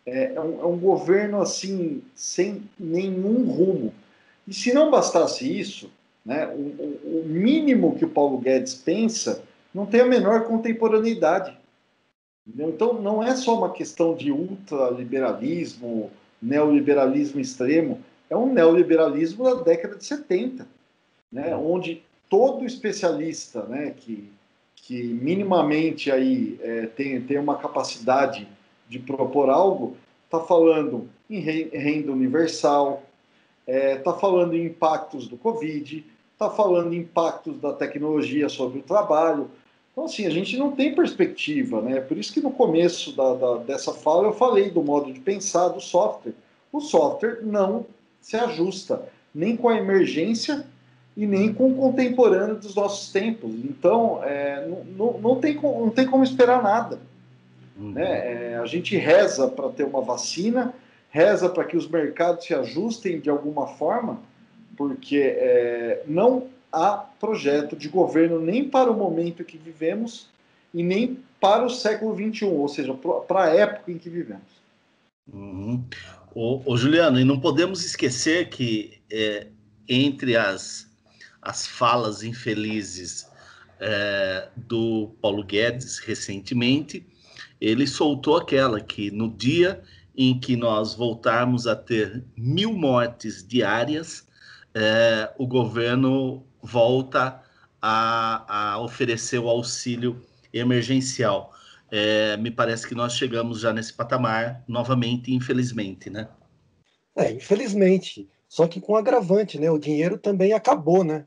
é, 0.07 0.35
é, 0.35 0.41
um, 0.41 0.61
é 0.61 0.66
um 0.66 0.78
governo 0.78 1.41
assim, 1.41 2.03
sem 2.14 2.62
nenhum 2.78 3.45
rumo. 3.51 3.95
E 4.47 4.53
se 4.53 4.72
não 4.72 4.90
bastasse 4.90 5.59
isso, 5.59 5.90
né, 6.24 6.47
o, 6.49 7.20
o, 7.20 7.24
mínimo 7.26 7.97
que 7.97 8.05
o 8.05 8.09
Paulo 8.09 8.38
Guedes 8.38 8.74
pensa 8.74 9.43
não 9.74 9.86
tem 9.86 10.01
a 10.01 10.07
menor 10.07 10.45
contemporaneidade. 10.45 11.57
Então, 12.47 12.95
não 12.95 13.22
é 13.22 13.34
só 13.36 13.57
uma 13.57 13.72
questão 13.72 14.14
de 14.14 14.32
ultraliberalismo, 14.32 16.11
neoliberalismo 16.40 17.40
extremo, 17.40 18.01
é 18.28 18.36
um 18.36 18.53
neoliberalismo 18.53 19.45
da 19.45 19.62
década 19.62 19.97
de 19.97 20.05
70, 20.05 20.66
né, 21.30 21.55
onde 21.55 22.03
todo 22.28 22.64
especialista 22.64 23.62
né, 23.64 23.95
que, 23.97 24.28
que 24.74 25.03
minimamente 25.03 26.11
aí, 26.11 26.59
é, 26.62 26.86
tem, 26.86 27.20
tem 27.22 27.38
uma 27.38 27.57
capacidade 27.57 28.49
de 28.88 28.99
propor 28.99 29.49
algo 29.49 29.97
está 30.24 30.40
falando 30.40 31.11
em 31.28 31.40
renda 31.40 32.11
universal, 32.11 33.03
está 33.66 33.72
é, 33.72 33.96
tá 33.96 34.12
falando 34.14 34.54
em 34.54 34.66
impactos 34.66 35.28
do 35.28 35.36
Covid, 35.36 36.04
está 36.32 36.50
falando 36.50 36.92
em 36.92 36.98
impactos 36.98 37.58
da 37.58 37.72
tecnologia 37.72 38.48
sobre 38.48 38.80
o 38.80 38.82
trabalho. 38.82 39.50
Então, 39.92 40.04
assim, 40.04 40.26
a 40.26 40.30
gente 40.30 40.56
não 40.56 40.72
tem 40.72 40.94
perspectiva, 40.94 41.80
né? 41.80 42.00
Por 42.00 42.16
isso 42.16 42.32
que 42.32 42.40
no 42.40 42.50
começo 42.50 43.14
da, 43.14 43.34
da, 43.34 43.56
dessa 43.58 43.92
fala 43.92 44.28
eu 44.28 44.32
falei 44.32 44.70
do 44.70 44.82
modo 44.82 45.12
de 45.12 45.20
pensar 45.20 45.68
do 45.68 45.80
software. 45.80 46.34
O 46.72 46.80
software 46.80 47.40
não 47.42 47.86
se 48.20 48.36
ajusta 48.36 49.02
nem 49.34 49.56
com 49.56 49.68
a 49.68 49.76
emergência 49.76 50.64
e 51.16 51.26
nem 51.26 51.52
com 51.52 51.70
o 51.70 51.76
contemporâneo 51.76 52.56
dos 52.56 52.74
nossos 52.74 53.12
tempos. 53.12 53.52
Então, 53.64 54.20
é, 54.24 54.66
não, 54.66 54.84
não, 54.84 55.20
não, 55.20 55.40
tem, 55.40 55.54
não 55.54 55.90
tem 55.90 56.06
como 56.06 56.24
esperar 56.24 56.62
nada. 56.62 56.98
Uhum. 57.76 57.92
Né? 57.92 58.52
É, 58.52 58.56
a 58.56 58.66
gente 58.66 58.96
reza 58.96 59.48
para 59.48 59.68
ter 59.68 59.84
uma 59.84 60.00
vacina, 60.00 60.74
reza 61.12 61.48
para 61.48 61.64
que 61.64 61.76
os 61.76 61.86
mercados 61.86 62.46
se 62.46 62.54
ajustem 62.54 63.20
de 63.20 63.28
alguma 63.28 63.68
forma, 63.68 64.18
porque 64.76 65.18
é, 65.18 66.02
não 66.06 66.48
há 66.72 66.96
projeto 66.96 67.76
de 67.76 67.86
governo 67.88 68.40
nem 68.40 68.66
para 68.66 68.90
o 68.90 68.96
momento 68.96 69.44
que 69.44 69.58
vivemos 69.58 70.26
e 70.72 70.82
nem 70.82 71.18
para 71.38 71.66
o 71.66 71.70
século 71.70 72.16
XXI, 72.16 72.46
ou 72.46 72.66
seja, 72.66 72.94
para 73.28 73.44
a 73.44 73.54
época 73.54 73.92
em 73.92 73.98
que 73.98 74.08
vivemos. 74.08 74.62
Uhum. 75.30 75.84
Ô, 76.34 76.76
Juliano, 76.78 77.20
e 77.20 77.24
não 77.24 77.38
podemos 77.38 77.84
esquecer 77.84 78.48
que 78.48 78.98
é, 79.12 79.48
entre 79.86 80.34
as, 80.34 80.90
as 81.42 81.66
falas 81.66 82.22
infelizes 82.22 83.28
é, 83.78 84.48
do 84.56 85.10
Paulo 85.20 85.44
Guedes 85.44 85.98
recentemente, 85.98 87.06
ele 87.60 87.86
soltou 87.86 88.38
aquela 88.38 88.80
que 88.80 89.10
no 89.10 89.28
dia 89.28 89.82
em 90.16 90.38
que 90.38 90.56
nós 90.56 90.94
voltarmos 90.94 91.66
a 91.66 91.74
ter 91.74 92.24
mil 92.36 92.72
mortes 92.72 93.46
diárias, 93.46 94.26
é, 94.74 95.32
o 95.38 95.46
governo 95.46 96.44
volta 96.62 97.42
a, 97.80 98.72
a, 98.72 98.80
oferecer 98.80 99.38
o 99.38 99.48
auxílio 99.48 100.24
emergencial. 100.52 101.52
É, 101.90 102.36
me 102.36 102.50
parece 102.50 102.86
que 102.86 102.94
nós 102.94 103.14
chegamos 103.14 103.60
já 103.60 103.72
nesse 103.72 103.92
patamar 103.92 104.62
novamente, 104.66 105.32
infelizmente, 105.32 106.08
né? 106.08 106.28
É, 107.16 107.30
infelizmente. 107.32 108.28
Só 108.48 108.66
que 108.66 108.80
com 108.80 108.96
agravante, 108.96 109.58
né? 109.58 109.70
O 109.70 109.78
dinheiro 109.78 110.18
também 110.18 110.52
acabou, 110.52 111.04
né? 111.04 111.26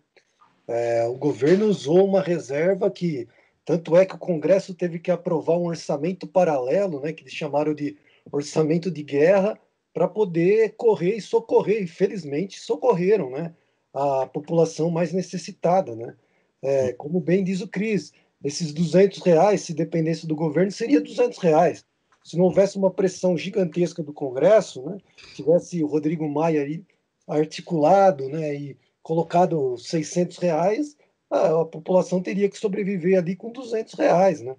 É, 0.67 1.05
o 1.07 1.15
governo 1.15 1.67
usou 1.67 2.05
uma 2.05 2.21
reserva 2.21 2.89
que 2.89 3.27
tanto 3.63 3.95
é 3.97 4.05
que 4.05 4.15
o 4.15 4.19
Congresso 4.19 4.73
teve 4.73 4.99
que 4.99 5.11
aprovar 5.11 5.57
um 5.57 5.65
orçamento 5.65 6.27
paralelo, 6.27 7.01
né? 7.01 7.13
Que 7.13 7.23
eles 7.23 7.33
chamaram 7.33 7.73
de 7.73 7.97
orçamento 8.31 8.89
de 8.91 9.03
guerra 9.03 9.59
para 9.93 10.07
poder 10.07 10.75
correr 10.75 11.15
e 11.15 11.21
socorrer. 11.21 11.83
Infelizmente, 11.83 12.59
socorreram 12.59 13.29
né, 13.29 13.53
a 13.93 14.27
população 14.27 14.89
mais 14.89 15.13
necessitada. 15.13 15.95
Né? 15.95 16.15
É, 16.61 16.93
como 16.93 17.19
bem 17.19 17.43
diz 17.43 17.61
o 17.61 17.67
Cris, 17.67 18.11
esses 18.43 18.73
200 18.73 19.21
reais, 19.21 19.61
se 19.61 19.73
dependesse 19.73 20.27
do 20.27 20.35
governo, 20.35 20.71
seria 20.71 21.01
200 21.01 21.37
reais. 21.39 21.85
Se 22.23 22.37
não 22.37 22.45
houvesse 22.45 22.77
uma 22.77 22.91
pressão 22.91 23.37
gigantesca 23.37 24.03
do 24.03 24.11
Congresso, 24.11 24.81
né, 24.83 24.97
tivesse 25.35 25.83
o 25.83 25.87
Rodrigo 25.87 26.27
Maia 26.27 26.63
aí 26.63 26.83
articulado 27.27 28.27
né, 28.29 28.55
e 28.55 28.77
colocado 29.01 29.77
600 29.77 30.37
reais, 30.37 30.97
a, 31.29 31.61
a 31.61 31.65
população 31.65 32.21
teria 32.21 32.49
que 32.49 32.57
sobreviver 32.57 33.17
ali 33.17 33.35
com 33.35 33.51
200 33.51 33.93
reais. 33.93 34.41
Né? 34.41 34.55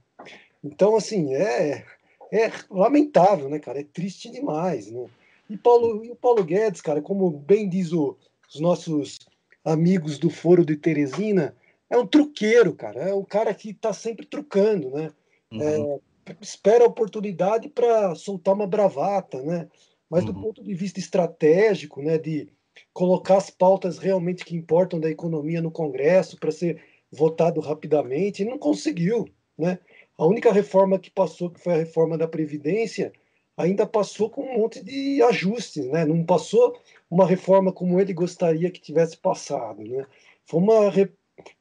Então, 0.63 0.97
assim, 0.97 1.35
é, 1.35 1.85
é 2.33 2.51
lamentável, 2.71 3.49
né, 3.49 3.59
cara? 3.59 3.81
É 3.81 3.85
triste 3.85 4.31
demais, 4.31 4.91
né? 4.91 5.07
E, 5.49 5.57
Paulo, 5.57 6.05
e 6.05 6.11
o 6.11 6.17
Paulo 6.17 6.45
Guedes, 6.45 6.81
cara, 6.81 7.01
como 7.01 7.31
bem 7.31 7.69
diz 7.69 7.93
o, 7.93 8.17
os 8.53 8.61
nossos 8.61 9.19
amigos 9.65 10.19
do 10.19 10.29
Foro 10.29 10.65
de 10.65 10.77
Teresina, 10.77 11.55
é 11.89 11.97
um 11.97 12.07
truqueiro, 12.07 12.75
cara. 12.75 13.11
É 13.11 13.15
um 13.15 13.25
cara 13.25 13.55
que 13.55 13.71
está 13.71 13.93
sempre 13.93 14.27
trucando, 14.27 14.91
né? 14.91 15.11
Uhum. 15.53 16.01
É, 16.27 16.35
espera 16.41 16.85
a 16.85 16.89
oportunidade 16.89 17.69
para 17.69 18.15
soltar 18.15 18.55
uma 18.55 18.67
bravata, 18.67 19.43
né? 19.43 19.69
Mas 20.11 20.25
uhum. 20.25 20.33
do 20.33 20.41
ponto 20.41 20.63
de 20.63 20.75
vista 20.75 20.99
estratégico, 20.99 22.03
né, 22.03 22.19
de 22.19 22.49
colocar 22.93 23.37
as 23.37 23.51
pautas 23.51 23.99
realmente 23.99 24.45
que 24.45 24.57
importam 24.57 25.01
da 25.01 25.11
economia 25.11 25.61
no 25.61 25.71
Congresso 25.71 26.37
para 26.39 26.53
ser 26.53 26.83
votado 27.11 27.61
rapidamente, 27.61 28.43
ele 28.43 28.51
não 28.51 28.59
conseguiu, 28.59 29.29
né? 29.57 29.79
A 30.19 30.27
única 30.27 30.53
reforma 30.53 30.99
que 30.99 31.11
passou, 31.11 31.51
que 31.51 31.61
foi 31.61 31.75
a 31.75 31.79
reforma 31.79 32.17
da 32.17 32.27
Previdência, 32.27 33.13
ainda 33.57 33.87
passou 33.87 34.31
com 34.31 34.43
um 34.43 34.59
monte 34.59 34.83
de 34.83 35.23
ajustes, 35.23 35.87
né? 35.87 36.05
Não 36.05 36.25
passou 36.25 36.79
uma 37.11 37.27
reforma 37.27 37.73
como 37.73 38.01
ele 38.01 38.13
gostaria 38.13 38.71
que 38.71 38.81
tivesse 38.81 39.17
passado, 39.17 39.83
né? 39.83 40.07
Foi 40.45 40.61
uma, 40.61 40.91
re, 40.91 41.11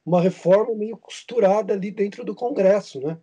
uma 0.04 0.20
reforma 0.20 0.74
meio 0.74 0.96
costurada 0.96 1.72
ali 1.72 1.90
dentro 1.90 2.24
do 2.24 2.34
Congresso, 2.34 3.00
né? 3.00 3.18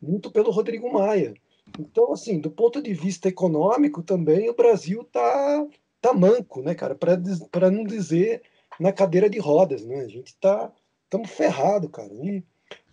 Muito 0.00 0.30
pelo 0.30 0.50
Rodrigo 0.50 0.92
Maia. 0.92 1.34
Então, 1.78 2.12
assim, 2.12 2.40
do 2.40 2.50
ponto 2.50 2.82
de 2.82 2.94
vista 2.94 3.28
econômico 3.28 4.02
também, 4.02 4.48
o 4.48 4.54
Brasil 4.54 5.04
tá, 5.04 5.66
tá 6.00 6.14
manco, 6.14 6.62
né, 6.62 6.74
cara? 6.74 6.94
Para 6.94 7.70
não 7.70 7.84
dizer 7.84 8.42
na 8.80 8.92
cadeira 8.92 9.28
de 9.28 9.38
rodas, 9.38 9.84
né? 9.84 10.00
A 10.00 10.08
gente 10.08 10.34
tá 10.36 10.72
estamos 11.08 11.30
ferrado, 11.30 11.88
cara. 11.88 12.12
E, 12.12 12.44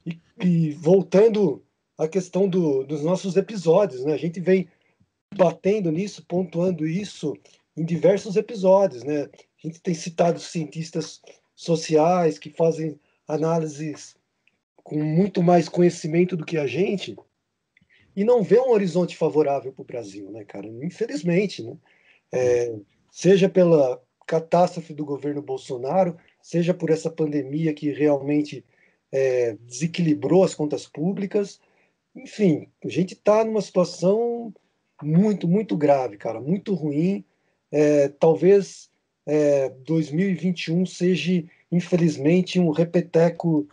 e, 0.05 0.19
e, 0.41 0.71
voltando 0.71 1.63
à 1.97 2.07
questão 2.07 2.47
do, 2.47 2.83
dos 2.83 3.03
nossos 3.03 3.35
episódios, 3.37 4.03
né? 4.03 4.13
A 4.13 4.17
gente 4.17 4.39
vem 4.39 4.67
batendo 5.35 5.91
nisso, 5.91 6.25
pontuando 6.25 6.85
isso 6.85 7.33
em 7.75 7.83
diversos 7.83 8.35
episódios, 8.35 9.03
né? 9.03 9.23
A 9.63 9.67
gente 9.67 9.81
tem 9.81 9.93
citado 9.93 10.39
cientistas 10.39 11.21
sociais 11.55 12.37
que 12.37 12.49
fazem 12.49 12.99
análises 13.27 14.15
com 14.83 15.01
muito 15.03 15.41
mais 15.41 15.67
conhecimento 15.67 16.37
do 16.37 16.45
que 16.45 16.57
a 16.57 16.67
gente 16.67 17.15
e 18.15 18.23
não 18.23 18.43
vê 18.43 18.59
um 18.59 18.69
horizonte 18.69 19.17
favorável 19.17 19.73
para 19.73 19.81
o 19.81 19.85
Brasil, 19.85 20.31
né, 20.31 20.45
cara? 20.45 20.67
Infelizmente, 20.67 21.63
né? 21.63 21.75
É, 22.31 22.75
seja 23.11 23.49
pela 23.49 24.01
catástrofe 24.25 24.93
do 24.93 25.05
governo 25.05 25.41
Bolsonaro, 25.41 26.17
seja 26.41 26.73
por 26.73 26.89
essa 26.89 27.09
pandemia 27.09 27.73
que 27.73 27.91
realmente 27.91 28.65
é, 29.11 29.53
desequilibrou 29.61 30.43
as 30.43 30.55
contas 30.55 30.87
públicas. 30.87 31.59
Enfim, 32.15 32.67
a 32.83 32.87
gente 32.87 33.13
está 33.13 33.43
numa 33.43 33.61
situação 33.61 34.53
muito, 35.01 35.47
muito 35.47 35.75
grave, 35.75 36.17
cara, 36.17 36.39
muito 36.39 36.73
ruim. 36.73 37.23
É, 37.71 38.07
talvez 38.07 38.89
é, 39.25 39.69
2021 39.85 40.85
seja, 40.85 41.43
infelizmente, 41.71 42.59
um 42.59 42.71
repeteco 42.71 43.67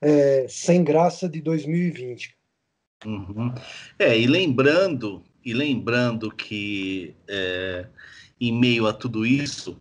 é, 0.00 0.46
sem 0.48 0.82
graça 0.82 1.28
de 1.28 1.40
2020. 1.40 2.36
Uhum. 3.06 3.54
É, 3.98 4.18
e 4.18 4.26
lembrando, 4.26 5.22
e 5.44 5.52
lembrando 5.52 6.30
que 6.30 7.14
é, 7.28 7.86
em 8.40 8.52
meio 8.52 8.86
a 8.86 8.92
tudo 8.92 9.24
isso, 9.24 9.80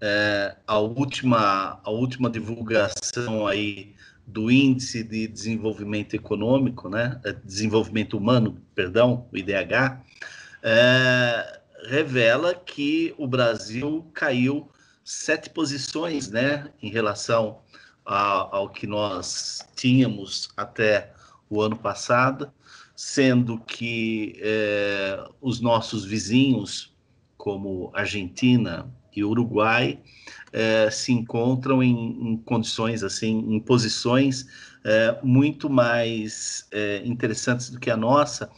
é, 0.00 0.56
a, 0.66 0.78
última, 0.78 1.80
a 1.82 1.90
última 1.90 2.30
divulgação 2.30 3.46
aí 3.46 3.94
do 4.28 4.50
Índice 4.50 5.02
de 5.02 5.26
Desenvolvimento 5.26 6.14
Econômico, 6.14 6.88
né, 6.88 7.18
é, 7.24 7.32
Desenvolvimento 7.32 8.18
Humano, 8.18 8.60
perdão, 8.74 9.26
o 9.32 9.36
IDH, 9.38 10.02
é, 10.62 11.60
revela 11.86 12.54
que 12.54 13.14
o 13.16 13.26
Brasil 13.26 14.06
caiu 14.12 14.70
sete 15.02 15.48
posições, 15.48 16.28
né, 16.28 16.70
em 16.82 16.90
relação 16.90 17.60
a, 18.04 18.56
ao 18.56 18.68
que 18.68 18.86
nós 18.86 19.66
tínhamos 19.74 20.50
até 20.54 21.14
o 21.48 21.62
ano 21.62 21.76
passado, 21.76 22.52
sendo 22.94 23.58
que 23.60 24.34
é, 24.40 25.24
os 25.40 25.58
nossos 25.58 26.04
vizinhos, 26.04 26.94
como 27.38 27.90
Argentina 27.94 28.92
e 29.16 29.24
Uruguai, 29.24 29.98
é, 30.52 30.90
se 30.90 31.12
encontram 31.12 31.82
em, 31.82 32.32
em, 32.32 32.36
condições, 32.38 33.02
assim, 33.02 33.38
em 33.54 33.60
posições 33.60 34.46
é, 34.84 35.18
muito 35.22 35.68
mais 35.68 36.66
é, 36.70 37.02
interessantes 37.04 37.70
do 37.70 37.78
que 37.78 37.90
a 37.90 37.96
nossa, 37.96 38.50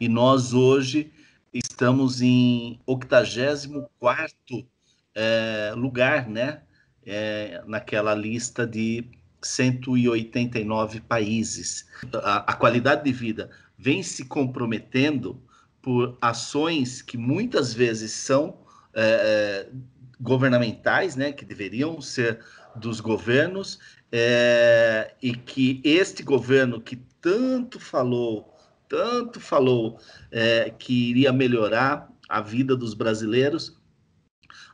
e 0.00 0.08
nós 0.08 0.52
hoje 0.52 1.12
estamos 1.52 2.22
em 2.22 2.80
84 2.86 4.66
é, 5.14 5.72
lugar, 5.76 6.28
né, 6.28 6.62
é, 7.04 7.62
naquela 7.66 8.14
lista 8.14 8.66
de 8.66 9.04
189 9.42 11.00
países. 11.00 11.86
A, 12.14 12.52
a, 12.52 12.54
qualidade 12.54 13.04
de 13.04 13.12
vida 13.12 13.50
vem 13.76 14.02
se 14.02 14.24
comprometendo 14.24 15.42
por 15.80 16.16
ações 16.20 17.02
que 17.02 17.18
muitas 17.18 17.74
vezes 17.74 18.12
são 18.12 18.58
é, 18.94 19.68
é, 19.68 19.68
governamentais, 20.22 21.16
né, 21.16 21.32
que 21.32 21.44
deveriam 21.44 22.00
ser 22.00 22.38
dos 22.76 23.00
governos, 23.00 23.80
é, 24.10 25.14
e 25.20 25.34
que 25.34 25.80
este 25.84 26.22
governo 26.22 26.80
que 26.80 26.96
tanto 27.20 27.80
falou, 27.80 28.54
tanto 28.88 29.40
falou 29.40 29.98
é, 30.30 30.70
que 30.70 31.10
iria 31.10 31.32
melhorar 31.32 32.08
a 32.28 32.40
vida 32.40 32.76
dos 32.76 32.94
brasileiros, 32.94 33.76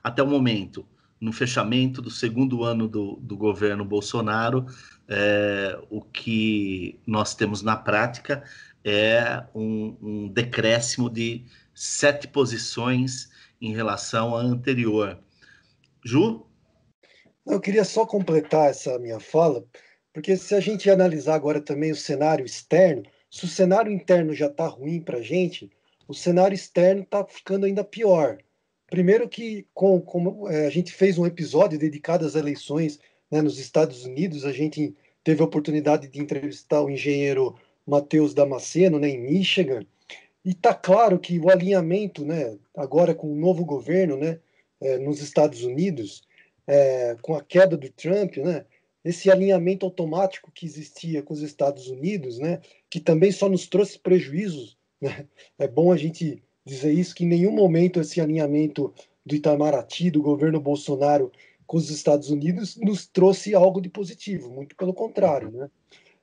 até 0.03 0.22
o 0.22 0.26
momento 0.26 0.86
no 1.20 1.32
fechamento 1.32 2.01
do 2.01 2.11
segundo 2.11 2.62
ano 2.62 2.86
do, 2.86 3.16
do 3.16 3.36
governo 3.36 3.84
Bolsonaro, 3.84 4.66
é, 5.09 5.78
o 5.90 6.01
que 6.03 7.01
nós 7.07 7.34
temos 7.34 7.62
na 7.62 7.76
prática 7.76 8.44
é 8.84 9.42
um, 9.55 9.96
um 10.01 10.28
decréscimo 10.28 11.11
de 11.11 11.44
sete 11.74 12.28
posições 12.28 13.30
em 13.61 13.74
relação 13.74 14.36
à 14.36 14.40
anterior. 14.40 15.18
Ju? 16.05 16.46
Eu 17.46 17.61
queria 17.61 17.84
só 17.84 18.05
completar 18.05 18.70
essa 18.70 18.99
minha 18.99 19.18
fala, 19.18 19.64
porque 20.12 20.36
se 20.36 20.55
a 20.55 20.61
gente 20.61 20.90
analisar 20.90 21.34
agora 21.34 21.61
também 21.61 21.90
o 21.90 21.96
cenário 21.96 22.44
externo, 22.44 23.03
se 23.30 23.44
o 23.44 23.49
cenário 23.49 23.90
interno 23.92 24.34
já 24.34 24.46
está 24.46 24.66
ruim 24.66 25.01
para 25.01 25.18
a 25.18 25.22
gente, 25.22 25.70
o 26.07 26.14
cenário 26.14 26.55
externo 26.55 27.03
está 27.03 27.24
ficando 27.24 27.66
ainda 27.66 27.84
pior. 27.84 28.38
Primeiro 28.86 29.28
que, 29.28 29.66
com, 29.74 30.01
como 30.01 30.49
é, 30.49 30.66
a 30.66 30.70
gente 30.70 30.92
fez 30.92 31.18
um 31.18 31.26
episódio 31.26 31.78
dedicado 31.78 32.24
às 32.24 32.34
eleições 32.34 32.99
né, 33.30 33.42
nos 33.42 33.59
Estados 33.59 34.05
Unidos, 34.05 34.44
a 34.44 34.53
gente 34.53 34.94
teve 35.22 35.42
a 35.42 35.44
oportunidade 35.44 36.09
de 36.09 36.20
entrevistar 36.20 36.80
o 36.82 36.90
engenheiro 36.90 37.55
Matheus 37.86 38.32
Damasceno, 38.32 38.99
né, 38.99 39.11
em 39.11 39.20
Michigan, 39.20 39.84
e 40.44 40.51
está 40.51 40.72
claro 40.72 41.18
que 41.18 41.38
o 41.38 41.51
alinhamento, 41.51 42.24
né, 42.24 42.57
agora 42.74 43.14
com 43.14 43.30
o 43.30 43.36
novo 43.36 43.64
governo, 43.64 44.16
né, 44.16 44.38
é, 44.81 44.99
nos 44.99 45.20
Estados 45.20 45.62
Unidos, 45.62 46.22
é, 46.66 47.16
com 47.22 47.35
a 47.35 47.43
queda 47.43 47.76
do 47.76 47.91
Trump, 47.91 48.37
né, 48.37 48.64
esse 49.05 49.31
alinhamento 49.31 49.87
automático 49.87 50.51
que 50.53 50.66
existia 50.66 51.22
com 51.22 51.33
os 51.33 51.43
Estados 51.43 51.89
Unidos, 51.89 52.39
né, 52.39 52.61
que 52.91 53.01
também 53.01 53.33
só 53.33 53.49
nos 53.49 53.66
trouxe 53.66 53.99
prejuízos, 53.99 54.76
né, 55.01 55.26
é 55.59 55.66
bom 55.66 55.93
a 55.93 55.97
gente 55.97 56.43
dizer 56.64 56.93
isso, 56.93 57.14
que 57.14 57.24
em 57.24 57.29
nenhum 57.29 57.53
momento 57.53 58.01
esse 58.01 58.20
alinhamento 58.20 58.93
do 59.24 59.35
Itamaraty, 59.35 60.11
do 60.11 60.22
governo 60.22 60.61
Bolsonaro 60.61 61.33
com 61.66 61.76
os 61.76 61.91
Estados 61.91 62.31
Unidos, 62.31 62.76
nos 62.76 63.07
trouxe 63.07 63.55
algo 63.55 63.81
de 63.81 63.89
positivo, 63.89 64.51
muito 64.51 64.74
pelo 64.76 64.95
contrário, 64.95 65.51
né? 65.51 65.70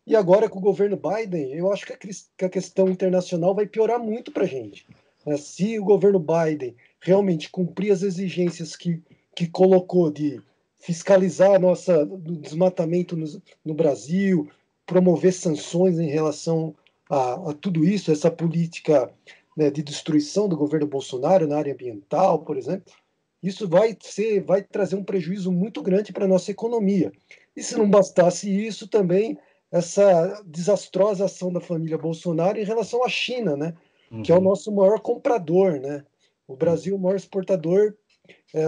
E 0.08 0.16
agora 0.16 0.48
com 0.48 0.60
o 0.60 0.62
governo 0.62 0.98
Biden, 0.98 1.52
eu 1.54 1.72
acho 1.72 1.86
que 1.86 1.94
a, 1.94 1.98
que 1.98 2.46
a 2.46 2.50
questão 2.50 2.88
internacional 2.90 3.56
vai 3.56 3.66
piorar 3.66 4.00
muito 4.00 4.32
para 4.32 4.44
a 4.44 4.48
gente. 4.48 4.86
Né? 5.26 5.36
Se 5.38 5.80
o 5.80 5.84
governo 5.84 6.20
Biden 6.20 6.76
realmente 7.06 7.52
cumprir 7.52 7.92
as 7.92 8.02
exigências 8.02 8.76
que, 8.76 9.00
que 9.36 9.48
colocou 9.48 10.12
de 10.12 10.42
fiscalizar 10.80 11.54
a 11.54 11.60
nossa 11.60 12.04
desmatamento 12.06 13.16
no, 13.16 13.26
no 13.64 13.76
Brasil, 13.76 14.50
promover 14.88 15.32
sanções 15.32 16.00
em 16.00 16.10
relação 16.10 16.76
a, 17.08 17.52
a 17.52 17.54
tudo 17.54 17.86
isso, 17.86 18.12
essa 18.12 18.32
política 18.32 19.12
né, 19.56 19.70
de 19.70 19.84
destruição 19.84 20.50
do 20.50 20.58
governo 20.58 20.88
Bolsonaro 20.88 21.48
na 21.48 21.58
área 21.58 21.74
ambiental, 21.74 22.40
por 22.40 22.58
exemplo, 22.58 22.92
isso 23.42 23.68
vai 23.68 23.96
ser, 24.02 24.44
vai 24.44 24.64
trazer 24.64 24.96
um 24.96 25.04
prejuízo 25.04 25.52
muito 25.52 25.84
grande 25.84 26.12
para 26.12 26.26
a 26.26 26.28
nossa 26.28 26.50
economia. 26.50 27.12
E 27.56 27.62
se 27.62 27.78
não 27.78 27.88
bastasse 27.88 28.50
isso, 28.50 28.88
também 28.88 29.38
essa 29.72 30.42
desastrosa 30.44 31.26
ação 31.26 31.54
da 31.54 31.62
família 31.62 32.00
Bolsonaro 32.00 32.60
em 32.60 32.64
relação 32.64 33.04
à 33.06 33.10
China, 33.10 33.56
né, 33.56 33.76
uhum. 34.12 34.24
que 34.24 34.32
é 34.32 34.36
o 34.36 34.40
uhum. 34.40 34.46
nosso 34.46 34.72
maior 34.72 35.00
comprador, 35.00 35.80
né? 35.80 36.04
O 36.48 36.56
Brasil, 36.56 36.96
é 36.96 36.98
o 36.98 37.02
maior 37.02 37.16
exportador. 37.16 37.96
É, 38.54 38.66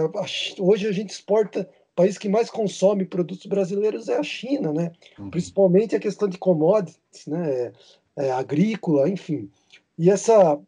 hoje 0.58 0.86
a 0.86 0.92
gente 0.92 1.10
exporta, 1.10 1.68
o 1.92 1.94
país 1.94 2.16
que 2.16 2.28
mais 2.28 2.50
consome 2.50 3.04
produtos 3.04 3.46
brasileiros 3.46 4.08
é 4.08 4.16
a 4.16 4.22
China, 4.22 4.72
né? 4.72 4.92
Uhum. 5.18 5.30
Principalmente 5.30 5.96
a 5.96 6.00
questão 6.00 6.28
de 6.28 6.38
commodities, 6.38 7.26
né? 7.26 7.50
É, 7.50 7.72
é, 8.16 8.30
agrícola, 8.30 9.08
enfim. 9.08 9.50
E 9.96 10.10
essa 10.10 10.60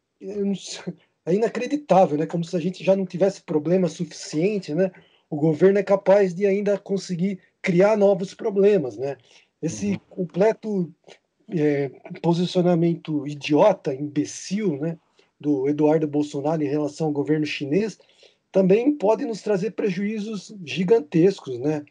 é 1.26 1.34
inacreditável, 1.34 2.18
né? 2.18 2.26
Como 2.26 2.44
se 2.44 2.56
a 2.56 2.60
gente 2.60 2.84
já 2.84 2.96
não 2.96 3.06
tivesse 3.06 3.42
problema 3.42 3.88
suficiente, 3.88 4.74
né? 4.74 4.90
o 5.30 5.36
governo 5.36 5.78
é 5.78 5.82
capaz 5.82 6.34
de 6.34 6.44
ainda 6.44 6.76
conseguir 6.76 7.38
criar 7.62 7.96
novos 7.96 8.34
problemas, 8.34 8.98
né? 8.98 9.16
Esse 9.62 9.92
uhum. 9.92 10.00
completo 10.10 10.94
é, 11.48 11.88
posicionamento 12.20 13.26
idiota, 13.26 13.94
imbecil, 13.94 14.76
né, 14.78 14.98
do 15.40 15.68
Eduardo 15.68 16.06
Bolsonaro 16.06 16.62
em 16.62 16.68
relação 16.68 17.06
ao 17.06 17.12
governo 17.12 17.46
chinês, 17.46 17.98
também 18.52 18.94
pode 18.96 19.24
nos 19.24 19.40
trazer 19.42 19.72
prejuízos 19.72 20.54
gigantescos, 20.64 21.58
né? 21.58 21.84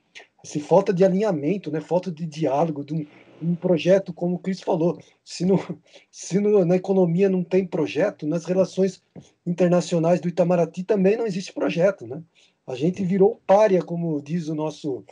Essa 0.44 0.60
falta 0.60 0.94
de 0.94 1.04
alinhamento, 1.04 1.72
né? 1.72 1.82
Falta 1.82 2.12
de 2.12 2.26
diálogo, 2.26 2.84
de 2.84 2.94
um, 2.94 3.06
um 3.42 3.56
projeto, 3.56 4.14
como 4.14 4.36
o 4.36 4.40
Cris 4.40 4.62
falou, 4.62 5.00
se, 5.24 5.46
no, 5.46 5.58
se 6.12 6.40
no, 6.40 6.64
na 6.66 6.76
economia 6.76 7.30
não 7.30 7.44
tem 7.44 7.66
projeto, 7.66 8.28
nas 8.28 8.46
relações 8.46 9.02
internacionais 9.46 10.22
do 10.22 10.28
Itamaraty 10.28 10.84
também 10.84 11.18
não 11.18 11.26
existe 11.26 11.54
projeto, 11.54 12.06
né? 12.06 12.22
A 12.68 12.76
gente 12.76 13.04
virou 13.04 13.42
párea, 13.48 13.82
como 13.82 14.22
diz 14.22 14.48
o 14.48 14.54
nosso 14.54 15.04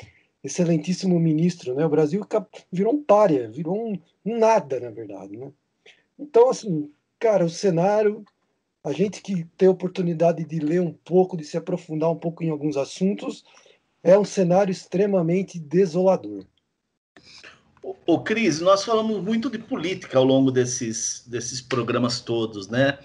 excelentíssimo 0.43 1.19
ministro, 1.19 1.73
né? 1.73 1.85
O 1.85 1.89
Brasil 1.89 2.25
virou 2.71 2.93
um 2.93 3.03
párea, 3.03 3.49
virou 3.49 3.75
um, 3.75 3.99
um 4.25 4.37
nada, 4.37 4.79
na 4.79 4.91
verdade, 4.91 5.35
né? 5.35 5.51
Então, 6.19 6.49
assim, 6.49 6.91
cara, 7.19 7.45
o 7.45 7.49
cenário, 7.49 8.23
a 8.83 8.91
gente 8.91 9.21
que 9.21 9.45
tem 9.57 9.67
oportunidade 9.67 10.45
de 10.45 10.59
ler 10.59 10.81
um 10.81 10.93
pouco, 10.93 11.37
de 11.37 11.43
se 11.43 11.57
aprofundar 11.57 12.09
um 12.11 12.17
pouco 12.17 12.43
em 12.43 12.49
alguns 12.49 12.77
assuntos, 12.77 13.43
é 14.03 14.17
um 14.17 14.25
cenário 14.25 14.71
extremamente 14.71 15.59
desolador. 15.59 16.45
O, 18.05 18.19
Cris, 18.19 18.59
nós 18.59 18.83
falamos 18.83 19.21
muito 19.23 19.49
de 19.49 19.59
política 19.59 20.17
ao 20.17 20.23
longo 20.23 20.51
desses, 20.51 21.23
desses 21.27 21.61
programas 21.61 22.19
todos, 22.19 22.67
né? 22.67 22.97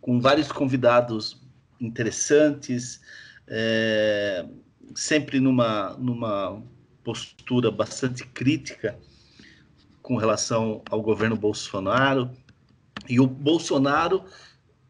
Com 0.00 0.20
vários 0.20 0.50
convidados 0.50 1.40
interessantes, 1.80 3.00
é, 3.46 4.46
sempre 4.94 5.38
numa, 5.38 5.94
numa 5.98 6.62
postura 7.04 7.70
bastante 7.70 8.26
crítica 8.26 8.98
com 10.00 10.16
relação 10.16 10.82
ao 10.90 11.02
governo 11.02 11.36
Bolsonaro. 11.36 12.30
E 13.08 13.20
o 13.20 13.26
Bolsonaro 13.26 14.24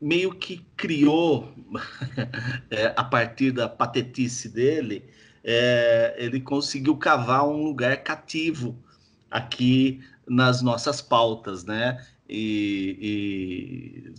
meio 0.01 0.35
que 0.35 0.67
criou, 0.77 1.53
é, 2.71 2.93
a 2.97 3.05
partir 3.05 3.53
da 3.53 3.69
patetice 3.69 4.49
dele, 4.49 5.05
é, 5.45 6.15
ele 6.19 6.41
conseguiu 6.41 6.97
cavar 6.97 7.47
um 7.47 7.63
lugar 7.63 8.03
cativo 8.03 8.77
aqui 9.31 10.01
nas 10.27 10.63
nossas 10.63 11.01
pautas, 11.01 11.65
né? 11.65 12.05
E, 12.29 12.99
e 13.01 14.15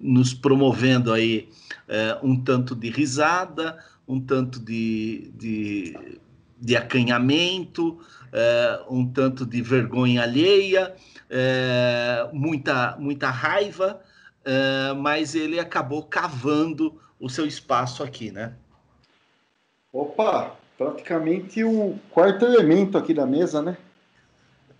nos 0.00 0.34
promovendo 0.34 1.12
aí 1.12 1.48
é, 1.88 2.18
um 2.22 2.38
tanto 2.38 2.74
de 2.74 2.90
risada, 2.90 3.78
um 4.06 4.20
tanto 4.20 4.58
de, 4.58 5.30
de, 5.34 6.18
de 6.62 6.76
acanhamento, 6.76 7.98
é, 8.32 8.84
um 8.88 9.04
tanto 9.04 9.44
de 9.44 9.60
vergonha 9.60 10.22
alheia, 10.22 10.94
é, 11.28 12.28
muita, 12.32 12.96
muita 13.00 13.30
raiva, 13.30 14.00
é, 14.44 14.92
mas 14.94 15.34
ele 15.34 15.58
acabou 15.58 16.04
cavando 16.04 17.00
o 17.18 17.28
seu 17.28 17.44
espaço 17.44 18.04
aqui, 18.04 18.30
né? 18.30 18.54
Opa, 19.92 20.54
praticamente 20.78 21.64
o 21.64 21.98
quarto 22.10 22.44
elemento 22.44 22.96
aqui 22.96 23.12
da 23.12 23.26
mesa, 23.26 23.60
né? 23.60 23.76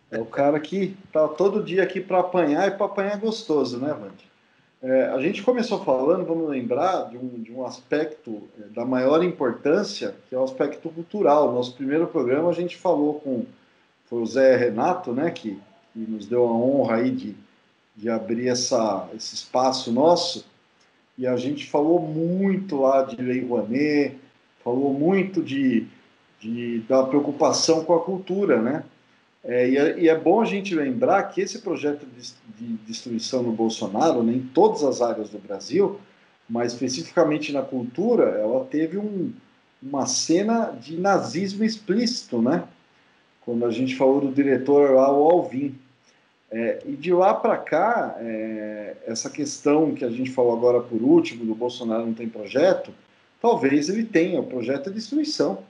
É 0.08 0.20
o 0.20 0.26
cara 0.26 0.60
que 0.60 0.96
tá 1.12 1.26
todo 1.26 1.64
dia 1.64 1.82
aqui 1.82 2.00
para 2.00 2.20
apanhar 2.20 2.68
e 2.68 2.70
para 2.70 2.86
apanhar 2.86 3.18
gostoso, 3.18 3.78
né, 3.78 3.92
Vande? 3.92 4.31
É, 4.82 5.04
a 5.04 5.20
gente 5.20 5.44
começou 5.44 5.84
falando, 5.84 6.26
vamos 6.26 6.50
lembrar, 6.50 7.08
de 7.08 7.16
um, 7.16 7.28
de 7.40 7.52
um 7.52 7.64
aspecto 7.64 8.42
é, 8.60 8.64
da 8.74 8.84
maior 8.84 9.22
importância, 9.22 10.12
que 10.28 10.34
é 10.34 10.38
o 10.38 10.42
aspecto 10.42 10.90
cultural. 10.90 11.52
Nosso 11.52 11.76
primeiro 11.76 12.08
programa 12.08 12.50
a 12.50 12.52
gente 12.52 12.76
falou 12.76 13.20
com 13.20 13.46
foi 14.06 14.20
o 14.20 14.26
Zé 14.26 14.56
Renato, 14.56 15.12
né, 15.12 15.30
que, 15.30 15.58
que 15.92 15.98
nos 15.98 16.26
deu 16.26 16.44
a 16.44 16.52
honra 16.52 16.96
aí 16.96 17.10
de, 17.10 17.34
de 17.96 18.10
abrir 18.10 18.48
essa, 18.48 19.08
esse 19.14 19.34
espaço 19.34 19.92
nosso. 19.92 20.44
E 21.16 21.26
a 21.26 21.36
gente 21.36 21.70
falou 21.70 22.00
muito 22.00 22.80
lá 22.80 23.04
de 23.04 23.16
Lei 23.16 23.42
Rouanet, 23.44 24.18
falou 24.64 24.92
muito 24.92 25.42
de, 25.42 25.86
de, 26.40 26.80
da 26.80 27.04
preocupação 27.04 27.84
com 27.84 27.94
a 27.94 28.00
cultura, 28.00 28.60
né? 28.60 28.84
É, 29.44 29.68
e, 29.68 29.76
é, 29.76 29.98
e, 29.98 30.08
é, 30.08 30.16
bom 30.16 30.40
a 30.40 30.44
gente 30.44 30.74
lembrar 30.74 31.24
que 31.24 31.40
esse 31.40 31.58
projeto 31.60 32.06
de, 32.06 32.32
de 32.56 32.74
destruição 32.86 33.42
no 33.42 33.52
Bolsonaro, 33.52 34.22
né, 34.22 34.34
em 34.34 34.42
todas 34.42 34.84
as 34.84 35.02
áreas 35.02 35.30
do 35.30 35.38
Brasil, 35.38 35.98
mas 36.48 36.72
especificamente 36.72 37.52
na 37.52 37.62
cultura, 37.62 38.24
ela 38.24 38.64
teve 38.64 38.98
um, 38.98 39.32
uma 39.82 40.06
cena 40.06 40.66
de 40.66 40.96
nazismo 40.96 41.64
explícito, 41.64 42.40
né? 42.40 42.64
Quando 43.44 43.64
a 43.66 43.70
gente 43.70 43.96
falou 43.96 44.20
do 44.20 44.32
diretor 44.32 44.92
lá, 44.92 45.12
o 45.12 45.28
Alvin. 45.28 45.74
É, 46.50 46.82
e 46.84 46.92
de 46.92 47.12
lá 47.12 47.32
para 47.34 47.56
cá, 47.56 48.14
é, 48.20 48.96
essa 49.06 49.30
questão 49.30 49.94
que 49.94 50.04
a 50.04 50.10
gente 50.10 50.30
falou 50.30 50.52
agora 50.52 50.80
por 50.80 51.02
último, 51.02 51.46
do 51.46 51.54
Bolsonaro 51.54 52.04
não 52.04 52.12
tem 52.12 52.28
projeto, 52.28 52.92
talvez 53.40 53.88
ele 53.88 54.04
tenha, 54.04 54.38
o 54.40 54.46
projeto 54.46 54.90
é 54.90 54.92
destruição. 54.92 55.64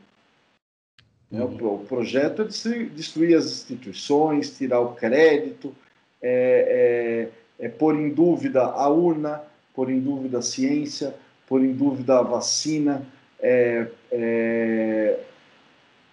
Né? 1.32 1.42
O, 1.42 1.78
projeto 1.88 2.42
é 2.42 2.44
destruir 2.44 3.36
as 3.36 3.46
instituições, 3.46 4.56
tirar 4.56 4.80
o 4.80 4.94
crédito, 4.94 5.74
é, 6.20 7.30
é, 7.58 7.66
é 7.66 7.68
pôr 7.70 7.96
em 7.96 8.10
dúvida 8.10 8.62
a 8.62 8.86
urna, 8.88 9.42
pôr 9.74 9.90
em 9.90 9.98
dúvida 9.98 10.38
a 10.38 10.42
ciência, 10.42 11.14
pôr 11.48 11.64
em 11.64 11.72
dúvida 11.72 12.18
a 12.18 12.22
vacina, 12.22 13.02
é, 13.40 13.88
é, 14.12 15.20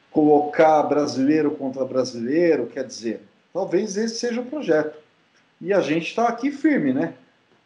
colocar 0.09 0.83
brasileiro 0.83 1.51
contra 1.51 1.83
brasileiro, 1.83 2.67
quer 2.67 2.85
dizer, 2.85 3.21
talvez 3.53 3.97
esse 3.97 4.15
seja 4.15 4.39
o 4.39 4.45
projeto. 4.45 4.97
E 5.61 5.73
a 5.73 5.81
gente 5.81 6.07
está 6.07 6.29
aqui 6.29 6.49
firme, 6.49 6.93
né, 6.93 7.13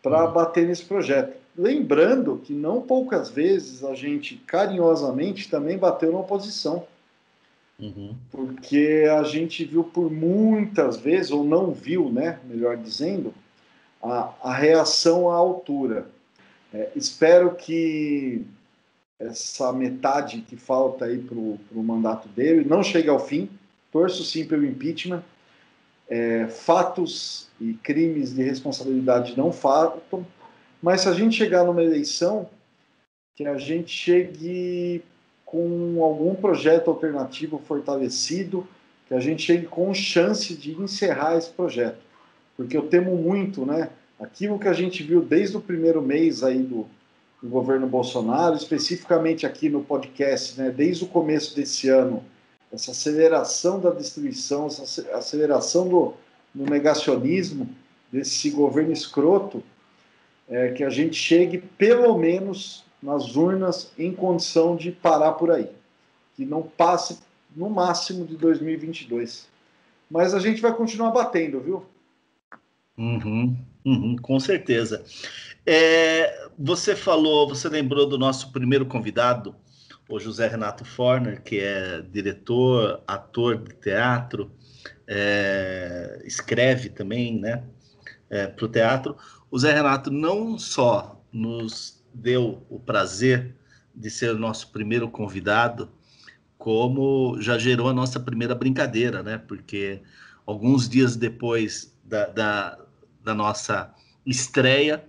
para 0.01 0.25
bater 0.25 0.67
nesse 0.67 0.83
projeto. 0.83 1.37
Lembrando 1.55 2.41
que 2.43 2.51
não 2.51 2.81
poucas 2.81 3.29
vezes 3.29 3.83
a 3.83 3.93
gente 3.93 4.37
carinhosamente 4.37 5.49
também 5.49 5.77
bateu 5.77 6.11
na 6.11 6.19
oposição. 6.19 6.87
Uhum. 7.83 8.15
Porque 8.31 9.05
a 9.11 9.23
gente 9.23 9.65
viu 9.65 9.83
por 9.83 10.09
muitas 10.09 10.95
vezes, 10.97 11.31
ou 11.31 11.43
não 11.43 11.73
viu, 11.73 12.09
né, 12.09 12.39
melhor 12.45 12.77
dizendo, 12.77 13.33
a, 14.01 14.33
a 14.41 14.53
reação 14.53 15.29
à 15.29 15.35
altura. 15.35 16.07
É, 16.73 16.91
espero 16.95 17.55
que 17.55 18.45
essa 19.19 19.71
metade 19.73 20.41
que 20.41 20.55
falta 20.55 21.05
aí 21.05 21.19
para 21.19 21.37
o 21.37 21.83
mandato 21.83 22.29
dele 22.29 22.65
não 22.67 22.81
chegue 22.81 23.09
ao 23.09 23.19
fim. 23.19 23.49
Torço 23.91 24.23
sim 24.23 24.45
pelo 24.45 24.65
impeachment. 24.65 25.23
É, 26.09 26.47
fatos 26.47 27.49
e 27.59 27.73
crimes 27.75 28.33
de 28.33 28.43
responsabilidade 28.43 29.37
não 29.37 29.51
faltam, 29.51 30.25
mas 30.81 31.01
se 31.01 31.09
a 31.09 31.13
gente 31.13 31.35
chegar 31.35 31.63
numa 31.63 31.81
eleição, 31.81 32.49
que 33.35 33.45
a 33.45 33.57
gente 33.57 33.89
chegue 33.89 35.01
com 35.53 36.03
algum 36.03 36.33
projeto 36.33 36.89
alternativo 36.89 37.61
fortalecido, 37.67 38.67
que 39.07 39.13
a 39.13 39.19
gente 39.19 39.43
chegue 39.43 39.67
com 39.67 39.93
chance 39.93 40.55
de 40.55 40.71
encerrar 40.71 41.37
esse 41.37 41.51
projeto. 41.51 41.99
Porque 42.57 42.75
eu 42.75 42.87
temo 42.87 43.15
muito, 43.15 43.63
né? 43.63 43.89
Aquilo 44.19 44.57
que 44.57 44.67
a 44.67 44.73
gente 44.73 45.03
viu 45.03 45.21
desde 45.21 45.55
o 45.55 45.61
primeiro 45.61 46.01
mês 46.01 46.43
aí 46.43 46.57
do, 46.57 46.87
do 47.39 47.47
governo 47.47 47.85
Bolsonaro, 47.85 48.55
especificamente 48.55 49.45
aqui 49.45 49.69
no 49.69 49.83
podcast, 49.83 50.59
né? 50.59 50.71
Desde 50.71 51.03
o 51.03 51.07
começo 51.07 51.55
desse 51.55 51.87
ano, 51.87 52.23
essa 52.71 52.89
aceleração 52.89 53.79
da 53.79 53.91
destruição, 53.91 54.65
essa 54.65 55.07
aceleração 55.15 55.87
do, 55.87 56.15
do 56.51 56.67
negacionismo 56.67 57.69
desse 58.11 58.49
governo 58.49 58.91
escroto, 58.91 59.61
é, 60.49 60.69
que 60.69 60.83
a 60.83 60.89
gente 60.89 61.15
chegue 61.15 61.59
pelo 61.77 62.17
menos 62.17 62.83
nas 63.03 63.35
urnas 63.35 63.91
em 63.97 64.13
condição 64.13 64.75
de 64.75 64.91
parar 64.91 65.33
por 65.33 65.51
aí. 65.51 65.69
Que 66.35 66.45
não 66.45 66.63
passe 66.63 67.19
no 67.55 67.69
máximo 67.69 68.25
de 68.25 68.37
2022. 68.37 69.47
Mas 70.09 70.33
a 70.33 70.39
gente 70.39 70.61
vai 70.61 70.73
continuar 70.73 71.11
batendo, 71.11 71.59
viu? 71.59 71.85
Uhum, 72.97 73.57
uhum, 73.85 74.15
com 74.15 74.39
certeza. 74.39 75.03
É, 75.65 76.47
você 76.57 76.95
falou, 76.95 77.47
você 77.47 77.67
lembrou 77.67 78.07
do 78.07 78.17
nosso 78.17 78.51
primeiro 78.51 78.85
convidado, 78.85 79.55
o 80.09 80.19
José 80.19 80.47
Renato 80.47 80.85
Forner, 80.85 81.41
que 81.41 81.59
é 81.59 82.01
diretor, 82.01 83.01
ator 83.07 83.57
de 83.57 83.73
teatro, 83.75 84.51
é, 85.07 86.21
escreve 86.25 86.89
também, 86.89 87.39
né, 87.39 87.63
é, 88.29 88.47
para 88.47 88.65
o 88.65 88.69
teatro. 88.69 89.17
O 89.49 89.57
Zé 89.57 89.73
Renato 89.73 90.11
não 90.11 90.57
só 90.57 91.21
nos 91.31 92.02
deu 92.13 92.65
o 92.69 92.79
prazer 92.79 93.55
de 93.93 94.09
ser 94.09 94.35
o 94.35 94.39
nosso 94.39 94.71
primeiro 94.71 95.09
convidado, 95.09 95.91
como 96.57 97.37
já 97.41 97.57
gerou 97.57 97.89
a 97.89 97.93
nossa 97.93 98.19
primeira 98.19 98.55
brincadeira, 98.55 99.21
né? 99.21 99.37
Porque 99.37 100.01
alguns 100.45 100.87
dias 100.87 101.15
depois 101.15 101.95
da, 102.03 102.27
da, 102.27 102.79
da 103.23 103.33
nossa 103.33 103.93
estreia, 104.25 105.03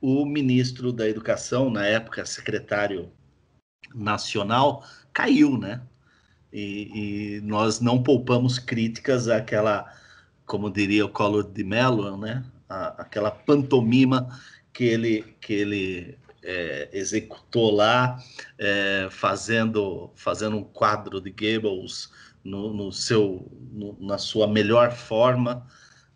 o 0.00 0.24
ministro 0.24 0.92
da 0.92 1.08
Educação, 1.08 1.70
na 1.70 1.86
época 1.86 2.24
secretário 2.24 3.10
nacional, 3.94 4.84
caiu, 5.12 5.58
né? 5.58 5.82
E, 6.52 7.36
e, 7.36 7.40
nós 7.42 7.80
não 7.80 8.02
poupamos 8.02 8.58
críticas 8.58 9.28
àquela, 9.28 9.92
como 10.44 10.70
diria 10.70 11.06
o 11.06 11.08
Collor 11.08 11.44
de 11.44 11.62
Mello, 11.62 12.16
né? 12.16 12.44
À, 12.68 13.02
aquela 13.02 13.30
pantomima 13.30 14.28
que 14.72 14.84
ele, 14.84 15.22
que 15.40 15.52
ele 15.52 16.18
é, 16.42 16.88
executou 16.92 17.70
lá, 17.70 18.18
é, 18.58 19.08
fazendo, 19.10 20.10
fazendo 20.14 20.56
um 20.56 20.64
quadro 20.64 21.20
de 21.20 21.30
Goebbels 21.30 22.10
no, 22.42 22.72
no 22.72 22.92
seu, 22.92 23.50
no, 23.72 23.96
na 24.00 24.18
sua 24.18 24.46
melhor 24.46 24.92
forma 24.92 25.66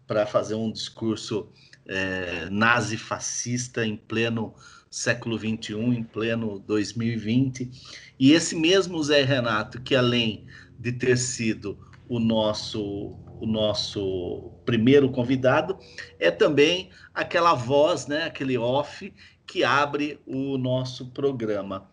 para 0.06 0.26
fazer 0.26 0.54
um 0.54 0.70
discurso 0.70 1.50
é, 1.86 2.48
nazi-fascista 2.50 3.84
em 3.84 3.96
pleno 3.96 4.54
século 4.90 5.36
XXI, 5.38 5.74
em 5.74 6.04
pleno 6.04 6.60
2020. 6.60 7.70
E 8.18 8.32
esse 8.32 8.54
mesmo 8.54 9.02
Zé 9.02 9.22
Renato, 9.24 9.80
que 9.82 9.94
além 9.94 10.46
de 10.78 10.92
ter 10.92 11.16
sido 11.18 11.78
o 12.08 12.18
nosso 12.18 13.18
o 13.40 13.46
nosso 13.46 14.52
primeiro 14.64 15.10
convidado, 15.10 15.76
é 16.18 16.30
também 16.30 16.90
aquela 17.12 17.52
voz, 17.52 18.06
né, 18.06 18.24
aquele 18.24 18.56
off 18.56 19.12
que 19.46 19.64
abre 19.64 20.20
o 20.26 20.56
nosso 20.58 21.06
programa. 21.10 21.88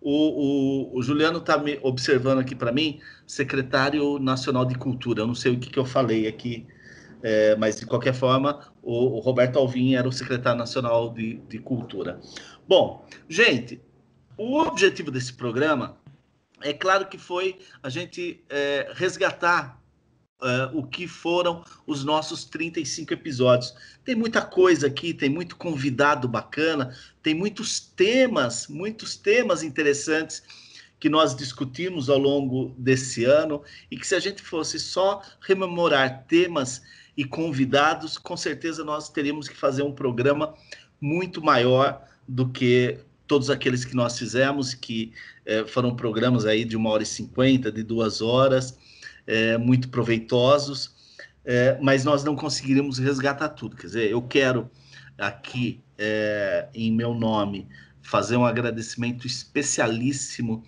O, 0.00 0.92
o, 0.92 0.98
o 0.98 1.02
Juliano 1.02 1.38
está 1.38 1.58
me 1.58 1.78
observando 1.82 2.38
aqui 2.38 2.54
para 2.54 2.70
mim, 2.70 3.00
secretário 3.26 4.18
nacional 4.18 4.64
de 4.64 4.76
cultura. 4.76 5.22
Eu 5.22 5.26
não 5.26 5.34
sei 5.34 5.52
o 5.52 5.58
que, 5.58 5.70
que 5.70 5.78
eu 5.78 5.84
falei 5.84 6.26
aqui, 6.28 6.66
é, 7.22 7.56
mas 7.56 7.80
de 7.80 7.86
qualquer 7.86 8.14
forma, 8.14 8.60
o, 8.82 9.16
o, 9.16 9.20
Roberto 9.20 9.58
Alvim 9.58 9.94
era 9.94 10.08
o 10.08 10.12
secretário 10.12 10.58
nacional 10.58 11.12
de, 11.12 11.38
de 11.48 11.58
cultura. 11.58 12.20
Bom, 12.68 13.04
gente, 13.28 13.80
o 14.36 14.60
objetivo 14.60 15.10
desse 15.10 15.32
programa 15.32 15.96
é 16.62 16.72
claro 16.72 17.06
que 17.06 17.18
foi 17.18 17.58
a 17.82 17.88
gente 17.88 18.44
é, 18.48 18.92
resgatar 18.94 19.80
uh, 20.40 20.76
o 20.76 20.86
que 20.86 21.06
foram 21.06 21.64
os 21.86 22.04
nossos 22.04 22.44
35 22.44 23.12
episódios. 23.12 23.74
Tem 24.04 24.14
muita 24.14 24.42
coisa 24.42 24.86
aqui, 24.86 25.14
tem 25.14 25.28
muito 25.28 25.56
convidado 25.56 26.28
bacana, 26.28 26.94
tem 27.22 27.34
muitos 27.34 27.80
temas, 27.80 28.68
muitos 28.68 29.16
temas 29.16 29.62
interessantes 29.62 30.42
que 30.98 31.08
nós 31.08 31.36
discutimos 31.36 32.08
ao 32.08 32.18
longo 32.18 32.74
desse 32.78 33.24
ano 33.24 33.62
e 33.90 33.96
que 33.96 34.06
se 34.06 34.14
a 34.14 34.20
gente 34.20 34.42
fosse 34.42 34.78
só 34.80 35.22
rememorar 35.40 36.24
temas 36.26 36.82
e 37.16 37.24
convidados, 37.24 38.18
com 38.18 38.36
certeza 38.36 38.84
nós 38.84 39.08
teríamos 39.08 39.48
que 39.48 39.56
fazer 39.56 39.82
um 39.82 39.92
programa 39.92 40.54
muito 41.00 41.42
maior 41.42 42.02
do 42.26 42.48
que 42.48 42.98
todos 43.26 43.50
aqueles 43.50 43.84
que 43.84 43.94
nós 43.94 44.18
fizemos, 44.18 44.72
que 44.72 45.12
eh, 45.44 45.64
foram 45.66 45.96
programas 45.96 46.46
aí 46.46 46.64
de 46.64 46.76
uma 46.76 46.90
hora 46.90 47.02
e 47.02 47.06
cinquenta, 47.06 47.72
de 47.72 47.82
duas 47.82 48.22
horas, 48.22 48.78
é, 49.26 49.58
muito 49.58 49.88
proveitosos, 49.88 50.94
é, 51.44 51.78
mas 51.80 52.04
nós 52.04 52.24
não 52.24 52.36
conseguiríamos 52.36 52.98
resgatar 52.98 53.50
tudo. 53.50 53.76
Quer 53.76 53.86
dizer, 53.86 54.10
eu 54.10 54.22
quero 54.22 54.70
aqui, 55.18 55.80
é, 55.98 56.68
em 56.74 56.92
meu 56.92 57.14
nome, 57.14 57.68
fazer 58.02 58.36
um 58.36 58.44
agradecimento 58.44 59.26
especialíssimo 59.26 60.62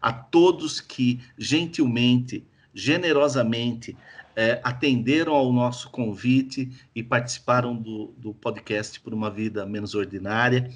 a 0.00 0.12
todos 0.12 0.80
que 0.80 1.20
gentilmente, 1.36 2.46
generosamente, 2.72 3.96
é, 4.36 4.60
atenderam 4.62 5.34
ao 5.34 5.52
nosso 5.52 5.90
convite 5.90 6.70
e 6.94 7.02
participaram 7.02 7.74
do, 7.74 8.14
do 8.16 8.32
podcast 8.32 9.00
Por 9.00 9.12
uma 9.12 9.30
Vida 9.30 9.66
Menos 9.66 9.96
Ordinária, 9.96 10.70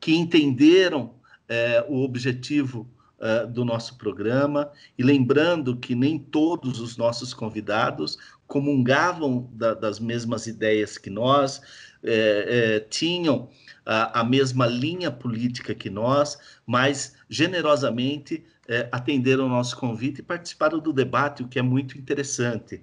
que 0.00 0.16
entenderam 0.16 1.14
é, 1.48 1.84
o 1.88 2.02
objetivo 2.02 2.88
uh, 3.18 3.46
do 3.46 3.64
nosso 3.64 3.96
programa. 3.96 4.70
E 4.98 5.02
lembrando 5.02 5.76
que 5.76 5.94
nem 5.94 6.18
todos 6.18 6.80
os 6.80 6.96
nossos 6.96 7.32
convidados 7.34 8.18
comungavam 8.46 9.48
da, 9.52 9.74
das 9.74 9.98
mesmas 9.98 10.46
ideias 10.46 10.98
que 10.98 11.10
nós, 11.10 11.60
é, 12.02 12.76
é, 12.76 12.80
tinham 12.80 13.48
a, 13.84 14.20
a, 14.20 14.24
mesma 14.24 14.66
linha 14.66 15.10
política 15.10 15.74
que 15.74 15.88
nós, 15.88 16.38
mas 16.66 17.16
generosamente 17.28 18.44
é, 18.68 18.88
atenderam 18.92 19.46
o 19.46 19.48
nosso 19.48 19.76
convite 19.76 20.18
e 20.20 20.22
participaram 20.22 20.78
do 20.78 20.92
debate, 20.92 21.42
o 21.42 21.48
que 21.48 21.58
é 21.58 21.62
muito 21.62 21.98
interessante. 21.98 22.82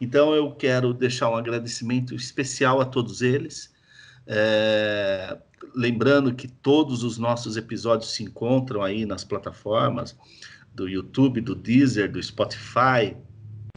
Então, 0.00 0.34
eu 0.34 0.52
quero 0.52 0.94
deixar 0.94 1.30
um 1.30 1.36
agradecimento 1.36 2.14
especial 2.14 2.80
a 2.80 2.84
todos 2.84 3.22
eles. 3.22 3.72
É, 4.26 5.36
lembrando 5.74 6.34
que 6.34 6.48
todos 6.48 7.02
os 7.02 7.18
nossos 7.18 7.56
episódios 7.56 8.12
se 8.12 8.22
encontram 8.22 8.82
aí 8.82 9.04
nas 9.04 9.24
plataformas 9.24 10.16
do 10.74 10.88
YouTube, 10.88 11.40
do 11.40 11.54
Deezer, 11.54 12.10
do 12.10 12.22
Spotify, 12.22 13.16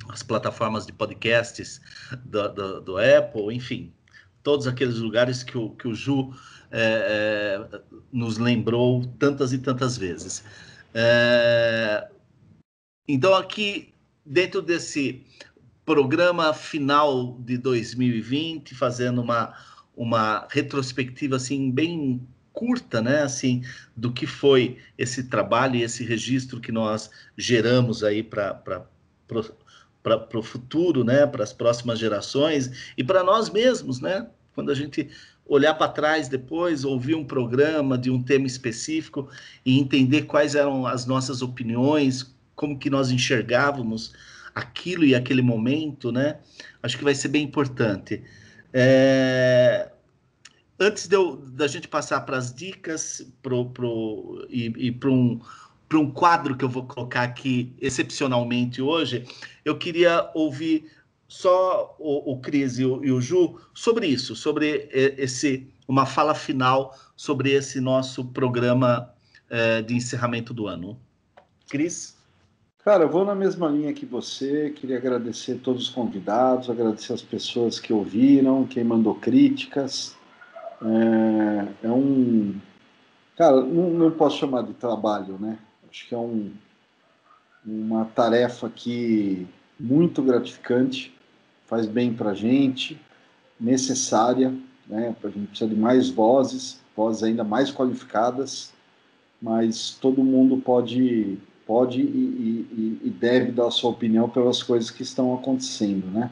as 0.10 0.24
plataformas 0.24 0.86
de 0.86 0.94
podcasts 0.94 1.82
do, 2.26 2.48
do, 2.50 2.82
do 2.82 2.98
Apple, 2.98 3.54
enfim, 3.54 3.94
todos 4.42 4.68
aqueles 4.68 4.98
lugares 4.98 5.44
que 5.44 5.58
o, 5.58 5.70
que 5.72 5.88
o 5.88 5.96
Ju 5.96 6.34
é, 6.72 7.68
é, 7.72 7.82
nos 8.12 8.38
lembrou 8.38 9.06
tantas 9.20 9.54
e 9.54 9.58
tantas 9.58 9.98
vezes. 9.98 10.44
É, 10.94 12.08
então, 13.08 13.34
aqui, 13.34 13.94
dentro 14.26 14.62
desse 14.62 15.26
programa 15.86 16.54
final 16.54 17.38
de 17.40 17.58
2020, 17.58 18.76
fazendo 18.76 19.22
uma 19.22 19.54
uma 19.96 20.48
retrospectiva 20.50 21.36
assim 21.36 21.72
bem 21.72 22.22
curta, 22.52 23.02
né, 23.02 23.24
assim, 23.24 23.64
do 23.96 24.12
que 24.12 24.28
foi 24.28 24.78
esse 24.98 25.24
trabalho 25.24 25.76
e 25.76 25.82
esse 25.82 26.04
registro 26.04 26.60
que 26.62 26.72
nós 26.72 27.10
geramos 27.36 28.04
aí 28.04 28.22
para 28.22 28.54
para 30.04 30.38
o 30.38 30.44
futuro, 30.44 31.04
né, 31.04 31.26
para 31.26 31.44
as 31.44 31.54
próximas 31.54 31.98
gerações 31.98 32.94
e 32.98 33.04
para 33.04 33.24
nós 33.24 33.50
mesmos, 33.50 34.00
né, 34.02 34.28
quando 34.54 34.70
a 34.70 34.76
gente 34.76 35.10
olhar 35.46 35.74
para 35.74 35.88
trás 35.88 36.28
depois, 36.28 36.84
ouvir 36.84 37.16
um 37.16 37.26
programa 37.26 37.98
de 37.98 38.12
um 38.12 38.22
tema 38.22 38.46
específico 38.46 39.30
e 39.66 39.80
entender 39.80 40.24
quais 40.24 40.56
eram 40.56 40.86
as 40.86 41.06
nossas 41.06 41.42
opiniões, 41.42 42.36
como 42.56 42.78
que 42.78 42.90
nós 42.90 43.12
enxergávamos 43.12 44.14
aquilo 44.54 45.04
e 45.04 45.16
aquele 45.16 45.42
momento, 45.42 46.12
né? 46.12 46.38
Acho 46.82 46.98
que 46.98 47.04
vai 47.04 47.16
ser 47.16 47.30
bem 47.30 47.44
importante. 47.44 48.24
É... 48.74 49.90
Antes 50.80 51.10
eu, 51.10 51.38
da 51.38 51.68
gente 51.68 51.88
passar 51.88 52.22
para 52.22 52.38
as 52.38 52.54
dicas 52.54 53.26
pro, 53.42 53.70
pro, 53.70 54.46
e, 54.50 54.66
e 54.76 54.92
para 54.92 55.10
um, 55.10 55.40
um 55.94 56.12
quadro 56.12 56.58
que 56.58 56.66
eu 56.66 56.70
vou 56.70 56.84
colocar 56.86 57.22
aqui 57.22 57.74
excepcionalmente 57.80 58.82
hoje, 58.82 59.26
eu 59.64 59.78
queria 59.78 60.30
ouvir 60.34 60.92
só 61.28 61.96
o, 62.00 62.34
o 62.34 62.40
Cris 62.42 62.80
e 62.80 62.86
o, 62.86 63.04
e 63.06 63.12
o 63.12 63.22
Ju 63.22 63.60
sobre 63.74 64.08
isso, 64.08 64.36
sobre 64.36 64.90
esse 64.92 65.72
uma 65.88 66.06
fala 66.06 66.34
final 66.34 66.98
sobre 67.16 67.52
esse 67.52 67.80
nosso 67.80 68.26
programa 68.26 69.14
é, 69.50 69.82
de 69.82 69.96
encerramento 69.96 70.54
do 70.54 70.68
ano. 70.68 71.00
Cris? 71.70 72.13
Cara, 72.84 73.06
eu 73.06 73.10
vou 73.10 73.24
na 73.24 73.34
mesma 73.34 73.70
linha 73.70 73.94
que 73.94 74.06
você. 74.06 74.70
Queria 74.72 74.98
agradecer 74.98 75.56
todos 75.64 75.84
os 75.84 75.90
convidados, 75.90 76.70
agradecer 76.70 77.14
as 77.14 77.22
pessoas 77.22 77.80
que 77.80 77.94
ouviram, 77.94 78.68
quem 78.68 78.84
mandou 78.84 79.16
críticas. 79.16 80.18
É, 80.82 81.88
é 81.88 81.90
um. 81.90 82.60
Cara, 83.38 83.62
não, 83.62 83.90
não, 83.92 84.12
posso 84.12 84.38
chamar 84.38 84.64
de 84.64 84.74
trabalho, 84.74 85.38
né? 85.40 85.58
Acho 85.90 86.10
que 86.10 86.14
é 86.14 86.18
um, 86.18 86.52
uma 87.66 88.04
tarefa 88.04 88.70
que 88.70 89.48
muito 89.80 90.22
gratificante, 90.22 91.18
faz 91.66 91.88
bem 91.88 92.14
para 92.14 92.34
gente, 92.34 93.00
necessária, 93.58 94.54
né? 94.86 95.16
A 95.24 95.28
gente 95.30 95.48
precisa 95.48 95.70
de 95.70 95.80
mais 95.80 96.10
vozes, 96.10 96.82
vozes 96.94 97.24
ainda 97.24 97.46
mais 97.46 97.72
qualificadas, 97.72 98.74
mas 99.42 99.98
todo 100.02 100.22
mundo 100.22 100.58
pode 100.58 101.40
pode 101.74 102.02
e, 102.02 102.68
e, 102.72 103.00
e, 103.06 103.10
deve 103.10 103.52
dar 103.52 103.72
sua 103.72 103.90
opinião 103.90 104.30
pelas 104.30 104.62
coisas 104.62 104.92
que 104.92 105.02
estão 105.02 105.34
acontecendo, 105.34 106.06
né? 106.06 106.30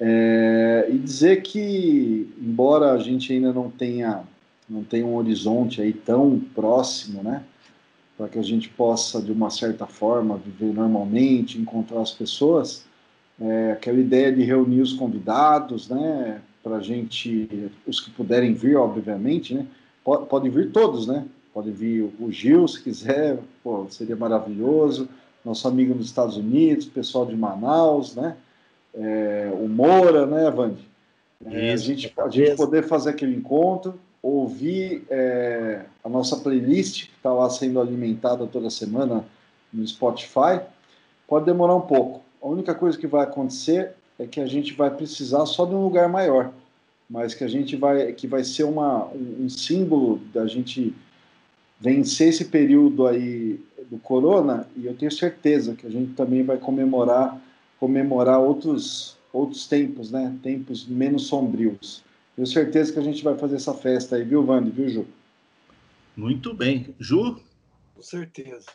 É, 0.00 0.88
e 0.90 0.98
dizer 0.98 1.42
que, 1.42 2.28
embora 2.40 2.90
a 2.90 2.98
gente 2.98 3.32
ainda 3.32 3.52
não 3.52 3.70
tenha, 3.70 4.24
não 4.68 4.82
tenha 4.82 5.06
um 5.06 5.14
horizonte 5.14 5.80
aí 5.80 5.92
tão 5.92 6.40
próximo, 6.56 7.22
né? 7.22 7.44
Para 8.16 8.28
que 8.28 8.36
a 8.36 8.42
gente 8.42 8.68
possa, 8.68 9.22
de 9.22 9.30
uma 9.30 9.48
certa 9.48 9.86
forma, 9.86 10.36
viver 10.36 10.74
normalmente, 10.74 11.56
encontrar 11.56 12.00
as 12.00 12.10
pessoas, 12.10 12.84
é, 13.40 13.70
aquela 13.70 14.00
ideia 14.00 14.32
de 14.32 14.42
reunir 14.42 14.80
os 14.80 14.92
convidados, 14.92 15.88
né? 15.88 16.40
Para 16.64 16.78
a 16.78 16.80
gente, 16.80 17.70
os 17.86 18.00
que 18.00 18.10
puderem 18.10 18.54
vir, 18.54 18.76
obviamente, 18.76 19.54
né? 19.54 19.64
Podem 20.28 20.50
vir 20.50 20.72
todos, 20.72 21.06
né? 21.06 21.24
Pode 21.58 21.72
vir 21.72 22.08
o 22.20 22.30
Gil, 22.30 22.68
se 22.68 22.80
quiser, 22.80 23.36
pô, 23.64 23.84
seria 23.90 24.14
maravilhoso. 24.14 25.08
Nosso 25.44 25.66
amigo 25.66 25.92
nos 25.92 26.06
Estados 26.06 26.36
Unidos, 26.36 26.86
pessoal 26.86 27.26
de 27.26 27.34
Manaus, 27.36 28.14
né? 28.14 28.36
É, 28.94 29.50
o 29.52 29.68
Moura, 29.68 30.24
né, 30.24 30.48
Vande? 30.52 30.88
É, 31.46 31.72
a, 31.72 31.76
gente, 31.76 32.14
a 32.16 32.28
gente 32.28 32.54
poder 32.54 32.84
fazer 32.84 33.10
aquele 33.10 33.34
encontro, 33.34 33.98
ouvir 34.22 35.04
é, 35.10 35.82
a 36.04 36.08
nossa 36.08 36.36
playlist, 36.36 37.06
que 37.06 37.16
está 37.16 37.32
lá 37.32 37.50
sendo 37.50 37.80
alimentada 37.80 38.46
toda 38.46 38.70
semana 38.70 39.24
no 39.72 39.84
Spotify, 39.84 40.60
pode 41.26 41.44
demorar 41.44 41.74
um 41.74 41.80
pouco. 41.80 42.20
A 42.40 42.46
única 42.46 42.72
coisa 42.72 42.96
que 42.96 43.08
vai 43.08 43.24
acontecer 43.24 43.94
é 44.16 44.28
que 44.28 44.40
a 44.40 44.46
gente 44.46 44.74
vai 44.74 44.92
precisar 44.94 45.44
só 45.44 45.66
de 45.66 45.74
um 45.74 45.82
lugar 45.82 46.08
maior, 46.08 46.52
mas 47.10 47.34
que 47.34 47.42
a 47.42 47.48
gente 47.48 47.74
vai, 47.74 48.12
que 48.12 48.28
vai 48.28 48.44
ser 48.44 48.62
uma, 48.62 49.06
um, 49.06 49.46
um 49.46 49.48
símbolo 49.48 50.20
da 50.32 50.46
gente 50.46 50.94
vencer 51.80 52.28
esse 52.28 52.44
período 52.46 53.06
aí 53.06 53.60
do 53.90 53.98
corona 53.98 54.68
e 54.76 54.86
eu 54.86 54.94
tenho 54.94 55.10
certeza 55.10 55.74
que 55.74 55.86
a 55.86 55.90
gente 55.90 56.14
também 56.14 56.42
vai 56.42 56.58
comemorar 56.58 57.40
comemorar 57.78 58.40
outros 58.40 59.16
outros 59.32 59.66
tempos, 59.66 60.10
né? 60.10 60.36
Tempos 60.42 60.86
menos 60.86 61.26
sombrios. 61.26 62.02
Tenho 62.34 62.46
certeza 62.46 62.92
que 62.92 62.98
a 62.98 63.02
gente 63.02 63.22
vai 63.22 63.36
fazer 63.36 63.56
essa 63.56 63.74
festa 63.74 64.16
aí, 64.16 64.24
viu, 64.24 64.44
Vande, 64.44 64.70
viu, 64.70 64.88
Ju? 64.88 65.06
Muito 66.16 66.54
bem. 66.54 66.94
Ju? 66.98 67.40
Com 67.94 68.02
certeza. 68.02 68.66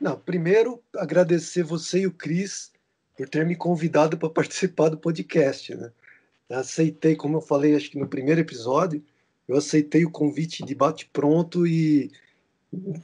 Não, 0.00 0.18
primeiro 0.18 0.82
agradecer 0.96 1.62
você 1.62 2.00
e 2.00 2.06
o 2.06 2.12
Cris 2.12 2.72
por 3.16 3.28
ter 3.28 3.46
me 3.46 3.54
convidado 3.54 4.16
para 4.16 4.30
participar 4.30 4.88
do 4.88 4.98
podcast, 4.98 5.74
né? 5.74 5.92
Eu 6.48 6.58
aceitei, 6.58 7.16
como 7.16 7.38
eu 7.38 7.40
falei, 7.40 7.74
acho 7.74 7.90
que 7.90 7.98
no 7.98 8.08
primeiro 8.08 8.40
episódio, 8.40 9.02
eu 9.48 9.56
aceitei 9.56 10.04
o 10.04 10.10
convite 10.10 10.64
de 10.64 10.74
bate 10.74 11.08
pronto 11.12 11.66
e 11.66 12.10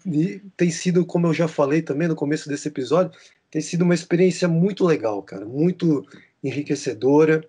e 0.07 0.41
tem 0.57 0.71
sido, 0.71 1.05
como 1.05 1.27
eu 1.27 1.35
já 1.35 1.49
falei 1.49 1.83
também 1.83 2.09
no 2.09 2.17
começo 2.17 2.49
desse 2.49 2.69
episódio, 2.69 3.19
tem 3.51 3.61
sido 3.61 3.83
uma 3.83 3.95
experiência 3.95 4.47
muito 4.49 4.85
legal, 4.85 5.23
cara, 5.23 5.45
muito 5.45 6.07
enriquecedora. 6.43 7.45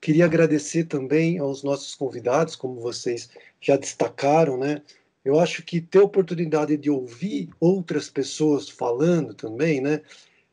Queria 0.00 0.26
agradecer 0.26 0.84
também 0.84 1.38
aos 1.38 1.62
nossos 1.62 1.94
convidados, 1.94 2.54
como 2.54 2.80
vocês 2.80 3.30
já 3.60 3.76
destacaram, 3.76 4.58
né? 4.58 4.82
Eu 5.24 5.40
acho 5.40 5.62
que 5.62 5.80
ter 5.80 5.98
a 5.98 6.04
oportunidade 6.04 6.76
de 6.76 6.88
ouvir 6.88 7.48
outras 7.58 8.08
pessoas 8.08 8.68
falando 8.68 9.34
também, 9.34 9.80
né? 9.80 10.02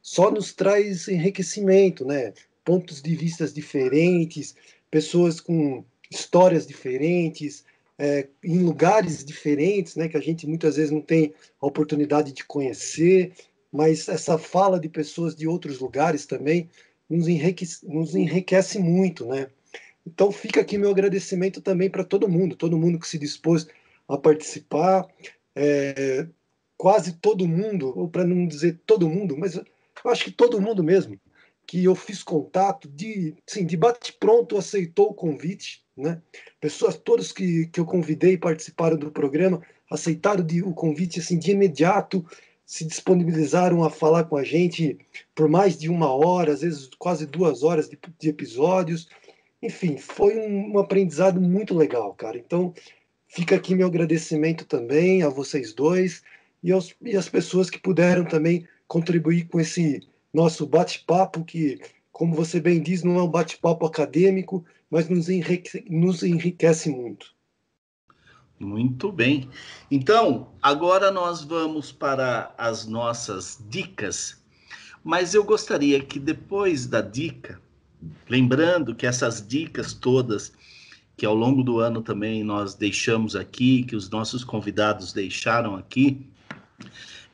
Só 0.02 0.32
nos 0.32 0.54
traz 0.54 1.08
enriquecimento, 1.08 2.06
né? 2.06 2.34
Pontos 2.66 3.02
de 3.02 3.14
vistas 3.16 3.54
diferentes, 3.54 4.56
pessoas 4.90 5.40
com 5.40 5.84
histórias 6.10 6.66
diferentes, 6.66 7.64
é, 8.04 8.28
em 8.44 8.60
lugares 8.60 9.24
diferentes, 9.24 9.96
né, 9.96 10.10
que 10.10 10.18
a 10.18 10.20
gente 10.20 10.46
muitas 10.46 10.76
vezes 10.76 10.92
não 10.92 11.00
tem 11.00 11.34
a 11.62 11.66
oportunidade 11.66 12.34
de 12.34 12.44
conhecer, 12.44 13.32
mas 13.72 14.10
essa 14.10 14.38
fala 14.38 14.78
de 14.78 14.90
pessoas 14.90 15.34
de 15.34 15.48
outros 15.48 15.80
lugares 15.80 16.26
também 16.26 16.70
nos 17.10 17.30
enriquece, 17.30 17.88
nos 17.88 18.14
enriquece 18.14 18.78
muito, 18.78 19.26
né? 19.26 19.48
Então 20.06 20.34
fica 20.34 20.60
aqui 20.60 20.78
meu 20.78 20.90
agradecimento 20.90 21.62
também 21.62 21.90
para 21.90 22.04
todo 22.04 22.28
mundo, 22.28 22.58
todo 22.58 22.78
mundo 22.78 23.00
que 23.00 23.08
se 23.08 23.18
dispôs 23.18 23.68
a 24.06 24.18
participar, 24.18 25.08
é, 25.56 26.28
quase 26.76 27.14
todo 27.14 27.48
mundo, 27.48 27.98
ou 27.98 28.10
para 28.10 28.26
não 28.26 28.46
dizer 28.46 28.82
todo 28.86 29.08
mundo, 29.08 29.38
mas 29.38 29.56
eu 29.56 30.12
acho 30.12 30.26
que 30.26 30.32
todo 30.32 30.60
mundo 30.60 30.84
mesmo, 30.84 31.18
que 31.66 31.86
eu 31.86 31.96
fiz 31.96 32.22
contato, 32.22 32.90
de, 32.90 33.34
sim, 33.48 33.66
de 33.66 33.78
bate-pronto 33.78 34.58
aceitou 34.58 35.12
o 35.12 35.14
convite, 35.14 35.83
né? 35.96 36.22
Pessoas 36.60 36.98
todas 36.98 37.32
que, 37.32 37.68
que 37.68 37.80
eu 37.80 37.86
convidei 37.86 38.38
participaram 38.38 38.98
do 38.98 39.12
programa, 39.12 39.62
aceitaram 39.90 40.44
de, 40.44 40.62
o 40.64 40.74
convite 40.74 41.20
assim 41.20 41.38
de 41.38 41.52
imediato, 41.52 42.26
se 42.66 42.86
disponibilizaram 42.86 43.84
a 43.84 43.90
falar 43.90 44.24
com 44.24 44.38
a 44.38 44.44
gente 44.44 44.98
por 45.36 45.48
mais 45.48 45.78
de 45.78 45.90
uma 45.90 46.12
hora, 46.12 46.54
às 46.54 46.62
vezes 46.62 46.90
quase 46.98 47.26
duas 47.26 47.62
horas 47.62 47.90
de, 47.90 48.00
de 48.18 48.30
episódios. 48.30 49.08
Enfim, 49.62 49.98
foi 49.98 50.38
um, 50.38 50.74
um 50.74 50.80
aprendizado 50.80 51.40
muito 51.40 51.76
legal, 51.76 52.14
cara. 52.14 52.38
Então, 52.38 52.74
fica 53.28 53.56
aqui 53.56 53.76
meu 53.76 53.88
agradecimento 53.88 54.66
também 54.66 55.24
a 55.24 55.30
vocês 55.30 55.74
dois 55.74 56.24
e, 56.62 56.72
aos, 56.72 56.96
e 57.02 57.16
as 57.16 57.30
pessoas 57.30 57.70
que 57.70 57.80
puderam 57.80 58.26
também 58.26 58.68
contribuir 58.88 59.48
com 59.48 59.60
esse 59.60 60.02
nosso 60.34 60.66
bate-papo, 60.66 61.44
que, 61.44 61.80
como 62.14 62.36
você 62.36 62.62
bem 62.62 62.82
diz, 62.82 63.04
não 63.04 63.18
é 63.18 63.24
um 63.24 63.28
bate-papo 63.28 63.86
acadêmico, 63.88 64.64
mas 64.90 65.10
nos 65.10 65.28
enriquece, 65.30 65.84
nos 65.90 66.22
enriquece 66.22 66.90
muito. 66.90 67.34
Muito 68.60 69.12
bem. 69.12 69.50
Então, 69.90 70.54
agora 70.62 71.12
nós 71.12 71.44
vamos 71.44 71.92
para 71.92 72.54
as 72.56 72.86
nossas 72.86 73.62
dicas, 73.68 74.42
mas 75.04 75.34
eu 75.34 75.44
gostaria 75.44 76.00
que 76.02 76.20
depois 76.20 76.86
da 76.86 77.02
dica, 77.02 77.60
lembrando 78.30 78.96
que 78.96 79.08
essas 79.08 79.46
dicas 79.46 79.94
todas 79.94 80.54
que 81.18 81.26
ao 81.26 81.36
longo 81.36 81.64
do 81.64 81.80
ano 81.80 82.02
também 82.02 82.44
nós 82.44 82.76
deixamos 82.76 83.36
aqui, 83.36 83.84
que 83.84 83.96
os 83.96 84.10
nossos 84.10 84.44
convidados 84.44 85.14
deixaram 85.14 85.76
aqui, 85.76 86.28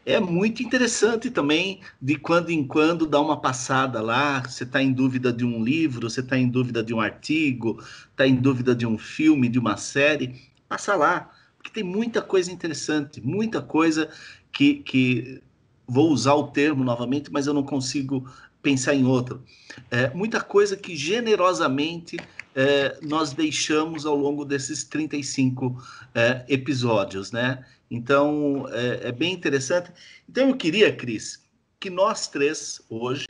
é 0.06 0.20
muito 0.20 0.64
interessante 0.64 1.30
também, 1.30 1.82
de 2.02 2.16
quando 2.16 2.50
em 2.50 2.66
quando, 2.66 3.06
dar 3.06 3.22
uma 3.22 3.40
passada 3.40 4.02
lá. 4.02 4.42
Você 4.42 4.64
está 4.64 4.82
em 4.82 4.92
dúvida 4.92 5.32
de 5.32 5.46
um 5.46 5.64
livro, 5.64 6.10
você 6.10 6.22
está 6.22 6.38
em 6.38 6.48
dúvida 6.48 6.84
de 6.84 6.94
um 6.94 7.02
artigo, 7.02 7.84
está 8.12 8.28
em 8.28 8.36
dúvida 8.36 8.74
de 8.74 8.88
um 8.88 8.98
filme, 8.98 9.50
de 9.50 9.60
uma 9.60 9.78
série. 9.78 10.36
Passa 10.68 10.96
lá, 10.96 11.30
porque 11.58 11.72
tem 11.72 11.84
muita 11.84 12.22
coisa 12.22 12.52
interessante, 12.52 13.22
muita 13.22 13.62
coisa 13.62 14.10
que, 14.52 14.76
que 14.76 15.42
vou 15.88 16.10
usar 16.12 16.34
o 16.36 16.48
termo 16.48 16.84
novamente, 16.84 17.32
mas 17.32 17.48
eu 17.48 17.54
não 17.54 17.64
consigo 17.64 18.28
pensar 18.62 18.96
em 18.96 19.06
outro. 19.06 19.44
É, 19.90 20.10
muita 20.14 20.42
coisa 20.42 20.76
que 20.76 20.96
generosamente 20.96 22.18
é, 22.56 22.98
nós 23.02 23.34
deixamos 23.34 24.06
ao 24.06 24.16
longo 24.16 24.44
desses 24.44 24.84
35 24.84 25.82
é, 26.14 26.46
episódios, 26.48 27.32
né? 27.32 27.64
Então, 27.90 28.68
é, 28.72 29.08
é, 29.08 29.12
bem 29.12 29.34
interessante. 29.34 29.92
Então, 30.28 30.50
eu 30.50 30.56
queria, 30.56 30.96
Cris, 30.96 31.44
que 31.80 31.90
nós 31.90 32.28
três, 32.28 32.82
hoje, 32.90 33.26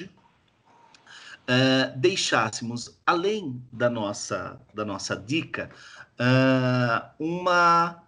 é, 1.47 1.93
deixássemos, 1.95 2.99
além 3.05 3.62
da 3.72 3.89
nossa, 3.89 4.60
da 4.74 4.84
nossa 4.84 5.16
dica, 5.16 5.70
é, 6.20 7.03
uma, 7.18 8.03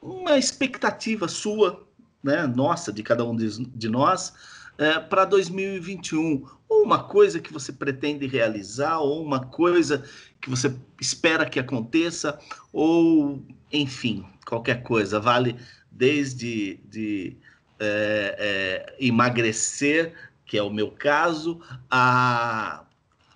uma 0.00 0.38
expectativa 0.38 1.26
sua, 1.26 1.86
né, 2.22 2.46
nossa, 2.46 2.92
de 2.92 3.02
cada 3.02 3.24
um 3.24 3.34
de, 3.34 3.66
de 3.66 3.88
nós, 3.88 4.32
é, 4.78 4.98
para 5.00 5.24
2021. 5.24 6.46
Ou 6.68 6.82
uma 6.84 7.04
coisa 7.04 7.40
que 7.40 7.52
você 7.52 7.72
pretende 7.72 8.26
realizar, 8.26 8.98
ou 8.98 9.22
uma 9.22 9.40
coisa 9.44 10.04
que 10.40 10.48
você 10.48 10.74
espera 11.00 11.48
que 11.48 11.58
aconteça, 11.58 12.38
ou, 12.72 13.44
enfim, 13.72 14.24
qualquer 14.54 14.82
coisa. 14.82 15.18
Vale 15.18 15.56
desde 15.90 16.76
de, 16.84 17.36
é, 17.78 18.36
é, 18.38 18.96
emagrecer, 19.04 20.14
que 20.46 20.56
é 20.56 20.62
o 20.62 20.70
meu 20.70 20.90
caso, 20.90 21.60
a, 21.90 22.84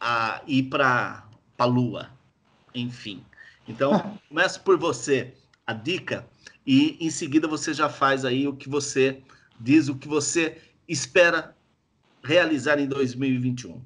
a 0.00 0.42
ir 0.46 0.64
para 0.64 1.24
a 1.58 1.64
lua. 1.64 2.10
Enfim. 2.74 3.24
Então, 3.66 4.18
começo 4.28 4.60
por 4.62 4.78
você, 4.78 5.34
a 5.66 5.72
dica, 5.72 6.26
e 6.66 6.96
em 7.00 7.10
seguida 7.10 7.48
você 7.48 7.74
já 7.74 7.88
faz 7.88 8.24
aí 8.24 8.46
o 8.46 8.54
que 8.54 8.68
você 8.68 9.22
diz, 9.60 9.88
o 9.88 9.96
que 9.96 10.08
você 10.08 10.58
espera 10.86 11.56
realizar 12.22 12.78
em 12.78 12.86
2021? 12.86 13.80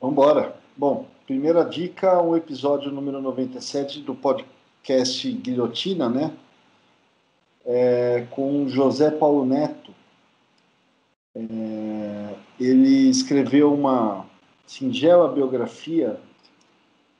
Vamos 0.00 0.12
embora. 0.12 0.56
Bom, 0.76 1.08
primeira 1.26 1.64
dica, 1.64 2.20
o 2.20 2.36
episódio 2.36 2.92
número 2.92 3.20
97 3.20 4.02
do 4.02 4.14
podcast 4.14 4.55
Guilhotina, 5.42 6.08
né? 6.08 6.32
É, 7.64 8.26
com 8.30 8.68
José 8.68 9.10
Paulo 9.10 9.44
Neto. 9.44 9.92
É, 11.34 12.34
ele 12.58 13.10
escreveu 13.10 13.74
uma 13.74 14.26
singela 14.66 15.32
biografia 15.32 16.18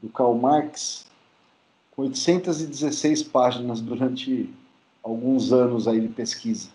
do 0.03 0.09
Karl 0.09 0.35
Marx 0.35 1.07
com 1.91 2.03
816 2.03 3.23
páginas 3.25 3.81
durante 3.81 4.49
alguns 5.03 5.53
anos 5.53 5.89
aí 5.89 6.01
de 6.01 6.09
pesquisa. 6.09 6.69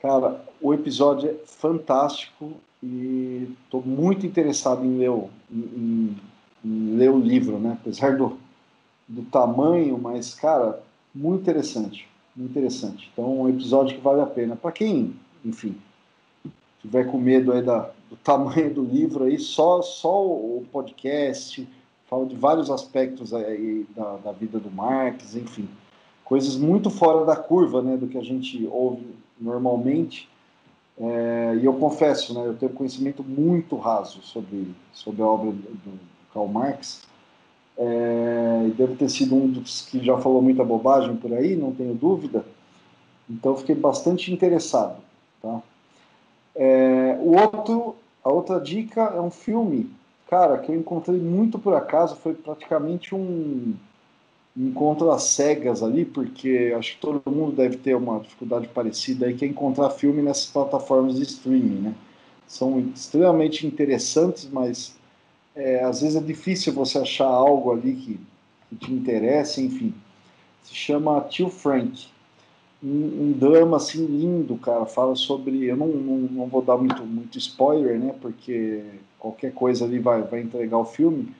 Cara, 0.00 0.44
o 0.60 0.72
episódio 0.72 1.30
é 1.30 1.34
fantástico 1.46 2.52
e 2.82 3.54
estou 3.64 3.82
muito 3.82 4.24
interessado 4.24 4.84
em 4.84 4.98
ler, 4.98 5.10
o, 5.10 5.28
em, 5.50 6.16
em 6.64 6.96
ler 6.96 7.10
o 7.10 7.18
livro, 7.18 7.58
né? 7.58 7.76
Apesar 7.80 8.16
do, 8.16 8.38
do 9.10 9.22
tamanho, 9.22 9.98
mas, 9.98 10.34
cara, 10.34 10.80
muito 11.12 11.42
interessante, 11.42 12.08
muito 12.34 12.52
interessante. 12.52 13.10
Então, 13.12 13.40
um 13.40 13.48
episódio 13.48 13.96
que 13.96 14.02
vale 14.02 14.20
a 14.20 14.26
pena. 14.26 14.54
Para 14.54 14.70
quem, 14.70 15.16
enfim, 15.44 15.76
tiver 16.80 17.04
com 17.10 17.18
medo 17.18 17.52
aí 17.52 17.60
da, 17.60 17.90
do 18.08 18.16
tamanho 18.22 18.72
do 18.72 18.84
livro 18.84 19.24
aí, 19.24 19.38
só, 19.38 19.82
só 19.82 20.24
o 20.24 20.64
podcast 20.70 21.68
fala 22.08 22.24
de 22.24 22.36
vários 22.36 22.70
aspectos 22.70 23.34
aí 23.34 23.86
da, 23.94 24.16
da 24.16 24.32
vida 24.32 24.58
do 24.58 24.70
Marx, 24.70 25.34
enfim, 25.34 25.68
coisas 26.24 26.56
muito 26.56 26.90
fora 26.90 27.24
da 27.24 27.36
curva, 27.36 27.82
né, 27.82 27.96
do 27.96 28.06
que 28.06 28.18
a 28.18 28.22
gente 28.22 28.66
ouve 28.70 29.06
normalmente. 29.40 30.28
É, 30.98 31.58
e 31.60 31.64
eu 31.64 31.74
confesso, 31.74 32.34
né, 32.34 32.46
eu 32.46 32.54
tenho 32.54 32.72
conhecimento 32.72 33.22
muito 33.24 33.76
raso 33.76 34.22
sobre, 34.22 34.72
sobre 34.92 35.22
a 35.22 35.26
obra 35.26 35.50
do, 35.50 35.58
do 35.58 36.00
Karl 36.32 36.48
Marx. 36.48 37.09
É, 37.82 38.70
deve 38.76 38.94
ter 38.96 39.08
sido 39.08 39.34
um 39.34 39.48
dos 39.48 39.80
que 39.82 40.04
já 40.04 40.18
falou 40.18 40.42
muita 40.42 40.62
bobagem 40.62 41.16
por 41.16 41.32
aí, 41.32 41.56
não 41.56 41.72
tenho 41.72 41.94
dúvida. 41.94 42.44
Então 43.28 43.56
fiquei 43.56 43.74
bastante 43.74 44.30
interessado. 44.30 45.00
Tá? 45.40 45.62
É, 46.54 47.18
o 47.22 47.40
outro, 47.40 47.96
a 48.22 48.30
outra 48.30 48.60
dica 48.60 49.00
é 49.00 49.20
um 49.20 49.30
filme, 49.30 49.90
cara, 50.28 50.58
que 50.58 50.70
eu 50.70 50.76
encontrei 50.76 51.18
muito 51.18 51.58
por 51.58 51.74
acaso, 51.74 52.16
foi 52.16 52.34
praticamente 52.34 53.14
um 53.14 53.72
encontro 54.54 55.10
às 55.10 55.22
cegas 55.22 55.82
ali, 55.82 56.04
porque 56.04 56.74
acho 56.76 56.96
que 56.96 57.00
todo 57.00 57.30
mundo 57.30 57.52
deve 57.52 57.78
ter 57.78 57.94
uma 57.96 58.20
dificuldade 58.20 58.68
parecida 58.68 59.24
aí, 59.24 59.34
que 59.34 59.46
é 59.46 59.48
encontrar 59.48 59.88
filme 59.88 60.20
nessas 60.20 60.46
plataformas 60.46 61.16
de 61.16 61.22
streaming, 61.22 61.80
né? 61.80 61.94
São 62.46 62.78
extremamente 62.80 63.66
interessantes, 63.66 64.46
mas 64.52 64.99
é, 65.54 65.82
às 65.84 66.00
vezes 66.00 66.16
é 66.16 66.20
difícil 66.20 66.72
você 66.72 66.98
achar 66.98 67.26
algo 67.26 67.72
ali 67.72 67.94
que, 67.94 68.20
que 68.68 68.76
te 68.76 68.92
interesse, 68.92 69.62
enfim. 69.62 69.94
Se 70.62 70.74
chama 70.74 71.20
Tio 71.22 71.48
Frank. 71.48 72.06
Um, 72.82 72.88
um, 73.28 73.32
drama 73.32 73.76
assim 73.76 74.06
lindo, 74.06 74.56
cara. 74.56 74.86
Fala 74.86 75.14
sobre. 75.14 75.66
Eu 75.66 75.76
não, 75.76 75.88
não, 75.88 76.16
não, 76.18 76.46
vou 76.46 76.62
dar 76.62 76.78
muito, 76.78 77.02
muito 77.04 77.36
spoiler, 77.38 77.98
né? 77.98 78.14
Porque 78.20 78.82
qualquer 79.18 79.52
coisa 79.52 79.84
ali 79.84 79.98
vai, 79.98 80.22
vai 80.22 80.40
entregar 80.40 80.78
o 80.78 80.84
filme. 80.84 81.34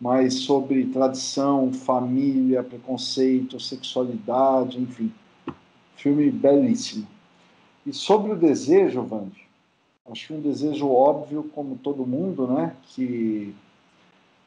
Mas 0.00 0.34
sobre 0.40 0.86
tradição, 0.86 1.72
família, 1.72 2.62
preconceito, 2.62 3.60
sexualidade, 3.60 4.80
enfim. 4.80 5.12
Filme 5.94 6.30
belíssimo. 6.30 7.06
E 7.86 7.92
sobre 7.92 8.32
o 8.32 8.36
desejo, 8.36 9.02
Vande, 9.02 9.46
acho 10.10 10.28
que 10.28 10.32
um 10.32 10.40
desejo 10.40 10.90
óbvio, 10.90 11.50
como 11.54 11.76
todo 11.76 12.06
mundo, 12.06 12.46
né? 12.46 12.76
Que, 12.84 13.54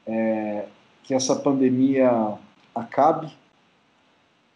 é, 0.06 0.68
que 1.04 1.14
essa 1.14 1.36
pandemia 1.36 2.38
acabe, 2.76 3.32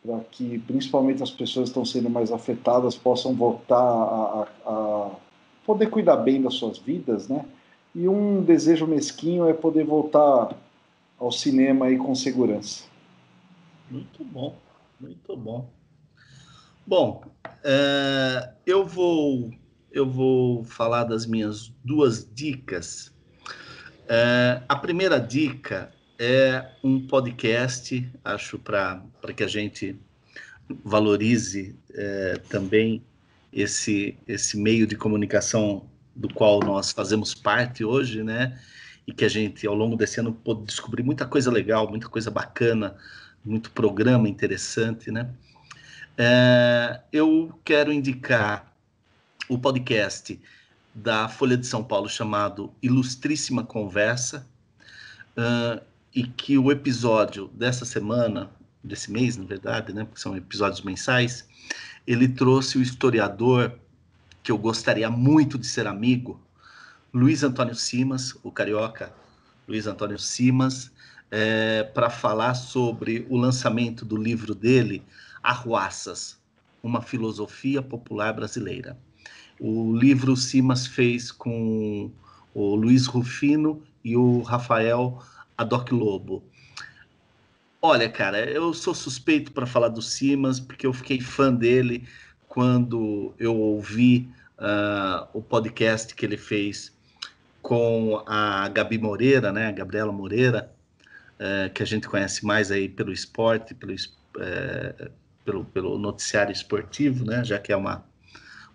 para 0.04 0.20
que 0.32 0.60
principalmente 0.60 1.24
as 1.24 1.32
pessoas 1.32 1.66
que 1.66 1.70
estão 1.70 1.86
sendo 1.86 2.10
mais 2.10 2.32
afetadas 2.32 2.96
possam 2.96 3.34
voltar 3.34 3.78
a, 3.78 4.48
a, 4.66 4.72
a, 4.72 5.12
poder 5.66 5.90
cuidar 5.90 6.18
bem 6.18 6.42
das 6.42 6.56
suas 6.56 6.78
vidas, 6.78 7.28
né? 7.28 7.46
E 7.94 8.08
um 8.08 8.44
desejo 8.44 8.86
mesquinho 8.86 9.48
é 9.50 9.54
poder 9.54 9.84
voltar 9.84 10.56
ao 11.18 11.32
cinema 11.32 11.88
aí 11.88 11.98
com 11.98 12.14
segurança. 12.14 12.86
Muito 13.90 14.24
bom, 14.24 14.56
muito 15.00 15.36
bom. 15.36 15.68
Bom, 16.86 17.22
é, 17.64 18.54
eu 18.66 18.86
vou 18.86 19.52
eu 20.00 20.10
vou 20.10 20.64
falar 20.64 21.04
das 21.04 21.26
minhas 21.26 21.74
duas 21.84 22.30
dicas. 22.34 23.12
É, 24.08 24.62
a 24.68 24.76
primeira 24.76 25.20
dica 25.20 25.92
é 26.20 26.72
um 26.84 27.06
podcast, 27.08 28.08
acho, 28.24 28.60
para 28.60 29.02
que 29.36 29.44
a 29.44 29.48
gente 29.48 30.00
valorize 30.84 31.76
é, 31.94 32.42
também 32.50 33.04
esse, 33.52 34.18
esse 34.28 34.58
meio 34.58 34.86
de 34.86 34.96
comunicação 34.96 35.90
do 36.16 36.32
qual 36.34 36.60
nós 36.60 36.92
fazemos 36.92 37.34
parte 37.34 37.84
hoje, 37.84 38.24
né? 38.24 38.60
E 39.06 39.14
que 39.14 39.26
a 39.26 39.30
gente, 39.30 39.66
ao 39.66 39.76
longo 39.76 39.96
desse 39.96 40.20
ano, 40.20 40.34
pôde 40.34 40.66
descobrir 40.66 41.04
muita 41.04 41.26
coisa 41.26 41.52
legal, 41.52 41.90
muita 41.90 42.10
coisa 42.10 42.30
bacana, 42.30 42.96
muito 43.44 43.72
programa 43.72 44.28
interessante, 44.28 45.12
né? 45.12 45.30
É, 46.18 47.02
eu 47.12 47.58
quero 47.64 47.92
indicar 47.92 48.77
o 49.50 49.58
podcast 49.58 50.40
da 50.94 51.30
Folha 51.30 51.56
de 51.56 51.66
São 51.66 51.84
Paulo 51.84 52.10
chamado 52.10 52.74
Ilustríssima 52.82 53.64
Conversa, 53.64 54.48
uh, 55.38 55.82
e 56.14 56.24
que 56.24 56.58
o 56.58 56.72
episódio 56.72 57.48
dessa 57.54 57.86
semana, 57.86 58.50
desse 58.84 59.12
mês, 59.12 59.38
na 59.38 59.46
verdade, 59.46 59.94
né, 59.94 60.04
porque 60.04 60.20
são 60.20 60.36
episódios 60.36 60.82
mensais, 60.82 61.48
ele 62.06 62.28
trouxe 62.28 62.78
o 62.78 62.82
historiador 62.82 63.78
que 64.42 64.52
eu 64.52 64.58
gostaria 64.58 65.10
muito 65.10 65.58
de 65.58 65.68
ser 65.68 65.86
amigo, 65.88 66.42
Luiz 67.14 67.44
Antônio 67.44 67.76
Simas, 67.76 68.36
o 68.44 68.52
carioca 68.52 69.14
Luiz 69.68 69.88
Antônio 69.88 70.18
Simas, 70.18 70.92
é, 71.30 71.84
para 71.84 72.10
falar 72.10 72.56
sobre 72.56 73.28
o 73.30 73.38
lançamento 73.38 74.04
do 74.04 74.18
livro 74.18 74.56
dele, 74.56 75.04
Arruaças, 75.44 76.38
uma 76.82 77.02
filosofia 77.02 77.82
popular 77.82 78.34
brasileira. 78.34 78.98
O 79.60 79.96
livro 79.96 80.36
Simas 80.36 80.86
fez 80.86 81.32
com 81.32 82.12
o 82.54 82.76
Luiz 82.76 83.08
Rufino 83.08 83.82
e 84.04 84.16
o 84.16 84.42
Rafael 84.42 85.22
Adoc 85.58 85.92
Lobo. 85.92 86.44
Olha, 87.82 88.10
cara, 88.10 88.40
eu 88.50 88.74
sou 88.74 88.94
suspeito 88.94 89.52
para 89.52 89.66
falar 89.66 89.90
do 89.90 90.02
Simas, 90.02 90.60
porque 90.60 90.86
eu 90.86 90.94
fiquei 90.94 91.22
fã 91.22 91.54
dele 91.54 92.08
quando 92.48 93.34
eu 93.38 93.56
ouvi 93.56 94.30
uh, 94.58 95.28
o 95.34 95.42
podcast 95.42 96.16
que 96.16 96.26
ele 96.26 96.38
fez 96.38 96.92
com 97.62 98.24
a 98.26 98.68
Gabi 98.70 98.98
Moreira, 98.98 99.52
né, 99.52 99.68
a 99.68 99.72
Gabriela 99.72 100.12
Moreira, 100.12 100.72
uh, 101.40 101.72
que 101.74 101.84
a 101.84 101.86
gente 101.86 102.08
conhece 102.08 102.46
mais 102.46 102.72
aí 102.72 102.90
pelo 102.90 103.12
esporte, 103.12 103.76
pelo, 103.76 103.94
uh, 103.94 105.12
pelo, 105.46 105.66
pelo 105.66 105.98
noticiário 105.98 106.52
esportivo, 106.52 107.26
né, 107.26 107.44
já 107.44 107.60
que 107.60 107.72
é 107.72 107.78
uma 107.78 108.04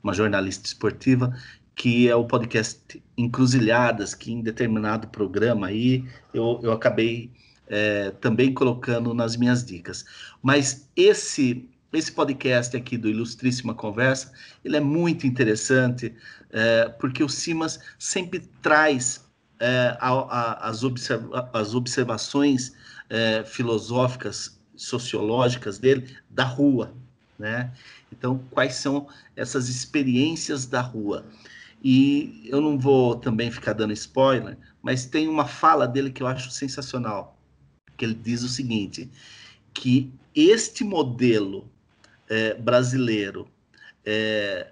uma 0.03 0.13
jornalista 0.13 0.67
esportiva, 0.67 1.37
que 1.75 2.09
é 2.09 2.15
o 2.15 2.25
podcast 2.25 3.03
Encruzilhadas, 3.17 4.15
que 4.15 4.33
em 4.33 4.43
determinado 4.43 5.09
programa 5.09 5.69
aí 5.69 6.05
eu, 6.35 6.61
eu 6.63 6.73
acabei 6.73 7.31
é, 7.67 8.11
também 8.21 8.53
colocando 8.53 9.15
nas 9.15 9.37
minhas 9.37 9.65
dicas. 9.65 10.05
Mas 10.43 10.89
esse 10.97 11.69
esse 11.93 12.11
podcast 12.11 12.75
aqui 12.75 12.97
do 12.97 13.07
Ilustríssima 13.07 13.75
Conversa, 13.75 14.33
ele 14.65 14.79
é 14.79 14.81
muito 14.81 15.27
interessante, 15.27 16.15
é, 16.51 16.89
porque 16.89 17.23
o 17.23 17.29
Simas 17.29 17.79
sempre 17.99 18.41
traz 18.63 19.29
é, 19.61 19.97
a, 20.01 20.09
a, 20.09 20.69
as, 20.71 20.83
observa 20.85 21.51
as 21.53 21.75
observações 21.75 22.73
é, 23.11 23.45
filosóficas, 23.45 24.59
sociológicas 24.75 25.79
dele 25.79 26.17
da 26.31 26.45
rua, 26.45 26.95
né? 27.39 27.71
Então, 28.13 28.39
quais 28.51 28.75
são 28.75 29.09
essas 29.35 29.69
experiências 29.69 30.67
da 30.67 30.81
rua? 30.81 31.27
E 31.83 32.43
eu 32.45 32.61
não 32.61 32.79
vou 32.79 33.17
também 33.17 33.51
ficar 33.51 33.73
dando 33.73 33.93
spoiler, 33.93 34.57
mas 34.81 35.07
tem 35.07 35.27
uma 35.27 35.47
fala 35.47 35.89
dele 35.89 36.11
que 36.11 36.23
eu 36.23 36.27
acho 36.27 36.51
sensacional, 36.51 37.37
que 37.97 38.05
ele 38.05 38.15
diz 38.15 38.43
o 38.43 38.49
seguinte, 38.49 39.11
que 39.75 40.13
este 40.35 40.85
modelo 40.85 41.69
é, 42.29 42.55
brasileiro 42.55 43.49
é, 44.05 44.71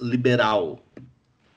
liberal, 0.00 0.84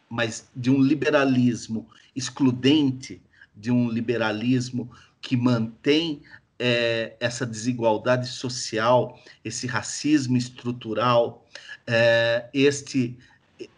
mas 0.09 0.49
de 0.55 0.69
um 0.69 0.81
liberalismo 0.81 1.87
excludente, 2.15 3.21
de 3.55 3.71
um 3.71 3.89
liberalismo 3.89 4.89
que 5.21 5.35
mantém 5.35 6.21
é, 6.59 7.15
essa 7.19 7.45
desigualdade 7.45 8.27
social, 8.27 9.19
esse 9.43 9.67
racismo 9.67 10.37
estrutural, 10.37 11.45
é, 11.85 12.49
este, 12.53 13.17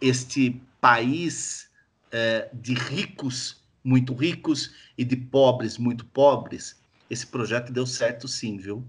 este 0.00 0.60
país 0.80 1.68
é, 2.10 2.48
de 2.52 2.74
ricos 2.74 3.60
muito 3.82 4.14
ricos 4.14 4.72
e 4.96 5.04
de 5.04 5.16
pobres 5.16 5.78
muito 5.78 6.04
pobres, 6.04 6.76
esse 7.08 7.26
projeto 7.26 7.72
deu 7.72 7.86
certo 7.86 8.28
sim, 8.28 8.56
viu? 8.58 8.84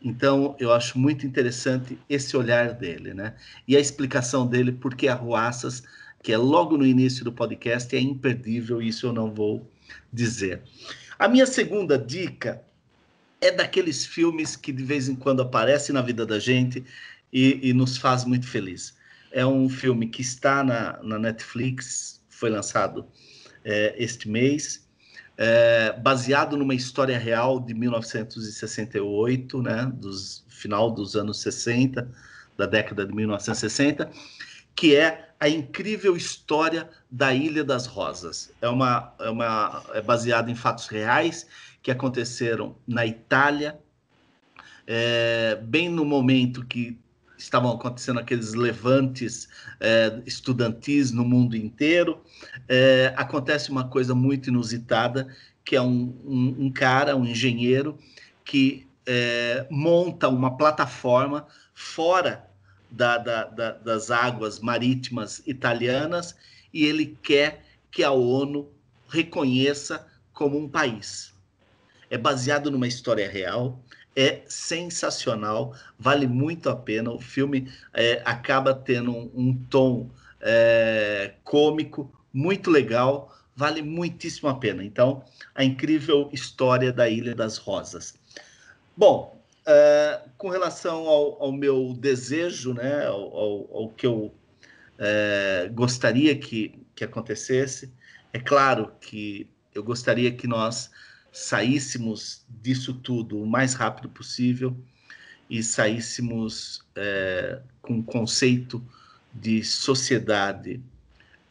Então, 0.00 0.54
eu 0.60 0.72
acho 0.72 0.98
muito 0.98 1.26
interessante 1.26 1.98
esse 2.08 2.36
olhar 2.36 2.72
dele, 2.72 3.12
né? 3.12 3.34
E 3.66 3.76
a 3.76 3.80
explicação 3.80 4.46
dele 4.46 4.70
por 4.70 4.94
que 4.94 5.08
Arruaças, 5.08 5.82
que 6.22 6.32
é 6.32 6.38
logo 6.38 6.76
no 6.76 6.86
início 6.86 7.24
do 7.24 7.32
podcast, 7.32 7.94
é 7.96 7.98
imperdível, 8.00 8.80
isso 8.80 9.06
eu 9.06 9.12
não 9.12 9.34
vou 9.34 9.68
dizer. 10.12 10.62
A 11.18 11.26
minha 11.26 11.46
segunda 11.46 11.98
dica 11.98 12.62
é 13.40 13.50
daqueles 13.50 14.04
filmes 14.04 14.56
que 14.56 14.72
de 14.72 14.82
vez 14.82 15.08
em 15.08 15.14
quando 15.14 15.42
aparecem 15.42 15.94
na 15.94 16.02
vida 16.02 16.26
da 16.26 16.38
gente 16.38 16.84
e, 17.32 17.60
e 17.62 17.72
nos 17.72 17.96
faz 17.96 18.24
muito 18.24 18.46
feliz. 18.46 18.96
É 19.30 19.46
um 19.46 19.68
filme 19.68 20.08
que 20.08 20.22
está 20.22 20.64
na, 20.64 20.98
na 21.02 21.18
Netflix, 21.18 22.20
foi 22.28 22.50
lançado 22.50 23.06
é, 23.64 23.94
este 23.98 24.28
mês, 24.28 24.86
é, 25.36 25.92
baseado 25.92 26.56
numa 26.56 26.74
história 26.74 27.18
real 27.18 27.60
de 27.60 27.74
1968, 27.74 29.62
né, 29.62 29.92
dos 29.94 30.44
final 30.48 30.90
dos 30.90 31.14
anos 31.14 31.40
60, 31.40 32.10
da 32.56 32.66
década 32.66 33.06
de 33.06 33.14
1960, 33.14 34.10
que 34.74 34.96
é 34.96 35.28
a 35.38 35.48
incrível 35.48 36.16
história 36.16 36.90
da 37.08 37.32
Ilha 37.32 37.62
das 37.62 37.86
Rosas. 37.86 38.50
É 38.60 38.68
uma 38.68 39.14
é 39.20 39.30
uma 39.30 39.84
é 39.94 40.02
baseado 40.02 40.50
em 40.50 40.54
fatos 40.56 40.88
reais 40.88 41.46
que 41.82 41.90
aconteceram 41.90 42.76
na 42.86 43.06
Itália, 43.06 43.78
é, 44.86 45.58
bem 45.62 45.88
no 45.88 46.04
momento 46.04 46.64
que 46.64 46.98
estavam 47.36 47.70
acontecendo 47.70 48.18
aqueles 48.18 48.54
levantes 48.54 49.48
é, 49.78 50.20
estudantis 50.26 51.12
no 51.12 51.24
mundo 51.24 51.56
inteiro. 51.56 52.20
É, 52.68 53.12
acontece 53.16 53.70
uma 53.70 53.88
coisa 53.88 54.14
muito 54.14 54.48
inusitada, 54.48 55.28
que 55.64 55.76
é 55.76 55.82
um, 55.82 56.14
um, 56.24 56.66
um 56.66 56.72
cara, 56.72 57.16
um 57.16 57.24
engenheiro, 57.24 57.96
que 58.44 58.86
é, 59.06 59.66
monta 59.70 60.28
uma 60.28 60.56
plataforma 60.56 61.46
fora 61.74 62.48
da, 62.90 63.18
da, 63.18 63.44
da, 63.44 63.70
das 63.72 64.10
águas 64.10 64.60
marítimas 64.60 65.42
italianas 65.46 66.34
e 66.72 66.84
ele 66.84 67.16
quer 67.22 67.64
que 67.90 68.02
a 68.02 68.10
ONU 68.10 68.68
reconheça 69.08 70.06
como 70.32 70.58
um 70.58 70.68
país. 70.68 71.34
É 72.10 72.16
baseado 72.16 72.70
numa 72.70 72.86
história 72.86 73.28
real, 73.28 73.82
é 74.16 74.42
sensacional, 74.46 75.74
vale 75.98 76.26
muito 76.26 76.68
a 76.68 76.76
pena. 76.76 77.10
O 77.10 77.20
filme 77.20 77.70
é, 77.94 78.20
acaba 78.24 78.74
tendo 78.74 79.12
um, 79.12 79.30
um 79.34 79.64
tom 79.70 80.10
é, 80.40 81.34
cômico, 81.44 82.12
muito 82.32 82.70
legal, 82.70 83.34
vale 83.54 83.82
muitíssimo 83.82 84.48
a 84.48 84.54
pena. 84.54 84.84
Então, 84.84 85.24
a 85.54 85.64
incrível 85.64 86.28
história 86.32 86.92
da 86.92 87.08
Ilha 87.08 87.34
das 87.34 87.58
Rosas. 87.58 88.14
Bom, 88.96 89.40
é, 89.66 90.20
com 90.36 90.48
relação 90.48 91.06
ao, 91.06 91.42
ao, 91.42 91.52
meu 91.52 91.94
desejo, 91.94 92.74
né, 92.74 93.06
ao, 93.06 93.36
ao, 93.36 93.76
ao 93.76 93.88
que 93.90 94.06
eu 94.06 94.34
é, 94.98 95.70
gostaria 95.72 96.36
que, 96.36 96.80
que 96.94 97.04
acontecesse, 97.04 97.92
é 98.32 98.38
claro 98.38 98.92
que 99.00 99.48
eu 99.74 99.84
gostaria 99.84 100.32
que 100.32 100.46
nós 100.46 100.90
saíssemos 101.38 102.44
disso 102.48 102.92
tudo 102.92 103.40
o 103.40 103.46
mais 103.46 103.72
rápido 103.72 104.08
possível 104.08 104.76
e 105.48 105.62
saíssemos 105.62 106.84
é, 106.96 107.60
com 107.80 107.94
um 107.94 108.02
conceito 108.02 108.84
de 109.32 109.62
sociedade 109.62 110.80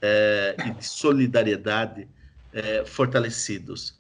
é, 0.02 0.58
e 0.66 0.72
de 0.72 0.86
solidariedade 0.86 2.06
é, 2.52 2.84
fortalecidos. 2.86 3.98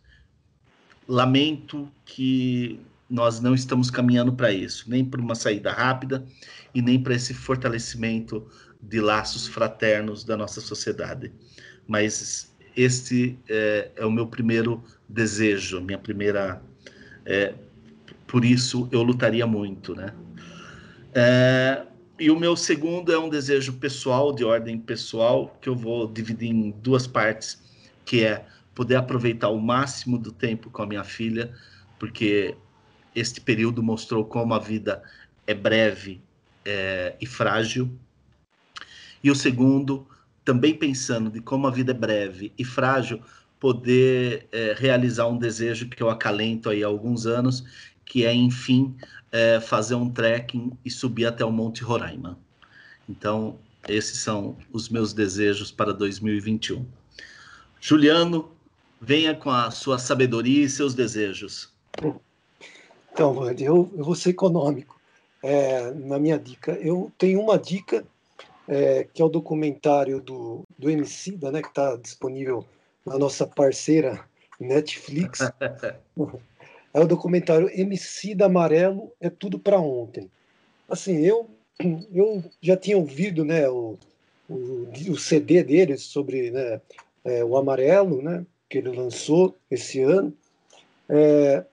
Lamento 1.07 1.89
que 2.03 2.81
nós 3.09 3.39
não 3.39 3.55
estamos 3.55 3.89
caminhando 3.89 4.33
para 4.33 4.51
isso, 4.51 4.89
nem 4.89 5.05
para 5.05 5.21
uma 5.21 5.35
saída 5.35 5.71
rápida 5.71 6.25
e 6.75 6.81
nem 6.81 7.01
para 7.01 7.15
esse 7.15 7.33
fortalecimento 7.33 8.45
de 8.81 8.99
laços 8.99 9.47
fraternos 9.47 10.25
da 10.25 10.35
nossa 10.35 10.59
sociedade. 10.59 11.31
Mas 11.87 12.53
este 12.77 13.39
é, 13.49 13.89
é 13.95 14.05
o 14.05 14.11
meu 14.11 14.27
primeiro 14.27 14.83
desejo, 15.09 15.81
minha 15.81 15.97
primeira. 15.97 16.61
É, 17.25 17.55
por 18.27 18.45
isso 18.45 18.87
eu 18.91 19.01
lutaria 19.01 19.47
muito, 19.47 19.95
né? 19.95 20.13
É, 21.13 21.83
e 22.19 22.29
o 22.29 22.39
meu 22.39 22.55
segundo 22.55 23.11
é 23.11 23.17
um 23.17 23.29
desejo 23.29 23.73
pessoal, 23.73 24.31
de 24.31 24.43
ordem 24.43 24.79
pessoal, 24.79 25.57
que 25.59 25.67
eu 25.67 25.75
vou 25.75 26.07
dividir 26.07 26.49
em 26.49 26.71
duas 26.83 27.07
partes, 27.07 27.61
que 28.05 28.23
é 28.23 28.45
poder 28.75 28.95
aproveitar 28.95 29.49
o 29.49 29.59
máximo 29.59 30.19
do 30.19 30.31
tempo 30.31 30.69
com 30.69 30.83
a 30.83 30.85
minha 30.85 31.03
filha, 31.03 31.51
porque 31.97 32.55
este 33.15 33.41
período 33.41 33.81
mostrou 33.81 34.23
como 34.23 34.53
a 34.53 34.59
vida 34.59 35.01
é 35.47 35.53
breve 35.55 36.21
é, 36.63 37.15
e 37.19 37.25
frágil. 37.25 37.89
E 39.23 39.31
o 39.31 39.35
segundo, 39.35 40.07
também 40.47 40.73
pensando 40.73 41.29
de 41.29 41.41
como 41.41 41.67
a 41.67 41.69
vida 41.69 41.91
é 41.91 41.93
breve 41.93 42.53
e 42.57 42.63
frágil, 42.63 43.21
poder 43.59 44.47
é, 44.53 44.73
realizar 44.77 45.27
um 45.27 45.37
desejo 45.37 45.89
que 45.89 46.01
eu 46.01 46.09
acalento 46.09 46.69
aí 46.69 46.85
há 46.85 46.87
alguns 46.87 47.25
anos, 47.25 47.65
que 48.05 48.25
é, 48.25 48.33
enfim, 48.33 48.95
é, 49.29 49.59
fazer 49.59 49.95
um 49.95 50.09
trekking 50.09 50.71
e 50.85 50.89
subir 50.89 51.25
até 51.25 51.43
o 51.43 51.51
Monte 51.51 51.83
Roraima. 51.83 52.39
Então, 53.09 53.59
esses 53.89 54.19
são 54.19 54.55
os 54.71 54.87
meus 54.87 55.11
desejos 55.11 55.69
para 55.69 55.91
2021. 55.91 56.85
Juliano, 57.81 58.49
venha 59.01 59.35
com 59.35 59.49
a 59.49 59.69
sua 59.69 59.99
sabedoria 59.99 60.63
e 60.63 60.69
seus 60.69 60.93
desejos. 60.93 61.73
Então, 63.11 63.51
eu, 63.51 63.91
eu 63.97 64.05
vou 64.05 64.15
ser 64.15 64.29
econômico 64.29 64.97
é, 65.43 65.91
na 65.91 66.17
minha 66.17 66.39
dica. 66.39 66.71
Eu 66.71 67.11
tenho 67.17 67.41
uma 67.41 67.59
dica 67.59 68.05
é, 68.67 69.07
que 69.13 69.21
é 69.21 69.25
o 69.25 69.29
documentário 69.29 70.21
do, 70.21 70.63
do 70.77 70.89
Emicida, 70.89 71.51
né, 71.51 71.61
que 71.61 71.69
está 71.69 71.95
disponível 71.95 72.65
na 73.05 73.17
nossa 73.17 73.47
parceira 73.47 74.19
Netflix. 74.59 75.39
é 76.93 76.99
o 76.99 77.07
documentário 77.07 77.69
Emicida 77.73 78.45
Amarelo 78.45 79.11
é 79.21 79.29
tudo 79.29 79.57
para 79.57 79.79
ontem. 79.79 80.29
Assim, 80.89 81.17
eu 81.17 81.49
eu 82.11 82.43
já 82.61 82.75
tinha 82.75 82.97
ouvido, 82.97 83.45
né, 83.45 83.69
o, 83.69 83.97
o, 84.49 84.89
o 85.09 85.17
CD 85.17 85.63
dele 85.63 85.95
sobre 85.97 86.49
né, 86.49 86.81
é, 87.23 87.43
o 87.43 87.55
Amarelo, 87.55 88.21
né, 88.21 88.45
que 88.67 88.79
ele 88.79 88.89
lançou 88.89 89.55
esse 89.69 90.01
ano. 90.01 90.33
É, 91.07 91.63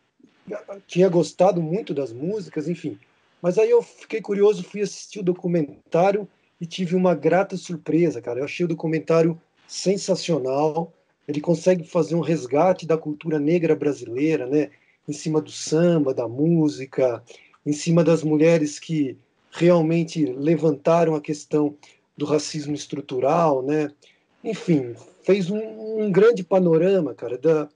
tinha 0.86 1.08
gostado 1.08 1.62
muito 1.62 1.94
das 1.94 2.12
músicas, 2.12 2.68
enfim. 2.68 2.98
Mas 3.40 3.58
aí 3.58 3.70
eu 3.70 3.82
fiquei 3.82 4.20
curioso, 4.20 4.62
fui 4.62 4.82
assistir 4.82 5.20
o 5.20 5.24
documentário 5.24 6.28
e 6.60 6.66
tive 6.66 6.94
uma 6.94 7.14
grata 7.14 7.56
surpresa, 7.56 8.20
cara. 8.20 8.40
Eu 8.40 8.44
achei 8.44 8.64
o 8.64 8.68
documentário 8.68 9.40
sensacional. 9.66 10.92
Ele 11.26 11.40
consegue 11.40 11.84
fazer 11.84 12.14
um 12.14 12.20
resgate 12.20 12.86
da 12.86 12.98
cultura 12.98 13.38
negra 13.38 13.74
brasileira, 13.74 14.46
né? 14.46 14.70
Em 15.08 15.12
cima 15.12 15.40
do 15.40 15.50
samba, 15.50 16.14
da 16.14 16.26
música, 16.26 17.22
em 17.64 17.72
cima 17.72 18.02
das 18.02 18.22
mulheres 18.22 18.78
que 18.78 19.16
realmente 19.50 20.24
levantaram 20.24 21.14
a 21.14 21.20
questão 21.20 21.76
do 22.16 22.24
racismo 22.24 22.74
estrutural, 22.74 23.62
né? 23.62 23.90
Enfim, 24.42 24.94
fez 25.22 25.50
um, 25.50 26.02
um 26.02 26.12
grande 26.12 26.44
panorama, 26.44 27.14
cara, 27.14 27.38
da, 27.38 27.68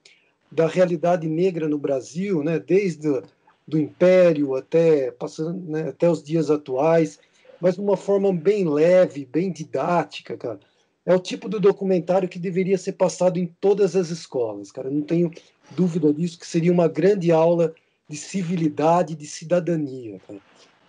da 0.51 0.67
realidade 0.67 1.29
negra 1.29 1.69
no 1.69 1.79
Brasil, 1.79 2.43
né, 2.43 2.59
desde 2.59 3.23
do 3.67 3.79
Império 3.79 4.55
até 4.55 5.11
passando 5.11 5.61
né, 5.71 5.89
até 5.89 6.09
os 6.09 6.23
dias 6.23 6.51
atuais, 6.51 7.19
mas 7.61 7.75
de 7.75 7.81
uma 7.81 7.97
forma 7.97 8.33
bem 8.33 8.69
leve, 8.69 9.25
bem 9.25 9.51
didática, 9.51 10.37
cara. 10.37 10.61
É 11.05 11.15
o 11.15 11.19
tipo 11.19 11.49
do 11.49 11.59
documentário 11.59 12.29
que 12.29 12.39
deveria 12.39 12.77
ser 12.77 12.93
passado 12.93 13.39
em 13.39 13.47
todas 13.61 13.97
as 13.97 14.11
escolas, 14.11 14.71
cara. 14.71 14.91
Não 14.91 15.03
tenho 15.03 15.31
dúvida 15.71 16.13
disso, 16.13 16.39
que 16.39 16.47
seria 16.47 16.73
uma 16.73 16.87
grande 16.87 17.33
aula 17.33 17.75
de 18.09 18.17
civilidade, 18.17 19.15
de 19.15 19.27
cidadania. 19.27 20.21
Cara. 20.27 20.39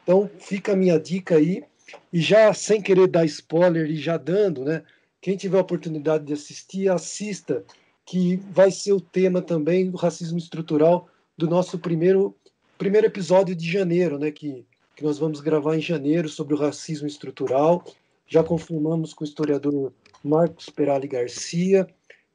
Então 0.03 0.29
fica 0.39 0.73
a 0.73 0.75
minha 0.75 0.99
dica 0.99 1.35
aí 1.35 1.63
e 2.11 2.19
já 2.19 2.53
sem 2.53 2.81
querer 2.81 3.07
dar 3.07 3.25
spoiler 3.25 3.89
e 3.89 3.95
já 3.95 4.17
dando, 4.17 4.63
né? 4.63 4.83
Quem 5.21 5.35
tiver 5.35 5.57
a 5.57 5.61
oportunidade 5.61 6.25
de 6.25 6.33
assistir, 6.33 6.89
assista 6.89 7.63
que 8.05 8.37
vai 8.51 8.71
ser 8.71 8.93
o 8.93 9.01
tema 9.01 9.41
também 9.41 9.91
do 9.91 9.97
racismo 9.97 10.37
estrutural 10.37 11.07
do 11.37 11.47
nosso 11.47 11.77
primeiro, 11.77 12.35
primeiro 12.77 13.05
episódio 13.05 13.55
de 13.55 13.71
janeiro, 13.71 14.17
né, 14.17 14.31
que, 14.31 14.65
que 14.99 15.05
nós 15.05 15.17
vamos 15.17 15.39
gravar 15.39 15.77
em 15.77 15.81
janeiro 15.81 16.27
sobre 16.27 16.53
o 16.53 16.57
racismo 16.57 17.07
estrutural. 17.07 17.85
Já 18.27 18.43
confirmamos 18.43 19.13
com 19.13 19.23
o 19.23 19.27
historiador 19.27 19.93
Marcos 20.21 20.69
Perali 20.69 21.07
Garcia. 21.07 21.87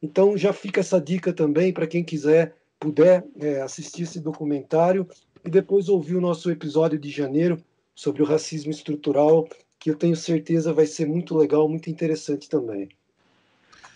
Então 0.02 0.34
já 0.34 0.50
fica 0.50 0.80
essa 0.80 0.98
dica 0.98 1.30
também 1.30 1.74
para 1.74 1.86
quem 1.86 2.02
quiser, 2.02 2.56
puder 2.80 3.22
é, 3.38 3.60
assistir 3.60 4.04
esse 4.04 4.18
documentário 4.18 5.06
e 5.44 5.50
depois 5.50 5.90
ouvir 5.90 6.16
o 6.16 6.22
nosso 6.22 6.50
episódio 6.50 6.98
de 6.98 7.10
janeiro 7.10 7.62
sobre 7.94 8.22
o 8.22 8.26
racismo 8.26 8.70
estrutural, 8.70 9.46
que 9.78 9.90
eu 9.90 9.94
tenho 9.94 10.16
certeza 10.16 10.72
vai 10.72 10.86
ser 10.86 11.06
muito 11.06 11.36
legal, 11.36 11.68
muito 11.68 11.90
interessante 11.90 12.48
também. 12.48 12.88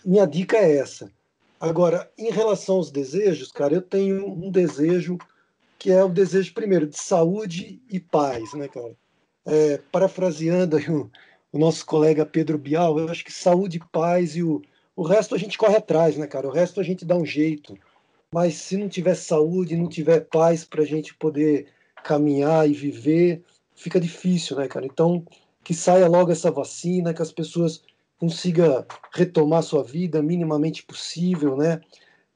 Minha 0.05 0.27
dica 0.27 0.57
é 0.57 0.77
essa 0.77 1.11
Agora, 1.59 2.09
em 2.17 2.31
relação 2.31 2.75
aos 2.75 2.89
desejos, 2.89 3.51
cara, 3.51 3.73
eu 3.73 3.81
tenho 3.81 4.25
um 4.25 4.49
desejo 4.49 5.17
que 5.79 5.89
é 5.89 6.03
o 6.03 6.09
desejo, 6.09 6.53
primeiro, 6.53 6.85
de 6.85 6.99
saúde 6.99 7.81
e 7.89 7.99
paz, 8.01 8.53
né, 8.53 8.67
cara? 8.67 8.95
É, 9.45 9.77
parafraseando 9.91 10.77
o, 10.77 11.09
o, 11.53 11.57
nosso 11.57 11.85
colega 11.85 12.25
Pedro 12.25 12.57
Bial, 12.57 12.99
eu 12.99 13.09
acho 13.09 13.23
que 13.23 13.31
saúde 13.31 13.79
paz 13.91 14.35
e 14.35 14.43
o, 14.43 14.61
o 14.93 15.03
resto 15.03 15.33
a 15.33 15.37
gente 15.37 15.57
corre 15.57 15.77
atrás, 15.77 16.17
né, 16.17 16.27
cara? 16.27 16.47
O 16.47 16.51
resto 16.51 16.81
a 16.81 16.83
gente 16.83 17.05
dá 17.05 17.15
um 17.15 17.25
jeito. 17.25 17.77
Mas 18.31 18.55
se 18.55 18.75
não 18.75 18.89
tiver 18.89 19.15
saúde, 19.15 19.77
não 19.77 19.87
tiver 19.87 20.19
paz 20.19 20.65
para 20.65 20.83
a 20.83 20.85
gente 20.85 21.15
poder 21.15 21.67
caminhar 22.03 22.69
e 22.69 22.73
viver, 22.73 23.41
fica 23.73 23.99
difícil, 23.99 24.57
né, 24.57 24.67
cara? 24.67 24.85
Então, 24.85 25.25
que 25.63 25.73
saia 25.73 26.07
logo 26.07 26.31
essa 26.31 26.51
vacina, 26.51 27.13
que 27.13 27.21
as 27.21 27.31
pessoas 27.31 27.81
consiga 28.19 28.85
retomar 29.13 29.63
sua 29.63 29.81
vida 29.81 30.21
minimamente 30.21 30.83
possível, 30.83 31.55
né? 31.55 31.79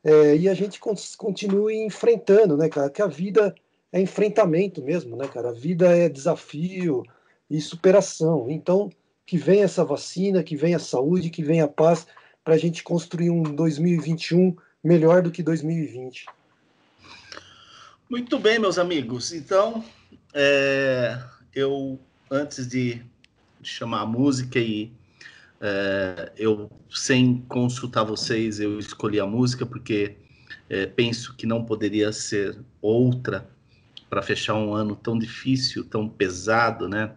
É, 0.04 0.36
e 0.36 0.50
a 0.50 0.54
gente 0.54 0.80
continue 1.18 1.86
enfrentando, 1.86 2.58
né, 2.58 2.68
cara? 2.68 2.90
Que 2.90 3.02
a 3.02 3.08
vida 3.08 3.56
é 3.92 4.02
enfrentamento 4.02 4.82
mesmo, 4.82 5.16
né, 5.16 5.28
cara? 5.28 5.50
A 5.50 5.54
vida 5.54 5.96
é 5.96 6.10
desafio 6.10 7.04
e 7.50 7.62
superação. 7.62 8.48
Então, 8.50 8.90
que 9.26 9.38
venha 9.38 9.64
essa 9.64 9.86
vacina, 9.86 10.44
que 10.44 10.56
venha 10.56 10.78
a 10.78 10.80
saúde, 10.80 11.30
que 11.30 11.44
venha 11.44 11.66
a 11.66 11.70
paz 11.70 12.06
para 12.44 12.56
a 12.56 12.58
gente 12.58 12.84
construir 12.84 13.30
um 13.30 13.44
2021 13.44 14.56
melhor 14.84 15.22
do 15.22 15.32
que 15.32 15.42
2020. 15.42 16.26
Muito 18.10 18.38
bem, 18.38 18.60
meus 18.60 18.78
amigos. 18.78 19.32
Então, 19.32 19.84
é, 20.34 21.18
eu, 21.56 21.98
antes 22.30 22.68
de, 22.68 23.02
chamar 23.64 24.02
a 24.02 24.06
música 24.06 24.60
e 24.60 24.92
é, 25.66 26.34
eu, 26.36 26.70
sem 26.90 27.38
consultar 27.48 28.04
vocês, 28.04 28.60
eu 28.60 28.78
escolhi 28.78 29.18
a 29.18 29.26
música 29.26 29.66
porque 29.66 30.18
é, 30.70 30.86
penso 30.86 31.34
que 31.38 31.46
não 31.46 31.64
poderia 31.64 32.12
ser 32.12 32.60
outra 32.82 33.48
para 34.10 34.22
fechar 34.22 34.56
um 34.56 34.74
ano 34.74 34.94
tão 34.94 35.18
difícil, 35.18 35.86
tão 35.86 36.10
pesado, 36.10 36.90
né? 36.90 37.14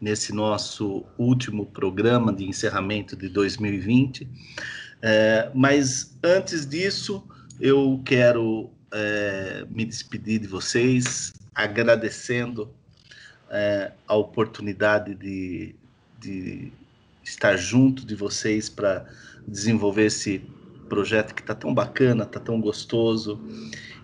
nesse 0.00 0.32
nosso 0.32 1.04
último 1.16 1.66
programa 1.66 2.32
de 2.32 2.44
encerramento 2.44 3.16
de 3.16 3.28
2020. 3.28 4.28
É, 5.00 5.50
mas 5.54 6.18
antes 6.22 6.66
disso, 6.66 7.26
eu 7.60 8.02
quero 8.04 8.70
é, 8.92 9.64
me 9.70 9.84
despedir 9.84 10.40
de 10.40 10.48
vocês, 10.48 11.32
agradecendo 11.54 12.70
é, 13.48 13.92
a 14.06 14.16
oportunidade 14.16 15.14
de, 15.14 15.74
de 16.18 16.72
estar 17.26 17.56
junto 17.56 18.06
de 18.06 18.14
vocês 18.14 18.68
para 18.68 19.04
desenvolver 19.46 20.06
esse 20.06 20.42
projeto 20.88 21.34
que 21.34 21.40
está 21.42 21.54
tão 21.54 21.74
bacana, 21.74 22.22
está 22.22 22.38
tão 22.38 22.60
gostoso 22.60 23.40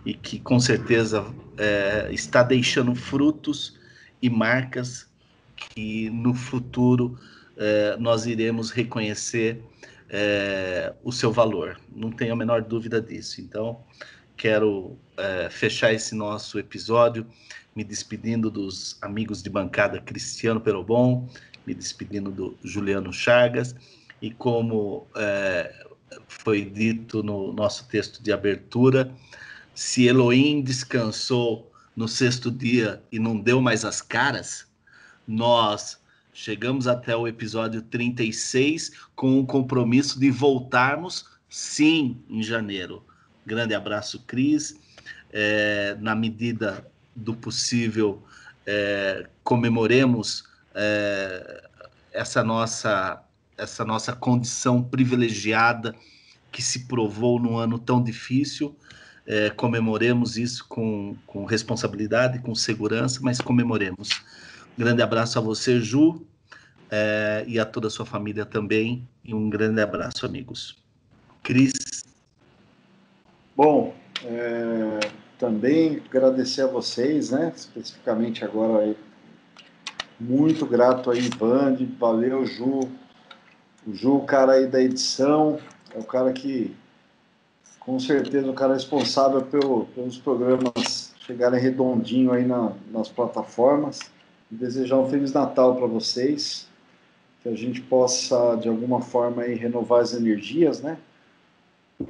e 0.05 0.13
que 0.13 0.41
com 0.41 0.59
certeza 0.59 1.25
é, 1.57 2.09
está 2.13 2.43
deixando 2.43 2.95
frutos 2.95 3.79
e 4.21 4.29
marcas 4.29 5.09
que 5.57 6.11
no 6.11 6.35
futuro 6.35 7.17
é, 7.57 7.97
nós 7.99 8.27
iremos 8.27 8.71
reconhecer 8.71 9.63
é, 10.11 10.93
o 11.05 11.13
seu 11.13 11.33
valor. 11.33 11.81
Não 11.95 12.11
tenho 12.11 12.33
a 12.33 12.37
menor 12.37 12.63
dúvida 12.63 13.01
disso. 13.01 13.41
Então, 13.41 13.81
quero 14.37 14.99
é, 15.17 15.49
fechar 15.49 15.93
esse 15.93 16.15
nosso 16.15 16.59
episódio 16.59 17.25
me 17.75 17.85
despedindo 17.85 18.51
dos 18.51 18.99
amigos 19.01 19.43
de 19.43 19.49
bancada 19.49 20.01
Cristiano 20.01 20.61
Perobon, 20.61 21.29
me 21.67 21.75
despedindo 21.75 22.31
do 22.31 22.57
Juliano 22.63 23.13
Chagas 23.13 23.75
e 24.21 24.31
como 24.31 25.07
é, 25.17 25.87
foi 26.29 26.65
dito 26.65 27.23
no 27.23 27.53
nosso 27.53 27.89
texto 27.89 28.23
de 28.23 28.33
abertura, 28.33 29.13
se 29.75 30.05
Elohim 30.07 30.63
descansou 30.63 31.71
no 31.97 32.09
sexto 32.09 32.51
dia 32.51 33.03
e 33.11 33.19
não 33.19 33.39
deu 33.39 33.61
mais 33.61 33.85
as 33.85 34.01
caras, 34.01 34.67
nós 35.27 36.01
chegamos 36.33 36.87
até 36.87 37.17
o 37.17 37.27
episódio 37.27 37.83
36 37.83 38.93
com 39.15 39.39
o 39.41 39.47
compromisso 39.47 40.19
de 40.19 40.31
voltarmos 40.31 41.27
sim 41.49 42.23
em 42.29 42.43
janeiro. 42.43 43.05
Grande 43.45 43.75
abraço, 43.75 44.23
Cris. 44.27 44.81
É, 45.33 45.97
na 46.01 46.15
medida 46.15 46.87
do 47.15 47.35
possível, 47.35 48.23
é, 48.67 49.27
comemoremos 49.43 50.45
é, 50.75 51.69
essa 52.13 52.43
nossa 52.43 53.23
essa 53.57 53.85
nossa 53.85 54.13
condição 54.13 54.83
privilegiada 54.83 55.95
que 56.51 56.63
se 56.63 56.87
provou 56.87 57.39
num 57.39 57.57
ano 57.57 57.79
tão 57.79 58.03
difícil. 58.03 58.77
É, 59.27 59.51
comemoremos 59.51 60.37
isso 60.37 60.67
com, 60.69 61.17
com 61.27 61.45
responsabilidade, 61.45 62.41
com 62.41 62.55
segurança, 62.55 63.21
mas 63.23 63.41
comemoremos. 63.41 64.09
Grande 64.77 65.01
abraço 65.01 65.39
a 65.39 65.43
você, 65.43 65.81
Ju, 65.81 66.27
é, 66.91 67.45
e 67.47 67.59
a 67.59 67.65
toda 67.65 67.87
a 67.87 67.91
sua 67.91 68.05
família 68.05 68.45
também. 68.45 69.07
E 69.25 69.33
um 69.33 69.49
grande 69.49 69.81
abraço, 69.81 70.27
amigos. 70.27 70.77
Cris. 71.43 71.73
Bom, 73.57 73.95
é, 74.25 74.99
também 75.39 76.03
agradecer 76.09 76.63
a 76.63 76.67
vocês, 76.67 77.31
né? 77.31 77.53
Especificamente 77.55 78.45
agora 78.45 78.85
aí. 78.85 78.97
Muito 80.25 80.65
grato 80.65 81.11
aí, 81.11 81.29
Band, 81.31 81.79
valeu, 81.99 82.47
Ju, 82.47 82.89
o 83.85 83.93
Ju, 83.93 84.19
o 84.19 84.25
cara 84.25 84.53
aí 84.53 84.69
da 84.69 84.81
edição, 84.81 85.59
é 85.93 85.99
o 85.99 86.05
cara 86.05 86.33
que, 86.33 86.73
com 87.81 87.99
certeza, 87.99 88.49
o 88.49 88.55
cara 88.55 88.75
responsável 88.75 89.43
pelo, 89.43 89.87
pelos 89.87 90.17
programas 90.17 91.13
chegarem 91.27 91.61
redondinho 91.61 92.31
aí 92.31 92.47
na, 92.47 92.73
nas 92.93 93.09
plataformas. 93.09 93.99
E 94.49 94.55
desejar 94.55 94.99
um 94.99 95.11
Feliz 95.11 95.33
Natal 95.33 95.75
para 95.75 95.89
vocês, 95.89 96.69
que 97.43 97.49
a 97.49 97.57
gente 97.57 97.81
possa, 97.81 98.55
de 98.55 98.69
alguma 98.69 99.01
forma, 99.01 99.43
aí, 99.43 99.57
renovar 99.57 100.03
as 100.03 100.15
energias, 100.15 100.81
né? 100.81 100.99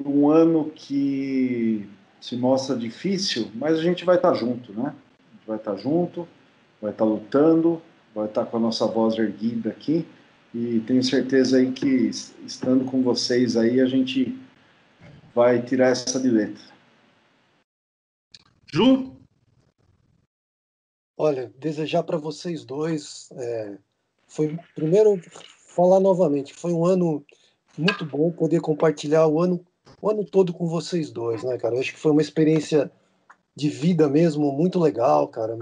Um 0.05 0.28
ano 0.28 0.70
que 0.74 1.89
se 2.20 2.36
mostra 2.36 2.76
difícil, 2.76 3.51
mas 3.55 3.78
a 3.78 3.82
gente 3.82 4.05
vai 4.05 4.16
estar 4.16 4.32
tá 4.32 4.34
junto, 4.34 4.70
né? 4.74 4.93
A 4.93 5.34
gente 5.34 5.47
vai 5.47 5.56
estar 5.56 5.72
tá 5.72 5.78
junto, 5.78 6.28
vai 6.78 6.90
estar 6.90 7.06
tá 7.06 7.10
lutando, 7.10 7.80
vai 8.14 8.26
estar 8.26 8.47
com 8.47 8.56
a 8.56 8.60
nossa 8.60 8.86
voz 8.86 9.18
erguida 9.18 9.70
aqui 9.70 10.06
e 10.55 10.80
tenho 10.80 11.02
certeza 11.02 11.56
aí 11.56 11.72
que 11.72 12.10
estando 12.44 12.84
com 12.84 13.02
vocês 13.02 13.56
aí 13.56 13.80
a 13.80 13.86
gente 13.86 14.39
vai 15.34 15.62
tirar 15.62 15.89
essa 15.89 16.20
de 16.20 16.28
letra. 16.28 16.62
Ju? 18.72 19.16
Olha, 21.16 21.52
desejar 21.59 22.02
para 22.02 22.18
vocês 22.18 22.64
dois, 22.64 23.28
é, 23.32 23.78
foi 24.26 24.59
primeiro 24.74 25.20
falar 25.74 26.01
novamente, 26.01 26.52
foi 26.52 26.72
um 26.72 26.84
ano 26.84 27.24
muito 27.78 28.05
bom 28.05 28.30
poder 28.30 28.60
compartilhar 28.60 29.26
o 29.26 29.40
ano, 29.40 29.64
o 30.01 30.10
ano 30.10 30.24
todo 30.24 30.52
com 30.52 30.66
vocês 30.66 31.10
dois, 31.10 31.43
né, 31.44 31.56
cara? 31.56 31.74
Eu 31.76 31.80
acho 31.80 31.94
que 31.94 32.01
foi 32.01 32.12
uma 32.12 32.22
experiência 32.22 32.90
de 33.55 33.68
vida 33.68 34.09
mesmo 34.09 34.52
muito 34.52 34.78
legal, 34.78 35.28
cara. 35.28 35.56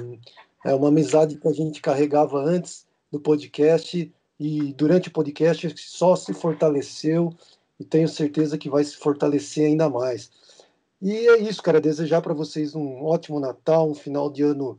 É 0.65 0.74
uma 0.74 0.89
amizade 0.89 1.37
que 1.37 1.49
a 1.49 1.53
gente 1.53 1.81
carregava 1.81 2.39
antes 2.39 2.87
do 3.11 3.19
podcast 3.19 4.12
e 4.39 4.73
durante 4.74 5.09
o 5.09 5.12
podcast 5.12 5.74
só 5.77 6.15
se 6.16 6.32
fortaleceu 6.32 7.32
e 7.78 7.85
tenho 7.85 8.09
certeza 8.09 8.59
que 8.59 8.69
vai 8.69 8.85
se 8.85 8.97
fortalecer 8.97 9.66
ainda 9.66 9.89
mais. 9.89 10.31
E 11.01 11.12
é 11.28 11.39
isso, 11.39 11.62
cara. 11.62 11.81
Desejar 11.81 12.20
para 12.20 12.35
vocês 12.35 12.74
um 12.74 13.03
ótimo 13.05 13.41
Natal, 13.41 13.89
um 13.89 13.95
final 13.95 14.31
de 14.31 14.43
ano 14.43 14.78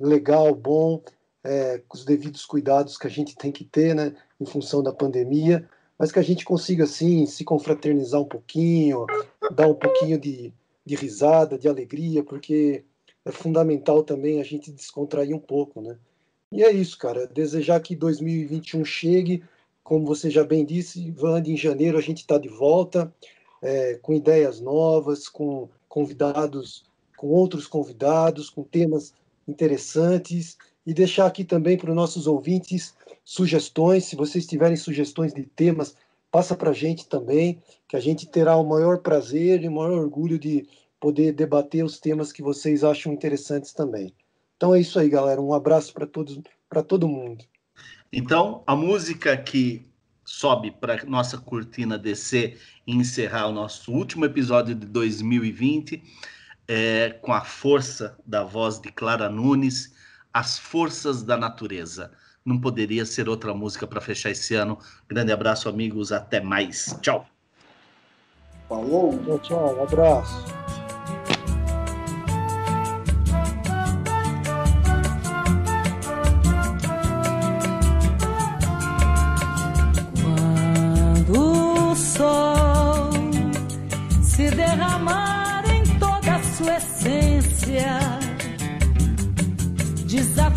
legal, 0.00 0.54
bom, 0.54 1.02
é, 1.42 1.82
com 1.88 1.96
os 1.96 2.04
devidos 2.04 2.44
cuidados 2.44 2.96
que 2.96 3.06
a 3.06 3.10
gente 3.10 3.34
tem 3.34 3.50
que 3.50 3.64
ter, 3.64 3.94
né, 3.94 4.14
em 4.40 4.46
função 4.46 4.82
da 4.82 4.92
pandemia, 4.92 5.68
mas 5.98 6.12
que 6.12 6.18
a 6.18 6.22
gente 6.22 6.44
consiga, 6.44 6.84
assim, 6.84 7.26
se 7.26 7.44
confraternizar 7.44 8.20
um 8.20 8.24
pouquinho, 8.24 9.06
dar 9.52 9.66
um 9.66 9.74
pouquinho 9.74 10.18
de, 10.18 10.52
de 10.84 10.94
risada, 10.94 11.58
de 11.58 11.68
alegria, 11.68 12.22
porque 12.22 12.84
é 13.24 13.30
fundamental 13.30 14.02
também 14.02 14.40
a 14.40 14.44
gente 14.44 14.72
descontrair 14.72 15.34
um 15.34 15.40
pouco, 15.40 15.80
né? 15.80 15.96
E 16.52 16.64
é 16.64 16.72
isso, 16.72 16.98
cara. 16.98 17.26
Desejar 17.26 17.80
que 17.80 17.94
2021 17.94 18.84
chegue, 18.84 19.42
como 19.84 20.06
você 20.06 20.30
já 20.30 20.42
bem 20.42 20.64
disse, 20.64 21.10
Vande, 21.12 21.52
em 21.52 21.56
janeiro 21.56 21.96
a 21.96 22.00
gente 22.00 22.18
está 22.18 22.38
de 22.38 22.48
volta, 22.48 23.12
é, 23.62 23.94
com 24.02 24.14
ideias 24.14 24.60
novas, 24.60 25.28
com 25.28 25.68
convidados, 25.88 26.84
com 27.16 27.28
outros 27.28 27.66
convidados, 27.66 28.48
com 28.48 28.62
temas 28.62 29.12
interessantes, 29.46 30.56
e 30.86 30.94
deixar 30.94 31.26
aqui 31.26 31.44
também 31.44 31.76
para 31.76 31.90
os 31.90 31.96
nossos 31.96 32.26
ouvintes 32.26 32.94
sugestões. 33.24 34.06
Se 34.06 34.16
vocês 34.16 34.46
tiverem 34.46 34.76
sugestões 34.76 35.32
de 35.32 35.42
temas, 35.42 35.94
passa 36.30 36.56
para 36.56 36.70
a 36.70 36.74
gente 36.74 37.06
também, 37.06 37.60
que 37.86 37.96
a 37.96 38.00
gente 38.00 38.26
terá 38.26 38.56
o 38.56 38.66
maior 38.66 38.98
prazer 38.98 39.62
e 39.62 39.68
o 39.68 39.72
maior 39.72 39.92
orgulho 39.92 40.38
de 40.38 40.66
poder 41.00 41.32
debater 41.32 41.84
os 41.84 41.98
temas 41.98 42.30
que 42.30 42.42
vocês 42.42 42.84
acham 42.84 43.12
interessantes 43.12 43.72
também. 43.72 44.14
Então 44.56 44.74
é 44.74 44.80
isso 44.80 44.98
aí, 44.98 45.08
galera. 45.08 45.40
Um 45.40 45.54
abraço 45.54 45.92
para 45.94 46.06
todos, 46.06 46.38
para 46.68 46.82
todo 46.82 47.08
mundo. 47.08 47.44
Então, 48.12 48.62
a 48.66 48.76
música 48.76 49.36
que 49.36 49.88
sobe 50.24 50.70
para 50.70 51.04
nossa 51.06 51.38
cortina 51.38 51.98
descer 51.98 52.60
e 52.86 52.94
encerrar 52.94 53.46
o 53.46 53.52
nosso 53.52 53.92
último 53.92 54.24
episódio 54.24 54.74
de 54.74 54.86
2020 54.86 56.02
é 56.68 57.10
com 57.22 57.32
a 57.32 57.40
força 57.40 58.16
da 58.24 58.44
voz 58.44 58.78
de 58.78 58.92
Clara 58.92 59.28
Nunes, 59.28 59.92
As 60.32 60.58
Forças 60.58 61.22
da 61.22 61.36
Natureza. 61.36 62.12
Não 62.44 62.60
poderia 62.60 63.04
ser 63.04 63.28
outra 63.28 63.52
música 63.52 63.86
para 63.86 64.00
fechar 64.00 64.30
esse 64.30 64.54
ano. 64.54 64.78
Grande 65.08 65.32
abraço, 65.32 65.68
amigos. 65.68 66.12
Até 66.12 66.40
mais. 66.40 66.96
Tchau. 67.00 67.26
Falou. 68.68 69.18
Tchau, 69.24 69.38
tchau. 69.40 69.78
Um 69.78 69.82
abraço. 69.82 70.79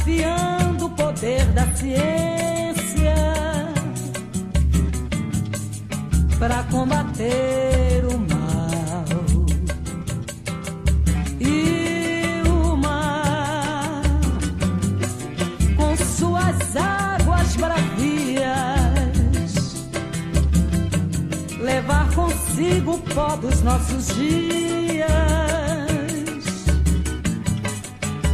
Desafiando 0.03 0.85
o 0.85 0.89
poder 0.89 1.45
da 1.53 1.65
ciência 1.73 3.15
para 6.37 6.63
combater 6.63 8.03
o 8.05 8.17
mal. 8.19 9.05
E 11.39 12.41
o 12.47 12.75
mar, 12.75 14.01
com 15.77 15.95
suas 15.95 16.75
águas 16.75 17.55
bravias, 17.55 18.43
levar 21.61 22.13
consigo 22.13 22.95
o 22.95 22.99
pó 22.99 23.37
dos 23.37 23.61
nossos 23.61 24.07
dias 24.15 24.73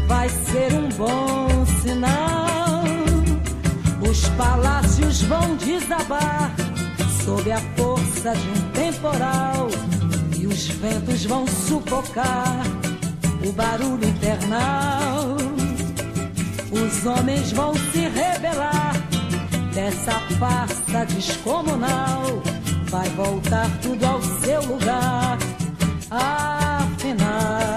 vai 0.07 0.27
ser 0.27 0.73
um 0.73 0.89
bom 0.97 1.58
sinal 1.89 2.29
palácios 4.37 5.21
vão 5.23 5.55
desabar 5.57 6.55
sob 7.25 7.51
a 7.51 7.59
força 7.75 8.33
de 8.33 8.49
um 8.49 8.71
temporal 8.71 9.67
e 10.37 10.47
os 10.47 10.67
ventos 10.67 11.25
vão 11.25 11.45
sufocar 11.45 12.61
o 13.45 13.51
barulho 13.51 14.07
infernal. 14.07 15.35
Os 16.71 17.05
homens 17.05 17.51
vão 17.51 17.73
se 17.73 17.99
rebelar 17.99 18.93
dessa 19.73 20.19
farsa 20.39 21.05
descomunal. 21.13 22.41
Vai 22.85 23.09
voltar 23.09 23.69
tudo 23.81 24.05
ao 24.05 24.21
seu 24.21 24.61
lugar, 24.63 25.37
afinal. 26.09 27.68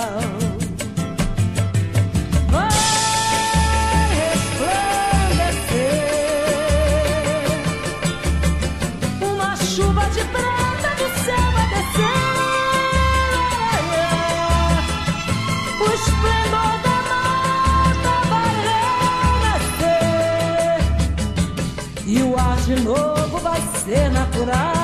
Vai 24.45 24.55
renascer 24.55 24.82